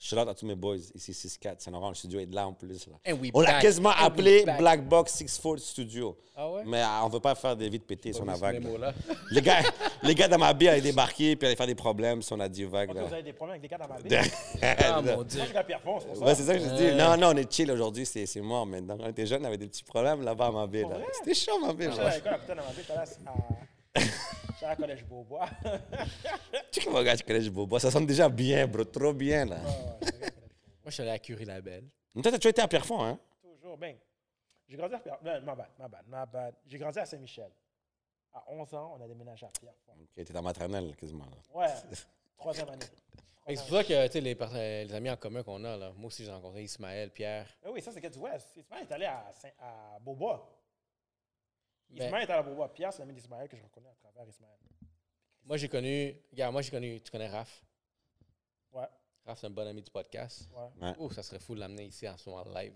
[0.00, 2.52] Shout out à tous mes boys ici, 6-4, Saint-Laurent, le studio est de là en
[2.52, 2.86] plus.
[2.86, 3.14] Là.
[3.34, 4.44] On l'a quasiment And appelé.
[4.56, 6.16] Black Box 64 Studio.
[6.36, 6.62] Ah ouais?
[6.64, 8.62] Mais euh, on veut pas faire des vides pétés la vu ce vague.
[8.62, 8.94] mémo-là.
[9.32, 9.58] Les gars,
[10.04, 12.48] les gars dans ma bière allaient débarquer puis allaient faire des problèmes si on a
[12.48, 12.94] dit vague.
[12.94, 13.02] Là.
[13.02, 14.30] vous avez des problèmes avec des gars dans ma vie.
[14.62, 15.40] Ah mon dieu.
[15.44, 16.22] c'est.
[16.22, 16.86] Ouais, c'est ça que je dis.
[16.86, 16.94] Euh.
[16.94, 18.96] Non, non, on est chill aujourd'hui, c'est c'est mort maintenant.
[18.96, 20.82] Quand on était jeune, on avait des petits problèmes là-bas à ma ville.
[20.88, 20.98] là.
[21.12, 21.90] C'était chaud, ma ville.
[21.90, 24.04] J'étais à l'école à putain
[24.60, 24.76] j'étais allé à.
[24.76, 25.48] Collège Beaubois.
[26.72, 27.78] Tu sais mon gars, tu du bobo.
[27.78, 28.84] Ça sonne déjà bien, bro.
[28.84, 29.56] Trop bien, là.
[29.60, 31.84] Moi, je suis allé à Curie-la-Belle.
[32.14, 33.18] Mais toi, t'as toujours été à Pierrefonds, hein?
[33.42, 33.96] Toujours, ben.
[34.68, 35.18] J'ai grandi à Pierre.
[35.22, 36.54] Non, ma bad, ma bad, ma bad.
[36.66, 37.50] J'ai grandi à Saint-Michel.
[38.32, 39.92] À 11 ans, on a déménagé à Pierrefonds.
[40.00, 41.24] Ok, t'es en maternelle, quasiment.
[41.24, 41.60] Là.
[41.60, 41.72] Ouais,
[42.36, 42.84] troisième année.
[43.46, 44.34] C'est pour ça que tu sais, les,
[44.84, 45.90] les amis en commun qu'on a, là.
[45.96, 47.48] moi aussi j'ai rencontré Ismaël, Pierre.
[47.64, 48.48] Ah oui, ça, c'est que du West.
[48.58, 50.46] Ismaël est allé à, Saint- à Beaubois.
[51.90, 52.68] Ben, Ismaël est à la Boba.
[52.68, 54.56] Pierre, c'est l'ami d'Ismaël que je reconnais à travers Ismaël.
[55.44, 56.14] Moi, j'ai connu.
[56.30, 57.00] Regarde, moi, j'ai connu.
[57.00, 57.62] Tu connais Raph?
[58.72, 58.84] Ouais.
[59.24, 60.48] Raph, c'est un bon ami du podcast.
[60.80, 60.92] Ouais.
[60.98, 62.72] Ouh, ça serait fou de l'amener ici en ce moment live.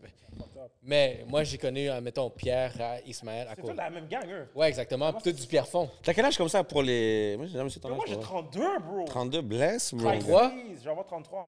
[0.83, 4.49] Mais moi, j'ai connu, euh, mettons, Pierre, euh, Ismaël, C'est tous la même gang, eux.
[4.55, 5.13] Ouais, exactement.
[5.13, 5.91] Tout du Pierre Fond.
[6.03, 7.37] T'as quel âge comme ça pour les.
[7.37, 9.05] Moi, j'ai 32, bro.
[9.05, 10.09] 32 blesses, bro.
[10.09, 10.53] 33?
[10.83, 11.47] J'en vois 33.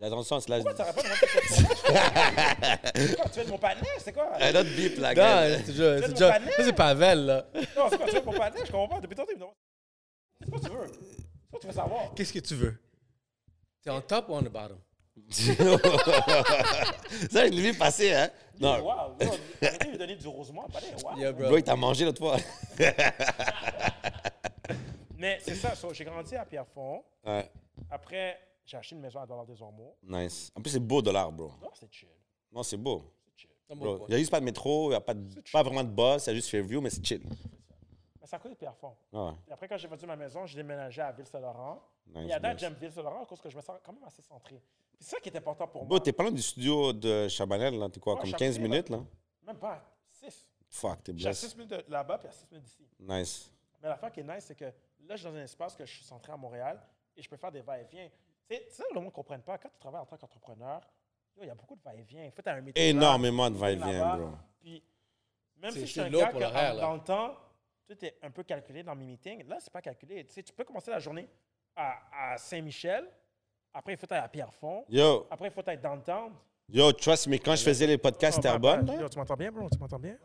[0.00, 0.60] Là, dans le sens, là.
[0.60, 1.18] Pourquoi t'aurais pas demandé
[3.32, 4.30] tu veux de mon panel, c'est quoi?
[4.40, 5.12] Un autre bip, là.
[5.12, 5.72] Non, c'est
[6.12, 6.38] déjà.
[6.56, 7.46] C'est Pavel, là.
[7.76, 9.00] Non, c'est quoi, tu veux de mon panel Je comprends pas.
[9.00, 9.54] Depuis tantôt, il me demande.
[10.40, 10.86] C'est quoi tu veux?
[10.86, 12.14] C'est quoi tu veux savoir?
[12.14, 12.78] Qu'est-ce que tu veux?
[13.82, 14.78] T'es en top ou on the bottom?
[15.30, 15.52] Ça,
[17.46, 18.30] je l'ai vu passer, hein?
[18.60, 18.78] Non.
[18.80, 19.16] Wow,
[19.60, 20.68] il lui donner du rosement.
[21.02, 21.18] Wow.
[21.18, 21.48] Yeah, bro.
[21.48, 21.58] bro.
[21.58, 22.36] il t'a mangé l'autre fois.
[25.18, 27.02] Mais c'est ça, j'ai grandi à Pierrefonds.
[27.26, 27.50] Ouais.
[27.90, 28.38] Après,
[28.68, 29.96] j'ai acheté une maison à Dollar des Ormeaux.
[30.02, 30.50] nice.
[30.54, 31.52] En plus, c'est beau, dollar, bro.
[31.62, 32.08] Non, c'est chill.
[32.52, 33.02] Non, c'est beau.
[33.70, 35.84] Bro, il n'y a juste pas de métro, il n'y a pas, de- pas vraiment
[35.84, 37.22] de boss, il y a juste Fairview, mais c'est chill.
[38.20, 38.94] Mais côté de Pierrefonds.
[39.12, 41.82] Ouais, Et après, quand j'ai vendu ma maison, j'ai déménagé à Ville-Saint-Laurent.
[42.06, 42.60] nice, Et à date, nice.
[42.60, 44.62] j'aime Ville-Saint-Laurent parce que je me sens quand même assez centré.
[45.00, 46.00] C'est ça qui est important pour Bro, moi.
[46.00, 47.88] t'es pas loin du studio de Chabanel, là.
[47.88, 49.00] T'es quoi, Ouais, comme Chabanel, 15 minutes, là?
[49.46, 50.46] Même pas 6.
[50.68, 51.48] Fuck, t'es blessé.
[51.48, 52.86] 6 minutes là-bas puis à 6 minutes d'ici.
[53.00, 53.50] Nice.
[53.82, 54.72] Mais l'affaire qui est nice, c'est que là,
[55.10, 56.80] je suis dans un espace que je suis centré à Montréal
[57.16, 58.08] et je peux faire des va-et-vient.
[58.48, 59.58] C'est ça que le monde ne comprenne pas.
[59.58, 60.80] Quand tu travailles en tant qu'entrepreneur,
[61.36, 62.24] yo, il y a beaucoup de va-et-vient.
[62.24, 62.82] Il faut tu un métier.
[62.82, 64.30] là, Énormément de va-et-vient, bro.
[64.60, 64.82] Puis,
[65.56, 67.36] même C'est- si je suis c'est un gars pour que, dans le temps,
[67.86, 69.46] tout est un peu calculé dans mes meetings.
[69.46, 70.24] Là, c'est pas calculé.
[70.26, 71.28] Tu sais, tu peux commencer la journée
[71.76, 73.08] à, à Saint-Michel.
[73.72, 74.84] Après, il faut être à Pierrefonds.
[74.88, 76.32] Yo, Après, il faut être downtown.
[76.70, 79.68] Yo, trust me, quand je faisais les podcasts Oh, là, Yo, tu m'entends bien, bro?
[79.70, 80.16] Tu m'entends bien?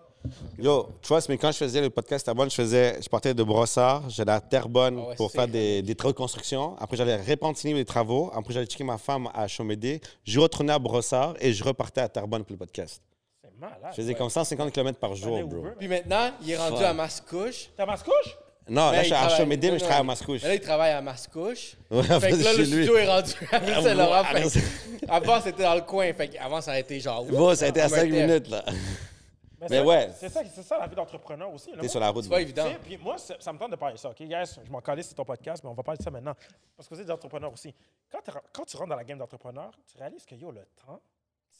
[0.58, 4.10] Yo, trust me, quand je faisais le podcast Terrebonne, je faisais, je partais de Brossard,
[4.10, 6.76] j'allais à Terrebonne Ah ouais, pour faire des, des travaux de construction.
[6.80, 8.30] Après, j'allais à Repentigny les travaux.
[8.34, 10.02] Après, j'allais checker ma femme à Chaumédé.
[10.24, 13.02] Je retournais à Brossard et je repartais à Terrebonne pour le podcast.
[13.42, 13.78] C'est malade.
[13.92, 15.66] Je faisais comme 150 km par jour, bro.
[15.78, 16.86] Puis maintenant, il est rendu Fuck.
[16.86, 17.70] à Mascouche.
[17.76, 18.38] T'as ma couche?
[18.70, 20.04] Non, là, Mais je suis à Chaumédé, mais je travaille à.
[20.04, 20.42] Mascouche.
[20.44, 21.76] Là, il travaille à Mascouche.
[21.92, 22.66] Ouais, Fait que là, le lui.
[22.66, 26.14] studio est rendu à que Avant, c'était dans le coin.
[26.14, 27.26] Fait avant, ça a été genre.
[27.26, 28.28] Bro, ça a été à comme un 5 terre.
[28.28, 28.64] minutes, là.
[28.66, 30.10] Mais, Mais ça, ouais.
[30.18, 31.72] C'est ça, c'est ça la vie d'entrepreneur aussi.
[31.80, 32.66] T'es sur la route, C'est pas évident.
[32.84, 34.10] Puis moi, ça, ça me tente de parler de ça.
[34.10, 36.34] OK, guys, je m'en calais, c'est ton podcast, mais on va parler de ça maintenant.
[36.76, 37.74] Parce que vous êtes des entrepreneurs aussi.
[38.12, 41.00] Quand, tu rentres dans la game d'entrepreneur, tu réalises que yo, le temps,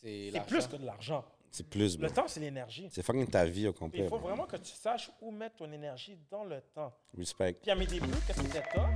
[0.02, 1.24] C'est plus que de l'argent.
[1.54, 2.08] C'est plus, bro.
[2.08, 2.90] Le temps, c'est l'énergie.
[2.92, 4.00] C'est fucking ta vie au complet.
[4.00, 4.30] Il faut bro.
[4.30, 6.92] vraiment que tu saches où mettre ton énergie dans le temps.
[7.16, 7.54] Respect.
[7.62, 8.90] Puis à mes débuts, qu'est-ce qui était tough,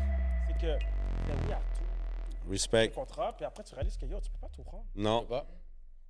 [0.47, 0.80] c'est que
[1.28, 2.88] ben oui à tout, Respect.
[2.88, 4.88] le contrat, puis après tu réalises que yo, tu peux pas tout prendre.
[4.95, 5.24] Non.
[5.28, 5.45] Pas.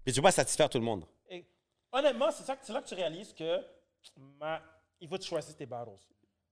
[0.05, 1.03] Puis tu peux pas satisfaire tout le monde.
[1.29, 1.45] Et
[1.91, 3.65] honnêtement, c'est ça c'est là que tu réalises que
[4.39, 4.61] ma,
[5.01, 5.99] il faut que tu choisisses tes battles.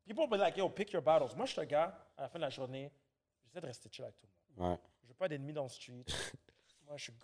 [0.05, 1.33] People be like, yo, pick your battles.
[1.37, 2.91] Moi, je suis un gars, à la fin de la journée,
[3.45, 4.27] j'essaie de rester chill avec tout
[4.57, 4.71] le monde.
[4.73, 4.79] Ouais.
[5.03, 6.03] Je veux pas d'ennemis dans le street.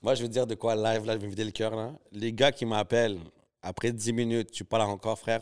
[0.03, 1.93] Moi, je veux dire de quoi live, là, je vais me vider le cœur, là.
[2.11, 3.19] Les gars qui m'appellent,
[3.61, 5.41] après 10 minutes, tu parles encore, frère,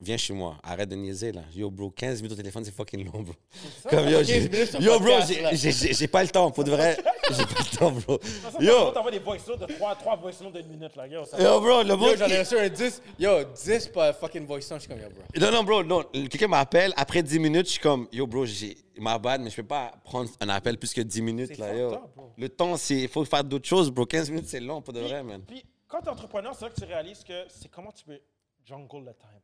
[0.00, 0.56] viens chez moi.
[0.62, 1.42] Arrête de niaiser, là.
[1.54, 3.34] Yo, bro, 15 minutes au téléphone, c'est fucking long, bro.
[3.82, 3.88] ça.
[3.90, 5.12] Comme yo, 15 j'ai- yo, bro,
[5.52, 6.96] j'ai- pas le temps, pour de vrai.
[7.30, 8.20] J'ai pas le temps, bro.
[8.22, 11.06] Ça, Yo, On t'envoie des voice notes de 3, 3 voice notes d'une minute, là.
[11.06, 12.16] Yo, ça- yo, bro, le Yo, monde.
[12.18, 13.00] j'en ai reçu un 10.
[13.18, 13.30] Yo,
[13.64, 14.80] 10 pas fucking voice note.
[14.82, 15.22] Je suis comme, yo, bro.
[15.40, 16.02] Non, non, bro, non.
[16.12, 19.56] Quelqu'un m'appelle, après 10 minutes, je suis comme, yo, bro, j'ai ma bad, mais je
[19.56, 21.88] peux pas prendre un appel plus que 10 minutes, là, yo.
[22.14, 22.32] bro.
[22.36, 22.94] Le temps, c'est.
[23.04, 24.04] Il faut faire d'autres choses, bro.
[24.04, 25.40] 15 minutes, c'est long, pour de Puis- vrai, man.
[25.46, 28.20] Puis quand tu es entrepreneur, c'est là que tu réalises que c'est comment tu peux
[28.66, 29.40] jungle le time.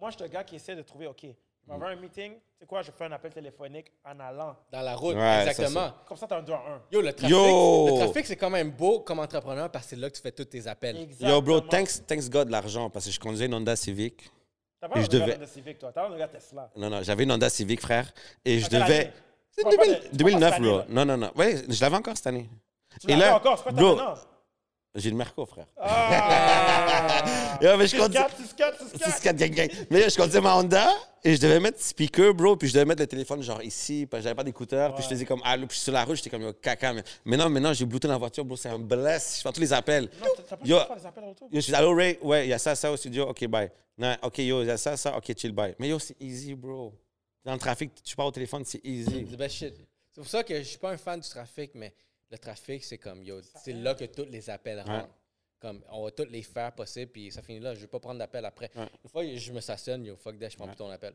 [0.00, 1.28] Moi, je suis un gars qui essaie de trouver, OK, je
[1.68, 4.56] vais avoir un meeting, tu sais quoi, je fais un appel téléphonique en allant.
[4.70, 5.92] Dans la route, Ouais, ça, exactement.
[6.06, 6.82] Comme ça, tu as un 2 à 1.
[6.92, 7.86] Yo, le trafic, Yo!
[7.88, 10.32] le trafic, c'est quand même beau comme entrepreneur parce que c'est là que tu fais
[10.32, 11.08] tous tes appels.
[11.20, 14.30] Yo, bro, thanks, thanks God l'argent, parce que je conduisais une Honda Civic.
[14.80, 15.90] T'as pas Et un je regard devais- de Civic, toi.
[15.92, 16.70] T'as un regard Tesla.
[16.76, 18.12] Non, non, j'avais une Honda Civic, frère.
[18.44, 19.12] Et je quelle devais.
[19.50, 20.78] C'est Tu parles pas 2000 de- tu parles pas 2009, cette année, bro.
[20.78, 20.84] là?
[20.88, 21.32] Non, non, non.
[21.36, 22.50] Ouais, je l'avais encore cette année.
[23.00, 24.14] Tu Et l'as là, encore, c'est quoi ta bro, maintenant?
[24.94, 25.66] J'ai le Merco, frère.
[25.76, 27.58] Ah!
[27.62, 28.18] Yo, mais je conduis.
[28.18, 29.20] 6-4, 6-4, 6-4.
[29.22, 29.70] 6-4 gang gang.
[29.90, 30.88] Mais là, je conduisais ma Honda
[31.24, 34.20] et je devais mettre speaker, bro, puis je devais mettre le téléphone genre ici, parce
[34.20, 36.42] que j'avais pas d'écouteurs, puis je faisais comme allô, puis sur la route, j'étais comme
[36.42, 36.92] yo, caca.
[36.92, 39.38] Mais maintenant, maintenant, j'ai Bluetooth dans la voiture, bro, c'est un bless.
[39.38, 40.04] Je fais tous les appels.
[40.20, 40.78] Non, t'as- pas Yo.
[40.78, 41.24] faire des appels.
[41.24, 43.70] Yo, je suis allô, Ray, ouais, il y a ça, ça au studio, ok, bye.
[43.96, 45.74] Non, ok, yo, il y a ça, ça, ok, chill, bye.
[45.78, 46.92] Mais yo, c'est easy, bro.
[47.44, 49.26] Dans le trafic, tu pars au téléphone, c'est easy.
[49.28, 49.74] C'est the best shit.
[50.12, 51.92] C'est pour ça que je suis pas un fan du trafic, mais
[52.30, 55.08] le trafic, c'est comme, yo, c'est là que tous les appels rentrent.
[55.60, 57.74] Comme, on va tous les faire possible, puis ça finit là.
[57.74, 58.70] Je vais pas prendre d'appel après.
[58.76, 58.86] Ouais.
[59.02, 61.14] Une fois, je me stationne, yo, fuck that, je prends plus ton appel.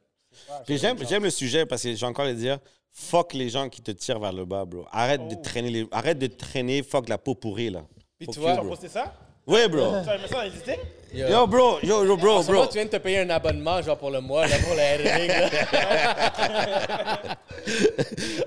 [0.65, 2.59] Puis j'aime, j'aime le sujet parce que j'ai encore à le dire,
[2.91, 4.85] fuck les gens qui te tirent vers le bas, bro.
[4.91, 5.41] Arrête de Oh.
[5.43, 7.85] traîner, les, arrête de traîner, fuck la peau pourrie, là.
[8.17, 9.13] Puis tu vois, posté ça?
[9.49, 10.01] Ouais, bro.
[10.03, 10.77] Tu as aimé ça dans?
[11.11, 12.67] Yo, Yo, bro, yo, yo, bro, moment, bro.
[12.67, 14.97] tu viens de te payer un abonnement, genre pour le mois, là, pour va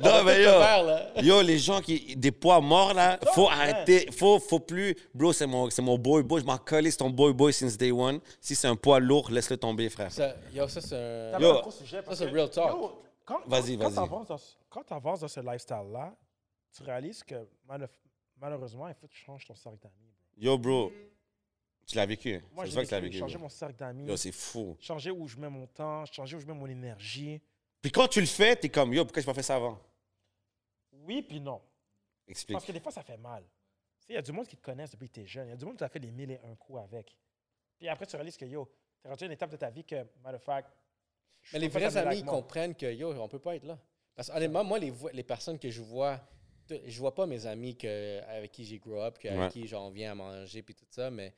[0.01, 0.51] Non, mais yo.
[0.51, 1.11] faire, là.
[1.23, 2.15] Yo, les gens qui.
[2.15, 4.09] Des poids morts, là, faut arrêter.
[4.13, 4.95] Faut, faut plus.
[5.13, 6.41] Bro, c'est mon, c'est mon boy, boy.
[6.41, 8.21] Je m'en colle, c'est ton boy, boy since day one.
[8.41, 10.13] Si c'est un poids lourd, laisse-le tomber, frère.
[10.13, 10.95] Ça, yo, ça, c'est
[11.35, 11.39] un.
[11.41, 11.67] Yo.
[11.67, 12.01] un sujet.
[12.03, 12.71] parce c'est real talk.
[13.47, 13.95] Vas-y, quand vas-y.
[13.95, 16.15] t'avances dans ce- Quand tu avances dans ce lifestyle-là,
[16.77, 17.35] tu réalises que
[17.69, 17.89] mal-
[18.41, 20.12] malheureusement, il faut que tu changes ton cercle d'amis.
[20.37, 20.93] Yo, bro.
[21.87, 22.41] Tu l'as vécu.
[22.53, 23.19] Moi, C'est j'ai vrai que tu l'as décidé de vécu.
[23.19, 23.43] changer bro.
[23.45, 24.77] mon cercle d'amis, Yo, c'est fou.
[24.81, 27.41] changer où je mets mon temps, changer où je mets mon énergie.
[27.81, 29.79] Puis quand tu le fais, t'es comme, yo, pourquoi j'ai pas fait ça avant?
[30.93, 31.61] Oui, puis non.
[32.29, 32.55] Explique.
[32.55, 33.43] Parce que des fois, ça fait mal.
[34.01, 35.49] Tu sais, Il y a du monde qui te connaissent depuis que tu es jeune.
[35.49, 37.17] Il y a du monde qui t'a fait les mille et un coups avec.
[37.79, 38.71] Puis après, tu réalises que, yo,
[39.03, 40.71] tu rendu à une étape de ta vie que, matter of fact,
[41.53, 42.35] Mais les vrais amis moi.
[42.35, 43.77] comprennent que yo, on peut pas être là.
[44.15, 46.21] Parce que honnêtement, moi, les, les personnes que je vois,
[46.87, 49.35] je vois pas mes amis que, avec qui j'ai grow up, que, Ouais.
[49.39, 51.33] avec qui genre, on vient à manger puis tout ça, mais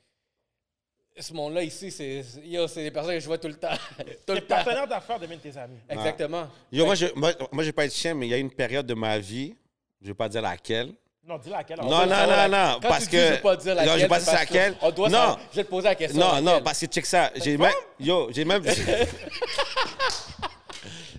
[1.17, 3.69] ce monde-là ici, c'est yo, c'est des personnes que je vois tout le temps.
[4.27, 4.55] tout Les le temps.
[4.57, 5.79] partenaires d'affaires deviennent tes amis.
[5.89, 6.49] Exactement.
[6.73, 8.87] Yo, moi, je, moi, moi, vais pas être chien, mais il y a une période
[8.87, 9.55] de ma vie,
[10.01, 10.93] je vais pas dire laquelle.
[11.27, 11.79] Non, dis laquelle.
[11.79, 13.17] Non, on non, non, non, Quand parce tu que.
[13.17, 14.77] dis, je veux pas dire non, je vais laquelle, pas dire laquelle.
[14.83, 15.37] On doit non.
[15.53, 16.21] Je vais te poser la question.
[16.21, 17.31] non, non, parce que check ça.
[17.37, 17.73] J'ai même.
[17.99, 18.63] Yo, j'ai même.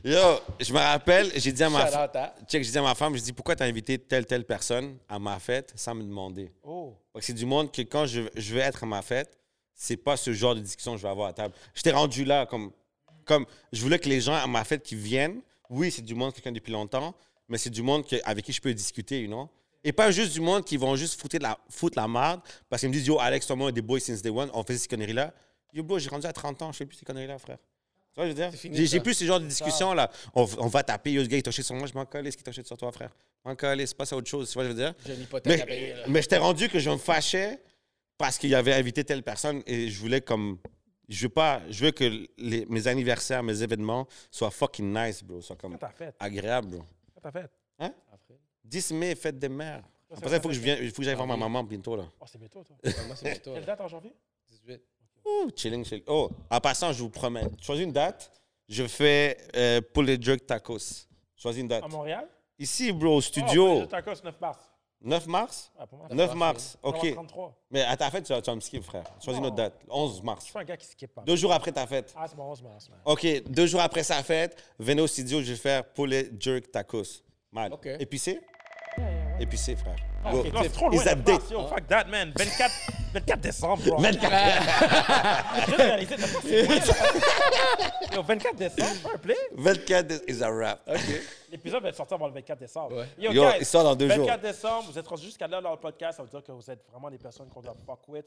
[0.07, 0.19] Yo,
[0.59, 2.09] je me rappelle, j'ai dit à ma femme.
[2.47, 5.17] Check, j'ai dit à ma femme, je dis pourquoi t'as invité telle, telle personne à
[5.17, 6.51] ma fête sans me demander?
[6.61, 6.93] Oh.
[7.11, 9.35] Parce que c'est du monde que quand je, je vais être à ma fête,
[9.73, 11.55] c'est pas ce genre de discussion que je vais avoir à table.
[11.73, 12.71] J'étais rendu là comme,
[13.25, 15.41] comme je voulais que les gens à ma fête qui viennent,
[15.71, 17.15] oui, c'est du monde que je connais depuis longtemps,
[17.49, 19.49] mais c'est du monde que- avec qui je peux discuter, you know?
[19.83, 22.89] Et pas juste du monde qui vont juste foutre la, foutre la merde parce qu'ils
[22.89, 25.33] me disent Yo, Alex, toi, moi, des boys since day one, on faisait ces conneries-là.
[25.73, 27.57] Yo, bro, j'ai rendu à 30 ans, je fais plus ces conneries-là, frère.
[28.15, 28.47] Tu vois, je veux dire?
[28.51, 30.09] C'est fini, J'ai plus ce genre de discussion-là.
[30.33, 32.37] On, on va taper, yo, ce gars, il touché sur moi, je m'en colle, ce
[32.37, 33.11] qui touché sur toi, frère?
[33.43, 34.93] Je m'en colle, c'est pas ça autre chose, tu vois, je veux dire?
[35.05, 35.93] J'ai une hypothèque à Mais, payer.
[35.95, 36.03] là.
[36.07, 37.61] mais j'étais rendu que je me fâchais
[38.17, 40.57] parce qu'il avait invité telle personne et je voulais comme.
[41.09, 41.61] Je veux pas.
[41.69, 45.41] Je veux que les- mes anniversaires, mes événements soient fucking nice, bro.
[45.41, 46.15] Soient comme Quand t'as fait?
[46.19, 46.79] agréables, bro.
[47.13, 47.49] Quand t'as fait?
[47.77, 48.39] Après.
[48.63, 49.83] 10 mai, fête des mères.
[50.15, 52.05] Après ça il faut que j'aille voir ma Ah maman bientôt, là.
[52.19, 52.77] Oh, c'est bientôt, toi.
[52.83, 53.51] Ouais, Moi, c'est bientôt.
[53.51, 53.65] Quelle là.
[53.67, 54.13] date en janvier?
[54.47, 54.81] 18.
[55.25, 56.03] Ouh, chilling, chilling.
[56.07, 57.45] Oh, en passant, je vous promets.
[57.61, 58.31] Choisis une date.
[58.67, 61.07] Je fais euh, poulet jerk tacos.
[61.35, 61.83] Choisis une date.
[61.83, 62.27] À Montréal?
[62.57, 63.81] Ici, bro, au Oh, studio.
[63.81, 64.59] le tacos, 9 mars.
[65.01, 65.71] 9 mars?
[65.77, 66.77] Ah, pour moi, 9 mars, mars.
[66.81, 67.13] OK.
[67.13, 67.53] 33.
[67.69, 69.03] Mais à ta fête, tu vas, tu vas me skip, frère.
[69.23, 69.73] Choisis une autre date.
[69.89, 70.43] 11 Je mars.
[70.45, 71.21] suis pas un gars qui skip pas.
[71.23, 72.13] Deux jours après ta fête.
[72.17, 72.89] Ah, c'est bon, 11 mars.
[72.89, 72.99] man.
[73.05, 77.21] OK, deux jours après sa fête, venez au studio, je vais faire poulet jerk tacos.
[77.51, 77.73] Mal.
[77.73, 77.85] OK.
[77.99, 78.39] Épicé?
[79.35, 79.43] Yeah, yeah, ouais.
[79.43, 79.95] Épicé, frère.
[80.23, 80.39] Ah, Go.
[80.39, 81.01] ok, c'est trop loin.
[81.01, 81.51] Is that 9 mars, date?
[81.51, 82.33] Yo, fuck that, man.
[82.35, 82.71] 24,
[83.13, 83.97] 24 décembre, bro.
[83.97, 84.31] 24.
[85.61, 88.15] Je viens de réaliser, t'as pas c'est loin, ça.
[88.15, 89.35] Yo, 24 décembre, fair play.
[89.53, 90.89] 24 is a wrap.
[91.51, 92.95] L'épisode va sortir avant le 24 décembre.
[92.97, 93.05] Ouais.
[93.19, 94.37] Yo, Yo, guys, il sort dans deux 24 jours.
[94.51, 96.83] décembre, vous êtes rendus jusqu'à là dans le podcast, ça veut dire que vous êtes
[96.91, 98.25] vraiment des personnes qu'on doit fuck with.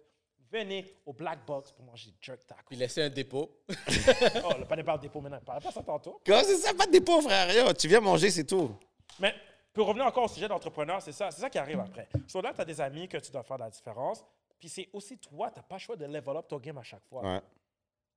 [0.51, 2.63] Venez au Black Box pour manger jerk taco.
[2.71, 3.51] Puis laisser un dépôt.
[3.69, 5.41] Oh, le panel parle dépôt maintenant.
[5.45, 6.21] Parle pas ça tantôt.
[6.25, 7.53] Comment c'est ça, pas de dépôt, frère?
[7.55, 8.75] Yo, tu viens manger, c'est tout.
[9.21, 9.35] Mais
[9.73, 12.09] pour revenir encore au sujet d'entrepreneur, c'est ça, c'est ça qui arrive après.
[12.27, 14.25] So là, tu as des amis que tu dois faire la différence.
[14.59, 16.83] Puis c'est aussi toi, tu n'as pas le choix de level up ton game à
[16.83, 17.23] chaque fois.
[17.23, 17.41] Ouais.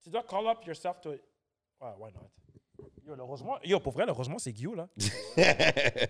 [0.01, 1.11] Tu dois call up yourself to.
[1.11, 2.29] Ouais, why not?
[3.05, 4.87] Yo, le Rosemont, yo, pour vrai, le Rosemont, c'est Guillaume, là.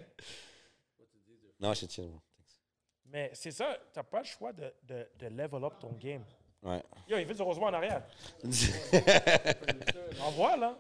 [1.60, 2.22] non, je bro.
[3.06, 6.24] Mais c'est ça, tu n'as pas le choix de, de, de level up ton game.
[6.62, 6.82] Ouais.
[7.08, 8.06] Yo, il veut du Rosemont en arrière.
[10.22, 10.78] Envoie, là.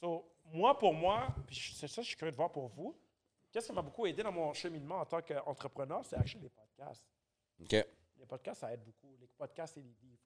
[0.00, 2.96] So, moi, pour moi, c'est ça, je suis curieux de voir pour vous.
[3.52, 7.04] Qu'est-ce qui m'a beaucoup aidé dans mon cheminement en tant qu'entrepreneur, c'est acheter les podcasts.
[7.60, 7.72] OK.
[7.72, 9.16] Les podcasts, ça aide beaucoup.
[9.20, 10.22] Les podcasts et les livres.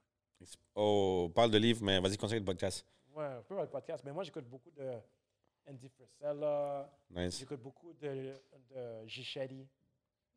[0.74, 2.86] Oh, parle de livre, mais vas-y, continue le podcast.
[3.14, 4.02] Ouais, un peu le podcast.
[4.04, 4.92] Mais moi, j'écoute beaucoup de
[5.68, 6.90] Andy Frisella.
[7.10, 7.38] Nice.
[7.38, 8.34] J'écoute beaucoup de,
[8.70, 9.66] de.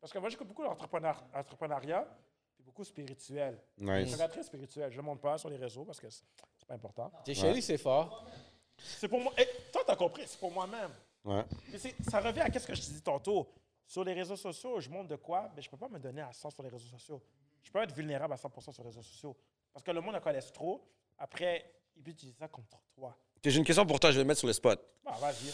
[0.00, 2.08] Parce que moi, j'écoute beaucoup d'entrepreneuriat
[2.58, 3.60] et beaucoup spirituel.
[3.76, 4.16] Je suis Nice.
[4.16, 4.90] gars très spirituel.
[4.90, 6.24] Je ne le montre pas sur les réseaux parce que c'est
[6.66, 7.10] pas important.
[7.26, 8.24] Shelly, c'est fort.
[8.78, 9.32] C'est pour moi.
[9.36, 10.92] Et toi, tu as compris, c'est pour moi-même.
[11.28, 11.44] Ouais.
[12.08, 13.48] Ça revient à ce que je te dis tantôt.
[13.86, 16.20] Sur les réseaux sociaux, je montre de quoi, mais je ne peux pas me donner
[16.20, 17.22] à 100 sur les réseaux sociaux.
[17.62, 19.36] Je peux être vulnérable à 100 sur les réseaux sociaux.
[19.72, 20.82] Parce que le monde en connaisse trop.
[21.18, 23.16] Après, ils peut utiliser ça contre toi.
[23.44, 24.80] J'ai une question pour toi, je vais le mettre sur le spot.
[25.04, 25.46] Bah, vas-y.
[25.46, 25.52] là.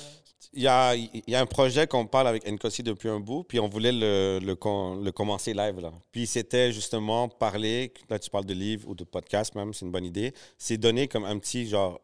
[0.55, 3.45] Il y a, il y a un projet qu'on parle avec Nkosi depuis un bout,
[3.45, 5.79] puis on voulait le, le, con- le commencer live.
[5.81, 5.93] Là.
[6.11, 9.93] Puis c'était justement parler, là tu parles de livres ou de podcast même, c'est une
[9.93, 10.33] bonne idée.
[10.57, 12.01] C'est donner comme un petit genre,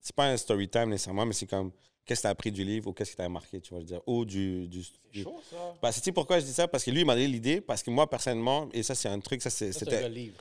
[0.00, 1.70] c'est pas un story time nécessairement, mais c'est comme
[2.04, 4.00] qu'est-ce que tu as appris du livre ou qu'est-ce qui t'a marqué, tu vois, dire,
[4.06, 4.68] ou du.
[4.68, 5.74] du, C'est chaud, ça.
[5.80, 7.90] Bah, c'est pourquoi je dis ça, parce que lui, il m'a donné l'idée, parce que
[7.90, 9.72] moi, personnellement, et ça, c'est un truc, ça, c'était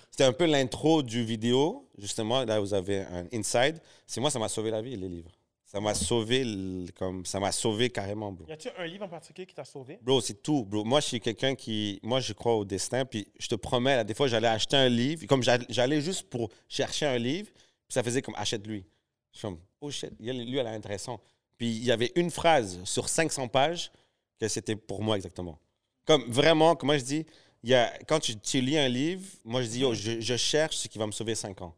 [0.09, 2.43] c'était un peu l'intro du vidéo, justement.
[2.43, 3.79] Là, vous avez un inside.
[4.05, 5.31] C'est moi, ça m'a sauvé la vie, les livres.
[5.71, 6.43] Ça m'a sauvé,
[6.97, 8.45] comme, ça m'a sauvé carrément, bro.
[8.49, 9.99] Y a-t-il un livre en particulier qui t'a sauvé?
[10.01, 10.83] Bro, c'est tout, bro.
[10.83, 11.97] Moi, je suis quelqu'un qui.
[12.03, 13.05] Moi, je crois au destin.
[13.05, 15.25] Puis, je te promets, là, des fois, j'allais acheter un livre.
[15.27, 18.83] Comme j'allais juste pour chercher un livre, puis ça faisait comme achète-lui.
[19.31, 21.21] Je suis comme, oh shit, lui, elle a intéressant.
[21.61, 23.91] Puis, il y avait une phrase sur 500 pages
[24.39, 25.59] que c'était pour moi exactement.
[26.05, 27.25] Comme vraiment, comme moi, je dis,
[27.61, 30.87] il y a, quand tu, lis un livre, moi, je dis, oh, je, cherche ce
[30.87, 31.75] qui va me sauver 5 ans.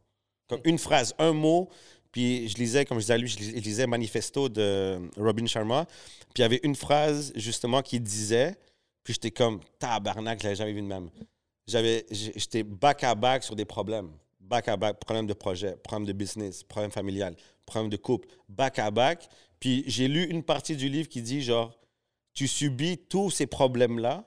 [0.47, 1.67] Comme une phrase, un mot.
[2.13, 5.45] Puis je lisais, comme je disais à lui, je lis- je lisais Manifesto de Robin
[5.47, 5.85] Sharma.
[6.33, 8.55] Puis il y avait une phrase, justement, qui disait,
[9.03, 11.09] puis j'étais comme, tabarnak, je l'avais jamais vu de même.
[11.67, 14.11] J'avais, j'étais back à back sur des problèmes.
[14.39, 17.35] Back à back, problème de projet, problème de business, problème familial,
[17.65, 19.27] problème de couple, back à back.
[19.63, 21.73] Puis j'ai lu une partie du livre qui dit, genre,
[22.33, 24.25] tu subis tous ces problèmes-là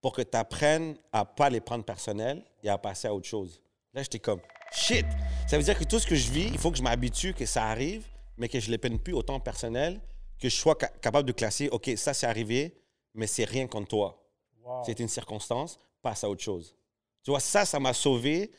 [0.00, 3.60] pour que tu apprennes à pas les prendre personnels et à passer à autre chose.
[3.92, 4.40] Là, j'étais comme,
[4.70, 5.04] shit!
[5.48, 7.46] Ça veut dire que tout ce que je vis, il faut que je m'habitue que
[7.46, 8.06] ça arrive,
[8.36, 10.00] mais que je les peine plus autant personnel,
[10.38, 12.80] que je sois ca- capable de classer, OK, ça c'est arrivé,
[13.12, 14.22] mais c'est rien contre toi.
[14.62, 14.84] Wow.
[14.86, 16.76] C'est une circonstance, passe à autre chose.
[17.24, 18.52] Tu vois, ça, ça m'a sauvé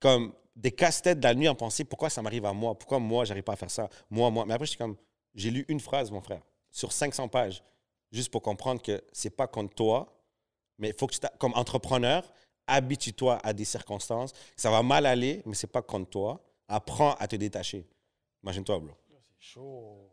[0.00, 2.78] comme des casse-têtes de la nuit en pensée, pourquoi ça m'arrive à moi?
[2.78, 3.88] Pourquoi moi, j'arrive pas à faire ça?
[4.10, 4.44] Moi, moi.
[4.44, 4.98] Mais après, j'étais comme,
[5.36, 7.62] j'ai lu une phrase, mon frère, sur 500 pages,
[8.10, 10.12] juste pour comprendre que c'est pas contre toi,
[10.78, 12.24] mais il faut que tu, comme entrepreneur,
[12.66, 14.32] habitue-toi à des circonstances.
[14.56, 16.40] Ça va mal aller, mais c'est pas contre toi.
[16.68, 17.86] Apprends à te détacher.
[18.42, 18.94] Imagine-toi, bro.
[19.20, 20.10] C'est chaud.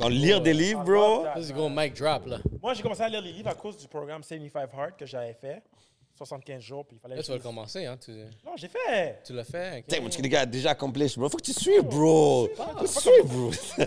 [0.00, 1.26] En lire des livres, I bro.
[1.40, 2.38] c'est gros mic drop, là.
[2.62, 5.34] Moi, j'ai commencé à lire les livres à cause du programme 75 Hard que j'avais
[5.34, 5.62] fait.
[6.14, 7.96] 75 jours, puis il fallait Là, tu vas le commencer, hein.
[7.96, 8.12] Tu,
[8.44, 9.20] Non, j'ai fait.
[9.24, 9.82] tu l'as fait.
[9.82, 11.28] Putain, mais les gars, déjà accompli, bro?
[11.28, 12.48] Faut que tu suives, bro.
[12.54, 13.50] Faut que tu suives, bro.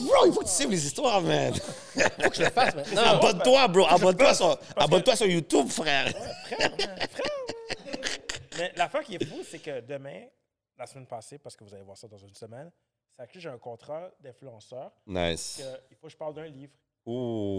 [0.00, 1.54] Bro, il faut que tu suives les histoires, man.
[1.54, 3.02] Faut que je le fasse maintenant.
[3.04, 3.86] Abonne-toi, bro.
[3.86, 6.08] Abonne-toi sur, abonne-toi sur YouTube, frère.
[6.46, 7.56] Frère, man, frère, man.
[8.58, 10.24] Mais l'affaire qui est fou, c'est que demain,
[10.78, 12.70] la semaine passée, parce que vous allez voir ça dans une semaine,
[13.18, 14.92] c'est que j'ai un contrat d'influenceur.
[15.06, 15.56] Nice.
[15.58, 16.72] que Il faut que je parle d'un livre.
[17.04, 17.10] Que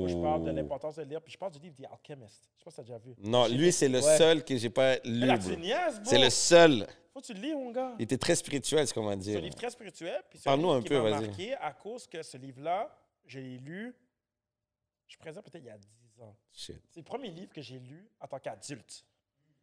[0.10, 0.56] je parle de Ouh.
[0.56, 1.22] l'importance de lire.
[1.22, 2.50] Puis je parle du livre The Alchemist.
[2.56, 3.16] Je sais pas si tu as déjà vu.
[3.20, 4.18] Non, lui, c'est le Ouais.
[4.18, 5.30] seul que j'ai pas lu.
[6.04, 6.88] C'est le seul.
[7.14, 7.94] Faut que tu le lis, mon gars.
[8.00, 9.42] Il était très spirituel, c'est comment C'est un dire.
[9.42, 10.22] livre très spirituel.
[10.44, 11.28] Parle-nous un qui peu, vas-y.
[11.28, 12.94] marqué à cause que ce livre-là,
[13.26, 13.96] je l'ai lu,
[15.08, 16.36] je présente peut-être il y a 10 ans.
[16.52, 18.88] C'est le premier livre que j'ai lu en tant qu'adulte.
[18.90, 19.04] Tu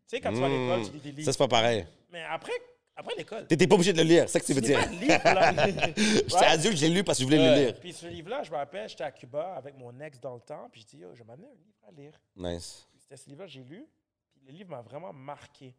[0.07, 0.87] sais, quand tu vas à l'école, Mm.
[0.87, 1.25] tu lis des livres.
[1.25, 1.87] Ça, c'est pas pareil.
[2.11, 2.53] Mais après,
[2.97, 4.81] après l'école, T'étais pas obligé de le lire, c'est ça que tu veux c'est dire.
[5.01, 6.45] J'étais Ouais.
[6.47, 7.81] adulte, je l'ai lu parce que je voulais le lire.
[7.81, 10.69] Puis ce livre-là, je me rappelle, j'étais à Cuba avec mon ex dans le temps,
[10.71, 12.21] puis je dis, yo, je vais m'amener un livre à lire.
[12.55, 12.87] Nice.
[12.99, 13.87] C'était ce livre-là que j'ai lu,
[14.33, 15.75] puis le livre m'a vraiment marqué.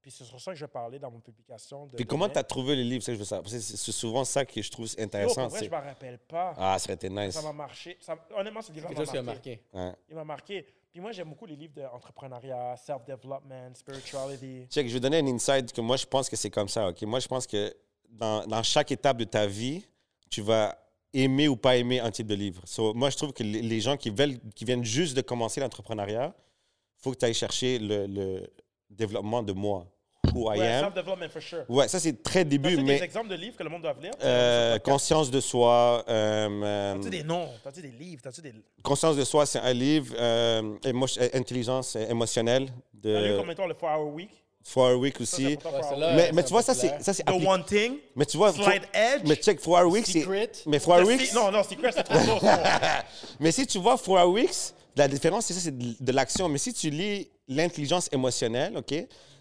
[0.00, 1.86] Puis c'est sur ça que je vais parler dans mon publication.
[1.86, 3.42] De Puis comment t'as trouvé le livre, c'est ça que je veux savoir.
[3.42, 5.42] Parce que C'est souvent ça que je trouve Yo, intéressant.
[5.48, 6.54] pour vrai, je me rappelle pas.
[6.56, 7.34] Ah, ça aurait été nice.
[7.34, 7.98] Ça m'a marché.
[8.00, 9.22] Ça- honnêtement, ce livre C'est m'a marqué.
[9.22, 9.62] marqué.
[9.74, 9.92] Ouais.
[10.08, 10.66] Il m'a marqué.
[10.90, 14.66] Puis moi, j'aime beaucoup les livres d'entrepreneuriat, self-development, spirituality.
[14.70, 16.88] Check, je vais donner un insight que moi, je pense que c'est comme ça.
[16.88, 17.02] ok?
[17.02, 17.74] Moi, je pense que
[18.08, 19.84] dans, dans chaque étape de ta vie,
[20.30, 20.76] tu vas
[21.12, 22.62] aimer ou pas aimer un type de livre.
[22.64, 25.60] So, moi, je trouve que les, les gens qui, veulent, qui viennent juste de commencer
[25.60, 28.46] l'entrepreneuriat, il faut que tu ailles chercher le, le
[28.90, 29.86] développement de moi,
[30.34, 30.84] who I Ouais, am.
[30.84, 31.64] self-development, for sure.
[31.68, 33.94] Ouais, ça, c'est très début, T'as-tu des mais exemples de livres que le monde doit
[34.00, 34.12] lire?
[34.24, 37.48] euh, T'as-tu Conscience de soi, euh, euh, des noms?
[37.64, 38.20] T'as-tu des livres?
[38.22, 38.52] T'as-tu des...
[38.82, 42.68] Conscience de soi, c'est un livre, euh, émo- euh, intelligence émotionnelle
[43.02, 44.30] T'as lu de combien de temps le 4-Hour Week?
[44.64, 45.54] Four Week aussi.
[45.56, 46.06] pour toi, Ouais, 4 Hour c'est là.
[46.08, 46.16] Week.
[46.16, 47.04] Mais, mais c'est tu vois, ça, c'est populaire.
[47.04, 50.06] ça, c'est The appli- One Thing, Mais tu vois, Slide Edge, mais check, Four Weeks,
[50.06, 50.20] c'est.
[50.20, 50.50] Secret?
[50.66, 51.26] Mais Four The Weeks.
[51.26, 52.42] Se- Non, non, Secret, c'est trop lourd.
[53.40, 56.48] Mais si tu vois Four Weeks, la différence, c'est ça, c'est de, de l'action.
[56.48, 58.94] Mais si tu lis l'intelligence émotionnelle, OK,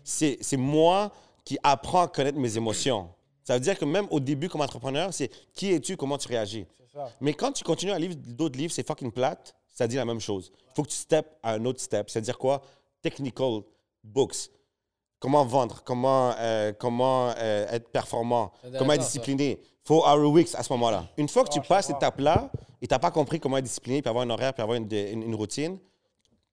[0.07, 1.11] c'est moi
[1.43, 3.09] qui apprends à connaître mes émotions.
[3.43, 6.65] Ça veut dire que même au début, comme entrepreneur, c'est qui es-tu, comment tu réagis.
[6.93, 7.09] Ça.
[7.21, 10.19] Mais quand tu continues à lire d'autres livres, c'est fucking plate, ça dit la même
[10.19, 10.51] chose.
[10.57, 12.09] Il faut que tu step à un autre step.
[12.09, 12.61] C'est-à-dire quoi?
[13.01, 13.61] Technical
[14.03, 14.49] books.
[15.19, 19.07] Comment vendre, comment, euh, comment euh, être performant, comment être ça.
[19.07, 19.59] discipliné?
[19.84, 21.07] Faut hour weeks à ce moment-là.
[21.17, 22.51] Une fois que tu passes cette étape-là
[22.81, 24.91] et tu n'as pas compris comment être discipliné, puis avoir un horaire, puis avoir une,
[24.91, 25.79] une- une routine,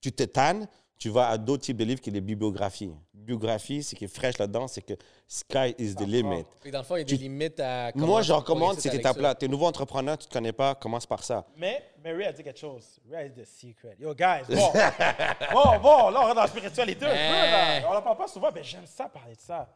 [0.01, 0.67] tu te tannes,
[0.99, 2.93] tu vas à d'autres types de livres qui sont des bibliographies.
[3.13, 4.95] Biographie, ce qui est fraîche là-dedans, c'est que
[5.27, 6.45] sky is the limit.
[6.63, 7.91] Que dans le fond, il y a des Tu- limites à.
[7.93, 9.29] comment Moi, je recommande cette ta étape-là.
[9.31, 9.39] lecture.
[9.41, 11.47] Tu es nouveau entrepreneur, tu ne te connais pas, commence par ça.
[11.57, 13.01] Mais Mary a dit quelque chose.
[13.15, 13.97] A dit The Secret.
[13.99, 14.55] Yo, guys, bon.
[15.53, 17.89] bon, bon, là, on rentre dans la spiritualité un peu, là.
[17.91, 19.69] On n'en parle pas souvent, mais j'aime ça parler de ça.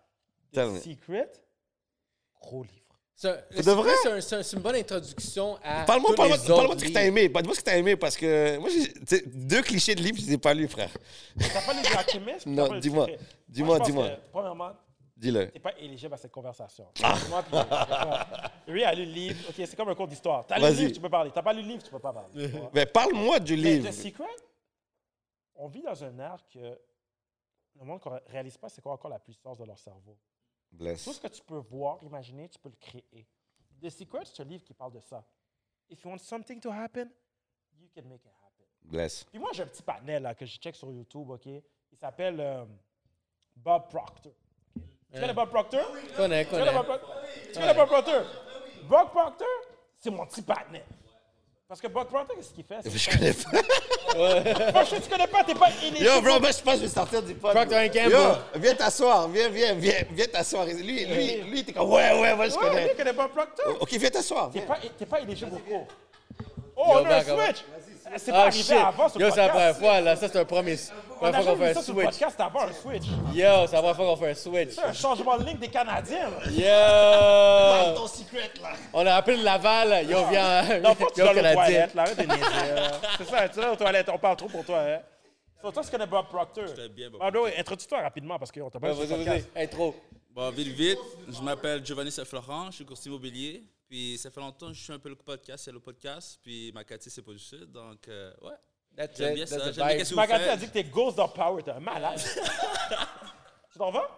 [0.52, 0.80] The Tell me.
[0.80, 1.32] Secret,
[2.40, 2.87] gros livre.
[3.20, 3.90] C'est de vrai?
[4.20, 5.82] c'est un- une bonne introduction à.
[5.84, 7.28] Parle-moi parle parle de ce que t'as aimé.
[7.28, 10.32] Parle-moi ce que t'as aimé parce que moi, j'ai- deux clichés de livres, je les
[10.34, 10.90] ai pas lus, frère.
[11.36, 12.46] T'as pas lu The Alchemist?
[12.46, 13.08] Non, dis-moi.
[13.48, 14.08] Dis-moi, dis-moi.
[14.30, 14.70] Premièrement,
[15.16, 15.50] Dis-le.
[15.50, 16.86] t'es pas éligible à cette conversation.
[17.02, 17.16] Ah.
[17.28, 17.56] Moi, puis
[18.68, 19.48] Mary a lu le livre.
[19.48, 20.46] OK, c'est comme un cours d'histoire.
[20.46, 20.76] T'as lu le Vas-y.
[20.82, 21.32] livre, tu peux parler.
[21.34, 22.52] T'as pas lu le livre, tu peux pas parler.
[22.72, 23.88] Mais parle-moi du Mais livre.
[23.88, 24.24] The Secret,
[25.56, 29.18] on vit dans un ère que le monde ne réalise pas c'est quoi encore la
[29.18, 30.16] puissance de leur cerveau.
[30.72, 31.04] Bless.
[31.04, 33.26] Tout ce que tu peux voir, imaginer, tu peux le créer.
[33.80, 35.24] The Secret, c'est un livre qui parle de ça.
[35.90, 37.10] If you want something to happen,
[37.78, 38.66] you can make it happen.
[38.82, 39.24] Bless.
[39.24, 41.46] Puis moi, j'ai un petit panel là, que je check sur YouTube, OK?
[41.46, 42.64] Il s'appelle euh,
[43.56, 44.32] Bob Proctor.
[44.76, 44.82] ok?
[45.12, 45.80] Tu connais Bob Proctor?
[46.10, 46.72] Je connais, Tu connais.
[46.72, 47.22] Bob Proctor?
[47.52, 48.24] Tu connais Bob Proctor?
[48.84, 49.48] Bob Proctor,
[49.96, 50.84] c'est mon petit panel.
[51.68, 52.76] Parce que Bob Proctor, qu'est-ce qu'il fait?
[52.82, 54.70] Je connais pas.
[54.72, 56.08] Franchement, tu connais pas, t'es pas éligible.
[56.08, 57.52] Yo, bro, moi, je pense que je vais sortir du pod.
[57.52, 58.10] Procter Gamble.
[58.10, 58.18] Yo,
[58.56, 59.28] viens t'asseoir.
[59.28, 60.64] Viens, viens, viens, viens t'asseoir.
[60.64, 62.84] Lui, lui, lui, t'es comme, ouais, ouais, moi, je Ouais, connais.
[62.84, 63.76] lui, il connaît Bob Proctor.
[63.82, 64.48] Ok, viens t'asseoir.
[64.50, 64.68] T'es viens.
[64.68, 65.86] pas, t'es pas éligible au cours.
[66.74, 67.64] Oh, Yo, on a un switch.
[68.16, 68.72] C'est pas Ah, arrivé shit.
[68.72, 70.16] avant sur Yo, c'est la première fois, là.
[70.16, 70.76] Ça, c'est un premier.
[71.10, 72.10] On Première a fois qu'on fait un sur le switch.
[72.18, 73.04] podcast, avant un switch.
[73.34, 74.70] Yo, c'est la première fois qu'on fait un switch.
[74.70, 76.30] C'est un changement de ligne des Canadiens.
[76.30, 76.50] là.
[77.92, 77.96] Yo!
[77.96, 78.70] Ton secret, là.
[78.92, 80.06] On a appelé Laval.
[80.08, 80.78] Yo, viens.
[80.80, 82.04] Non, faut que tu Yo, vas aux toilettes, là.
[83.18, 84.80] C'est ça, tu vas aux toilettes, on parle trop pour toi.
[84.80, 85.00] Hein.
[85.60, 86.64] So, toi, tu connais Bob Proctor.
[86.66, 89.44] connais bien Bob way, introduis-toi rapidement parce qu'on t'a pas Ouais, Vas-y, vas-y.
[89.64, 89.94] Intro.
[90.30, 90.98] Bon, vite, vite,
[91.28, 93.64] je m'appelle Giovanni Saint-Florent, je suis courtier immobilier.
[93.88, 96.38] Puis ça fait longtemps que je suis un peu le podcast, c'est le podcast.
[96.42, 97.70] Puis ma Cathy, c'est pas du sud.
[97.72, 98.52] Donc, euh, ouais.
[98.96, 99.70] That's J'aime bien That's ça.
[99.70, 100.60] the J'aime bien qu'est-ce que vous Magadie a faites.
[100.60, 102.20] dit que t'es Ghost of Power, t'es un malade.
[103.72, 104.08] tu t'en vas?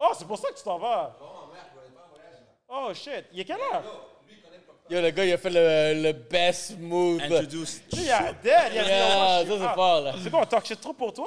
[0.00, 1.16] Oh, c'est pour ça que tu t'en vas.
[2.68, 3.82] Oh shit, il est quelle heure?
[4.90, 7.20] Yo, le gars, il a fait le, le best move.
[7.22, 7.80] Introduce.
[7.92, 8.06] Il dead.
[8.06, 10.14] Il a dit, Yeah, oh, ça, c'est Ah, fort, là.
[10.22, 11.26] C'est quoi, on talk shit trop pour toi?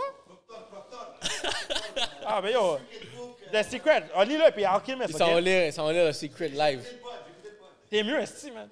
[2.26, 2.78] ah, mais yo,
[3.52, 5.41] The Secret, on lit-le, puis Alchemist, Il s'en va ok?
[5.44, 6.86] lire, il s'en va lire le Secret Live.
[7.90, 8.70] T'es mieux, esti, man.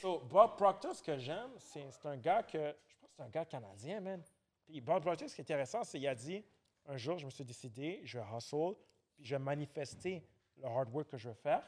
[0.00, 3.22] So, Bob Proctor, ce que j'aime, c'est c'est un gars que, je pense que c'est
[3.22, 4.22] un gars canadien, man.
[4.66, 6.44] Puis Bob Proctor, ce qui est intéressant, c'est qu'il a dit,
[6.86, 8.74] un jour, je me suis décidé, je vais hustle,
[9.14, 10.26] puis je vais manifester
[10.56, 11.62] le hard work que je veux faire.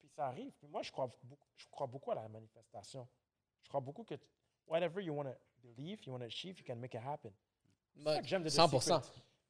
[0.00, 0.52] Puis ça arrive.
[0.58, 3.06] Puis moi, je crois beaucoup, je crois beaucoup à la manifestation.
[3.62, 4.14] Je crois beaucoup que
[4.66, 7.32] whatever you want to believe, you want to achieve, you can make it happen.
[7.96, 9.00] C'est ça que j'aime de The 100 Secret.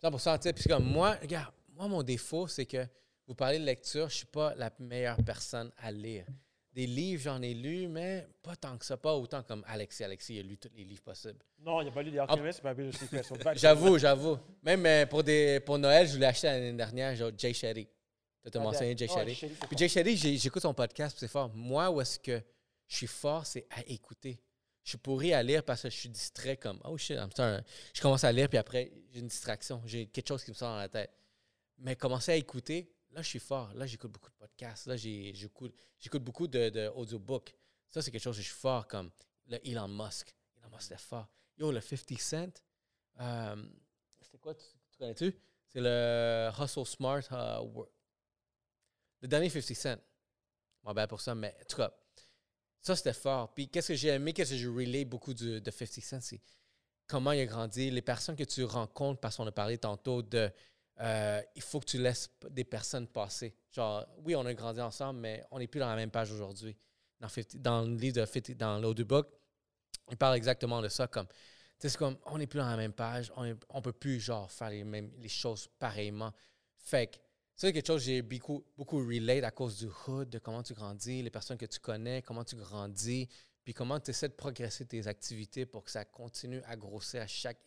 [0.01, 0.53] 100 tu sais.
[0.53, 2.87] Puis comme moi, regarde, moi, mon défaut, c'est que
[3.27, 6.27] vous parlez de lecture, je suis pas la meilleure personne à lire.
[6.73, 10.03] Des livres, j'en ai lu, mais pas tant que ça, pas autant comme Alexis.
[10.03, 11.39] Alexis, il a lu tous les livres possibles.
[11.61, 14.39] Non, il n'a pas lu The Alchemist, il n'a pas lu J'avoue, j'avoue.
[14.63, 17.87] Même euh, pour, des, pour Noël, je l'ai acheté l'année dernière, genre Jay Shetty.
[18.51, 19.79] Tu as mentionné Jay c'est Puis.
[19.79, 21.49] Jay j'ai- j'écoute son podcast, c'est fort.
[21.55, 22.43] Moi, où est-ce que
[22.89, 24.41] je suis fort, c'est à écouter.
[24.83, 27.63] Je suis pourri à lire parce que je suis distrait comme oh shit, I'm sorry.
[27.95, 30.69] Je commence à lire puis après j'ai une distraction, j'ai quelque chose qui me sort
[30.69, 31.11] dans la tête.
[31.79, 33.73] Mais commencer à écouter, là je suis fort.
[33.75, 35.75] Là j'écoute beaucoup de podcasts, là j'écoute
[36.23, 36.93] beaucoup de.
[37.91, 39.11] Ça c'est quelque chose que je suis fort comme
[39.47, 40.35] le Elon Musk.
[40.59, 41.29] Elon Musk c'est fort.
[41.57, 42.63] Yo le 50 Cent,
[43.21, 43.65] euh,
[44.21, 45.35] c'est quoi tu, tu connais-tu?
[45.69, 47.91] C'est le Hustle Smart uh, Work.
[49.21, 49.97] Le dernier 50 Cent.
[50.83, 51.95] Mon bad pour ça, mais en tout cas,
[52.81, 53.55] ça c'était fort.
[53.55, 56.43] Puis qu'est-ce que j'ai aimé, qu'est-ce que je relate beaucoup de 50 Cent, c'est
[57.07, 60.51] comment il a grandi, les personnes que tu rencontres, parce qu'on a parlé tantôt de
[61.01, 63.55] euh, il faut que tu laisses des personnes passer.
[63.73, 66.77] Genre, oui, on a grandi ensemble, mais on n'est plus dans la même page aujourd'hui.
[67.21, 69.29] Dans, 50 dans le livre de 50, dans l'audiobook,
[70.11, 71.07] il parle exactement de ça.
[71.07, 71.35] Comme, tu
[71.79, 74.51] sais, c'est comme, on n'est plus dans la même page, on ne peut plus, genre,
[74.51, 76.33] faire les, mêmes, les choses pareillement.
[76.77, 77.17] Fait que,
[77.57, 81.23] c'est quelque chose que j'ai beaucoup, beaucoup à cause du hood, de comment tu grandis,
[81.23, 83.29] les personnes que tu connais, comment tu grandis,
[83.63, 87.27] puis comment tu essaies de progresser tes activités pour que ça continue à grossir à
[87.27, 87.59] chaque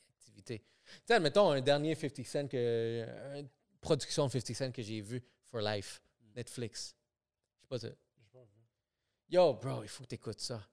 [0.43, 0.61] Tu
[1.05, 3.05] sais, admettons un dernier 50 Cent, que,
[3.35, 3.49] une
[3.81, 6.01] production de 50 Cent que j'ai vu, For Life,
[6.35, 6.95] Netflix.
[7.71, 7.97] Je sais pas,
[9.29, 10.65] Yo, bro, il faut que tu écoutes ça.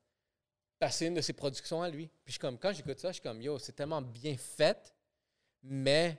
[0.78, 2.08] Parce c'est une de ses productions à lui.
[2.24, 4.94] Puis je comme, quand j'écoute ça, je suis comme, yo, c'est tellement bien fait,
[5.62, 6.16] mais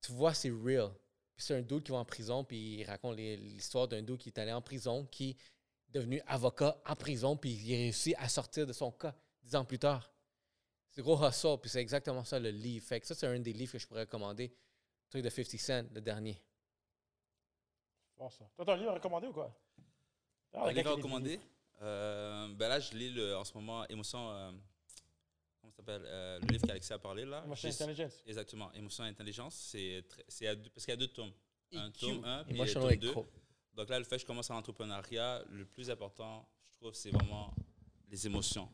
[0.00, 0.90] tu vois, c'est real.
[1.36, 4.30] Puis c'est un dude qui va en prison, puis il raconte l'histoire d'un dude qui
[4.30, 5.36] est allé en prison, qui est
[5.90, 9.64] devenu avocat en prison, puis il a réussi à sortir de son cas dix ans
[9.64, 10.10] plus tard.
[10.96, 12.86] C'est gros hustle, puis c'est exactement ça le livre.
[12.86, 14.48] Fait que ça, c'est un des livres que je pourrais recommander.
[14.48, 16.42] Le truc de 50 Cent, le dernier.
[18.16, 18.48] Bon, ça.
[18.56, 19.54] Toi, t'as un livre recommandé ou quoi?
[20.54, 21.38] Ah, Un livre recommandé.
[21.82, 24.30] Euh, ben là, je lis le- en ce moment Émotion.
[24.30, 24.50] euh,
[25.60, 27.42] comment ça s'appelle euh, Le livre qu'Alexis a parlé là.
[27.44, 28.22] Emotion Juste- Intelligence.
[28.24, 28.72] Exactement.
[28.72, 29.54] Émotion et intelligence.
[29.54, 31.32] C'est c'est à parce qu'il y a deux tomes.
[31.74, 33.10] Un EQ, tome 1 puis le Emotional tome 2.
[33.10, 33.26] Echo.
[33.74, 37.10] Donc là, le fait que je commence en entrepreneuriat, le plus important, je trouve, c'est
[37.10, 37.52] vraiment
[38.08, 38.70] les émotions.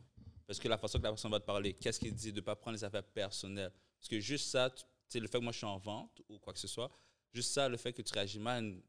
[0.47, 2.44] Parce que la façon que la personne va te parler, qu'est-ce qu'il dit, de ne
[2.44, 3.73] pas prendre les affaires personnelles.
[3.98, 4.69] Parce que juste ça,
[5.14, 6.90] le fait que moi je suis en vente ou quoi que ce soit,
[7.32, 8.82] juste ça, le fait que tu réagis mal à une,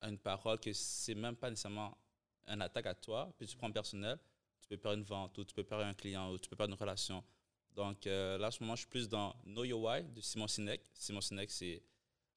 [0.00, 1.96] à une parole, que c'est même pas nécessairement
[2.46, 4.18] une attaque à toi, puis tu prends personnel,
[4.60, 6.72] tu peux perdre une vente ou tu peux perdre un client ou tu peux perdre
[6.72, 7.24] une relation.
[7.74, 10.46] Donc euh, là, en ce moment, je suis plus dans Know Your Why de Simon
[10.46, 10.80] Sinek.
[10.94, 11.82] Simon Sinek, c'est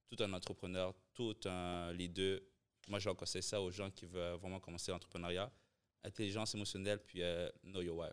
[0.07, 2.39] tout un entrepreneur, tout un leader.
[2.87, 5.51] Moi, je conseille ça aux gens qui veulent vraiment commencer l'entrepreneuriat.
[6.03, 8.09] Intelligence émotionnelle, puis euh, know your why.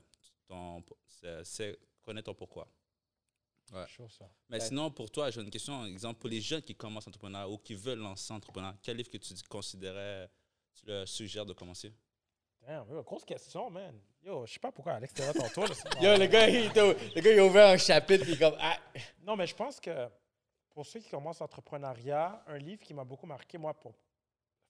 [0.46, 0.82] Ton-
[1.44, 2.68] c'est- connaître ton pourquoi.
[3.72, 3.86] Ouais.
[3.88, 4.28] Chaud, ça.
[4.48, 4.66] Mais Ouais.
[4.66, 7.74] sinon, pour toi, j'ai une question, exemple, pour les jeunes qui commencent l'entrepreneuriat ou qui
[7.74, 10.30] veulent lancer l'entrepreneuriat, quel livre que tu considérais,
[10.74, 11.92] tu leur suggères de commencer?
[12.60, 13.98] Damn, yo, grosse question, man.
[14.22, 15.66] Yo, je sais pas pourquoi Alex était là tantôt.
[16.00, 18.78] Yo, le gars, il, le gars, il a ouvert un chapitre, puis comme, ah,
[19.22, 20.08] Non, mais je pense que
[20.70, 23.94] pour ceux qui commencent l'entrepreneuriat, un livre qui m'a beaucoup marqué, moi, pour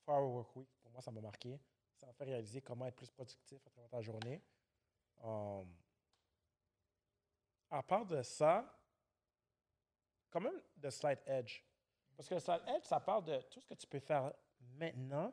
[0.05, 1.59] Four Hour Work Week, pour moi, ça m'a marqué.
[1.97, 4.41] Ça m'a fait réaliser comment être plus productif à travers ta journée.
[5.23, 5.67] Um,
[7.71, 8.65] à part de ça,
[10.31, 11.63] quand même, de Slide Edge.
[12.17, 14.33] Parce que le Slide Edge, ça parle de tout ce que tu peux faire
[14.79, 15.33] maintenant,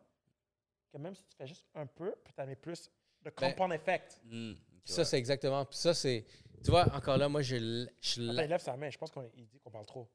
[0.91, 2.89] que même si tu fais juste un peu, peut t'amener plus
[3.21, 4.19] de compound effect.
[4.23, 4.53] Hmm,
[4.85, 5.65] Ça, c'est exactement.
[5.65, 6.25] Puis ça, c'est.
[6.63, 7.87] Tu vois, encore là, moi, je.
[8.01, 8.89] je Attends, il lève sa main.
[8.89, 10.09] Je pense qu'il dit qu'on parle trop.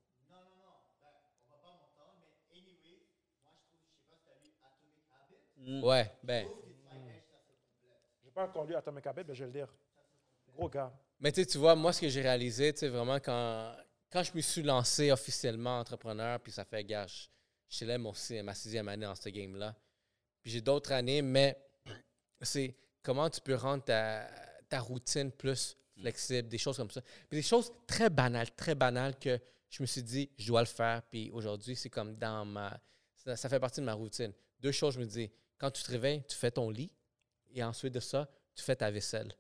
[5.59, 5.83] Mm.
[5.83, 6.47] Ouais, ben.
[8.37, 9.75] Pas encore lu Atomic Habit, mais je vais le lire.
[10.55, 10.93] Gros gars.
[11.21, 13.75] Mais tu sais, tu vois, moi, ce que j'ai réalisé, tu sais, vraiment, quand,
[14.13, 17.29] quand je me suis lancé officiellement entrepreneur, puis ça fait, gars, je
[17.77, 18.13] suis là mon
[18.45, 19.75] ma sixième année dans ce game-là.
[20.43, 21.57] Puis j'ai d'autres années, mais
[22.43, 24.29] c'est comment tu peux rendre ta,
[24.69, 27.01] ta routine plus flexible, des choses comme ça.
[27.01, 29.41] Puis des choses très banales, très banales que
[29.71, 31.01] je me suis dit, je dois le faire.
[31.05, 32.79] Puis aujourd'hui, c'est comme dans ma.
[33.15, 34.35] Ça, ça fait partie de ma routine.
[34.61, 36.93] Deux choses, je me dis, quand tu te réveilles, tu fais ton lit,
[37.57, 39.33] et ensuite de ça, tu fais ta vaisselle.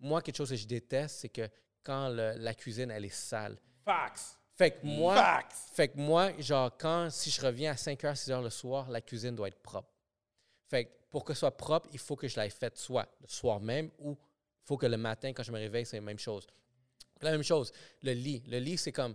[0.00, 1.48] Moi, quelque chose que je déteste, c'est que
[1.82, 3.58] quand le- la cuisine, elle est sale.
[3.84, 4.38] Fax.
[4.56, 5.66] Fait que moi, Fax.
[5.72, 9.34] fait que moi, genre, quand, si je reviens à 5h, 6h le soir, la cuisine
[9.34, 9.90] doit être propre.
[10.68, 13.28] Fait que pour que ce soit propre, il faut que je l'aille faite soit le
[13.28, 16.18] soir même ou il faut que le matin, quand je me réveille, c'est la même
[16.18, 16.46] chose.
[17.20, 17.72] La même chose,
[18.02, 18.42] le lit.
[18.46, 19.14] Le lit, c'est comme.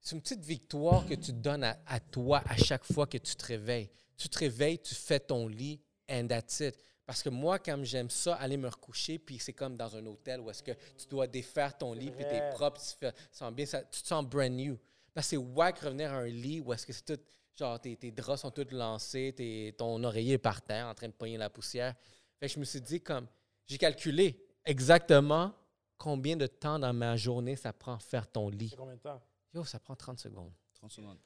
[0.00, 3.34] C'est une petite victoire que tu donnes à, à toi à chaque fois que tu
[3.36, 3.90] te réveilles.
[4.16, 5.80] Tu te réveilles, tu fais ton lit,
[6.10, 6.78] and that's it.
[7.10, 10.38] Parce que moi, comme j'aime ça, aller me recoucher, puis c'est comme dans un hôtel
[10.38, 13.52] où est-ce que tu dois défaire ton lit, puis t'es propre, tu, fais, tu sens
[13.52, 14.78] bien, ça, tu te sens brand new.
[15.12, 17.18] Parce que c'est wack revenir à un lit où est-ce que c'est tout,
[17.58, 21.08] genre tes, tes draps sont tous lancés, tes- ton oreiller est par terre en train
[21.08, 21.96] de pogner la poussière.
[22.38, 23.26] Fait que je me suis dit comme,
[23.66, 25.52] j'ai calculé exactement
[25.98, 28.72] combien de temps dans ma journée ça prend faire ton lit.
[28.78, 29.20] Combien de temps?
[29.52, 30.52] Yo, ça prend 30 secondes.
[30.74, 31.18] 30 secondes.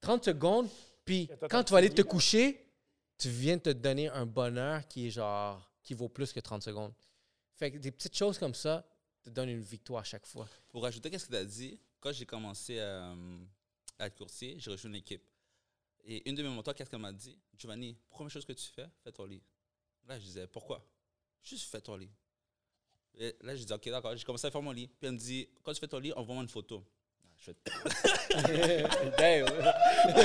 [0.00, 0.68] 30 secondes,
[1.04, 2.65] puis quand tu vas aller te coucher,
[3.18, 6.62] tu viens de te donner un bonheur qui est genre, qui vaut plus que 30
[6.62, 6.92] secondes.
[7.54, 8.86] Fait que des petites choses comme ça
[9.22, 10.48] te donnent une victoire à chaque fois.
[10.68, 11.80] Pour rajouter, qu'est-ce que tu as dit?
[12.00, 13.14] Quand j'ai commencé à,
[13.98, 15.22] à être courtier, j'ai rejoint une équipe.
[16.04, 17.36] Et une de mes mentors, qu'est-ce qu'elle m'a dit?
[17.58, 19.42] Giovanni, première chose que tu fais, fais ton lit.
[20.06, 20.86] Là, je disais, pourquoi?
[21.42, 22.10] Juste fais ton lit.
[23.40, 24.14] Là, je dis, OK, d'accord.
[24.16, 24.86] J'ai commencé à faire mon lit.
[24.86, 26.84] Puis elle me dit, quand tu fais ton lit, envoie-moi une photo.
[27.46, 28.82] Je fais,
[29.18, 29.46] Damn.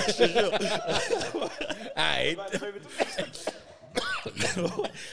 [0.07, 0.51] Je te jure.
[1.95, 2.39] Arrête.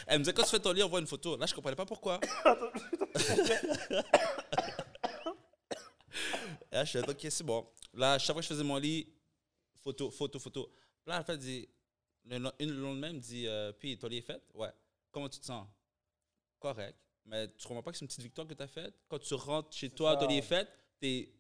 [0.07, 1.37] Elle me disait, quand tu fais ton lit, envoie une photo.
[1.37, 2.21] Là, je comprenais pas pourquoi.
[6.73, 7.67] Là, je suis OK, c'est bon.
[7.95, 9.09] Là, chaque fois que je faisais mon lit,
[9.83, 10.71] photo, photo, photo.
[11.07, 11.69] Là, en fait, elle dit,
[12.25, 14.43] le, une le lendemain, elle me dit, euh, puis ton lit est fait?
[14.55, 14.71] Ouais.
[15.11, 15.67] Comment tu te sens?
[16.59, 16.97] Correct.
[17.25, 18.95] Mais tu comprends pas que c'est une petite victoire que tu as faite?
[19.09, 20.69] Quand tu rentres chez toi, ton lit est fait,
[21.01, 21.33] t'es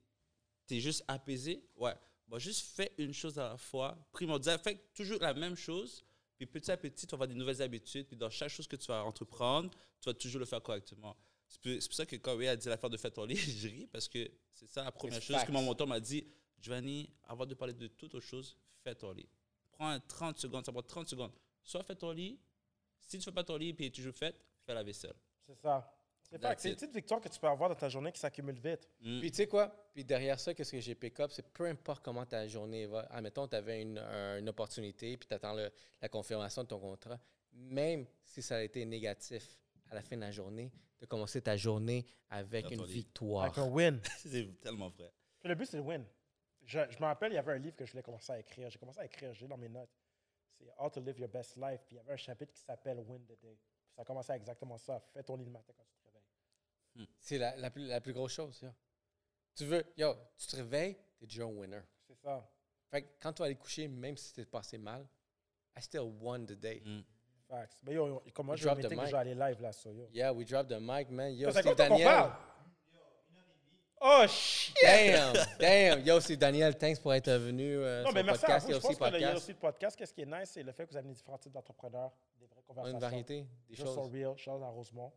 [0.76, 1.62] es juste apaisé?
[1.76, 1.94] Ouais.
[2.26, 4.58] Bon, juste fais une chose à la fois, primordial.
[4.58, 6.04] Fais toujours la même chose,
[6.36, 8.76] puis petit à petit, tu vas avoir des nouvelles habitudes, puis dans chaque chose que
[8.76, 9.70] tu vas entreprendre,
[10.00, 11.16] tu vas toujours le faire correctement.
[11.48, 13.36] C'est pour, c'est pour ça que quand Ray a dit l'affaire de faire ton lit,
[13.36, 16.24] je ris parce que c'est ça la première chose que mon mentor m'a dit.
[16.60, 19.28] Giovanni, avant de parler de toute autre chose, fais ton lit.
[19.70, 21.32] Prends un 30 secondes, ça prend 30 secondes.
[21.62, 22.38] Soit fais ton lit,
[23.00, 24.36] si tu ne fais pas ton lit et tu toujours fait,
[24.66, 25.14] fais la vaisselle.
[25.46, 25.97] C'est ça.
[26.30, 26.60] C'est fact.
[26.60, 26.80] C'est une it.
[26.80, 28.88] petite victoire que tu peux avoir dans ta journée qui s'accumule vite.
[29.00, 29.20] Mm.
[29.20, 29.74] Puis tu sais quoi?
[29.94, 31.30] Puis derrière ça, qu'est-ce que j'ai pick up?
[31.32, 33.00] C'est peu importe comment ta journée va.
[33.10, 37.18] Admettons, tu avais une, un- une opportunité, puis tu attends la confirmation de ton contrat.
[37.52, 39.58] Même si ça a été négatif
[39.90, 43.44] à la fin de la journée, de commencer ta journée avec une victoire.
[43.44, 44.00] Avec un win.
[44.18, 45.10] c'est tellement vrai.
[45.40, 46.04] Puis le but, c'est le win.
[46.64, 48.68] Je, je me rappelle, il y avait un livre que je voulais commencer à écrire.
[48.68, 49.88] J'ai commencé à écrire, j'ai dans mes notes.
[50.58, 51.80] C'est How to Live Your Best Life.
[51.86, 53.56] Puis il y avait un chapitre qui s'appelle Win the Day.
[53.56, 55.00] Puis ça commençait à exactement ça.
[55.14, 55.97] Fais ton lit le matin quand tu
[57.02, 57.14] réveilles.
[57.20, 58.60] C'est la, la plus, la plus grosse chose.
[58.62, 58.68] yo.
[59.54, 61.80] Tu veux, yo, tu te réveilles, tu es déjà un winner.
[62.06, 62.48] C'est ça.
[62.90, 65.06] Fait que quand tu vas aller coucher, même si t'es passé mal,
[65.76, 66.82] I still won the day.
[66.84, 67.00] Mm.
[67.48, 67.78] Facts.
[67.82, 70.08] Mais yo, yo, comme moi, je vais que je vais aller live là, so yo.
[70.12, 71.34] Yeah, we dropped the mic, man.
[71.34, 72.30] Yo, qu'on Daniel.
[74.00, 74.76] Oh, shit!
[74.80, 76.06] Damn, damn.
[76.06, 78.66] Yo, Steve Daniel, thanks pour être venu euh, Non, sur mais merci à podcast.
[78.66, 78.70] vous.
[78.70, 79.36] Il y Je a pense qu'il y a podcast.
[79.36, 79.96] aussi le podcast.
[79.96, 82.62] Qu'est-ce qui est nice, c'est le fait que vous avez différents types d'entrepreneurs, des vraies
[82.64, 82.96] conversations.
[82.96, 84.12] une variété, des Just so choses.
[84.12, 85.12] real, chose à Rosemont.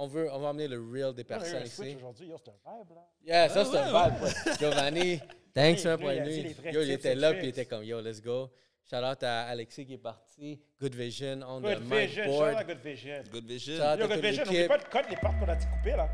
[0.00, 1.94] On veut, on va emmener le real des personnes ici.
[1.96, 2.28] aujourd'hui.
[2.28, 3.02] Yo, c'est un vibe, là.
[3.26, 4.10] Yeah, ça Ah, c'est un ouais,
[4.46, 4.58] vibe.
[4.60, 5.20] Giovanni,
[5.52, 8.00] thanks Lui, man, lui, pour vrais Yo, il était là, puis il était comme, yo,
[8.00, 8.48] let's go.
[8.88, 10.60] Shout out à Alexis qui est parti.
[10.80, 12.54] Good Vision on Good the mic vision, shout board.
[12.54, 13.22] out à Good Vision.
[13.32, 13.76] Good vision.
[13.76, 15.66] Shout out Yo, à Good Vision, n'oublie pas de cut les parts qu'on a dit
[15.66, 16.08] couper, là.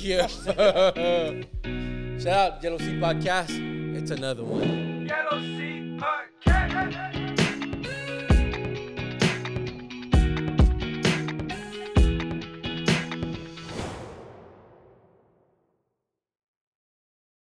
[0.00, 0.28] Yeah.
[2.18, 3.50] Shout out Yellow Sea Podcast.
[3.96, 5.06] It's another one.
[5.08, 5.57] Yellow.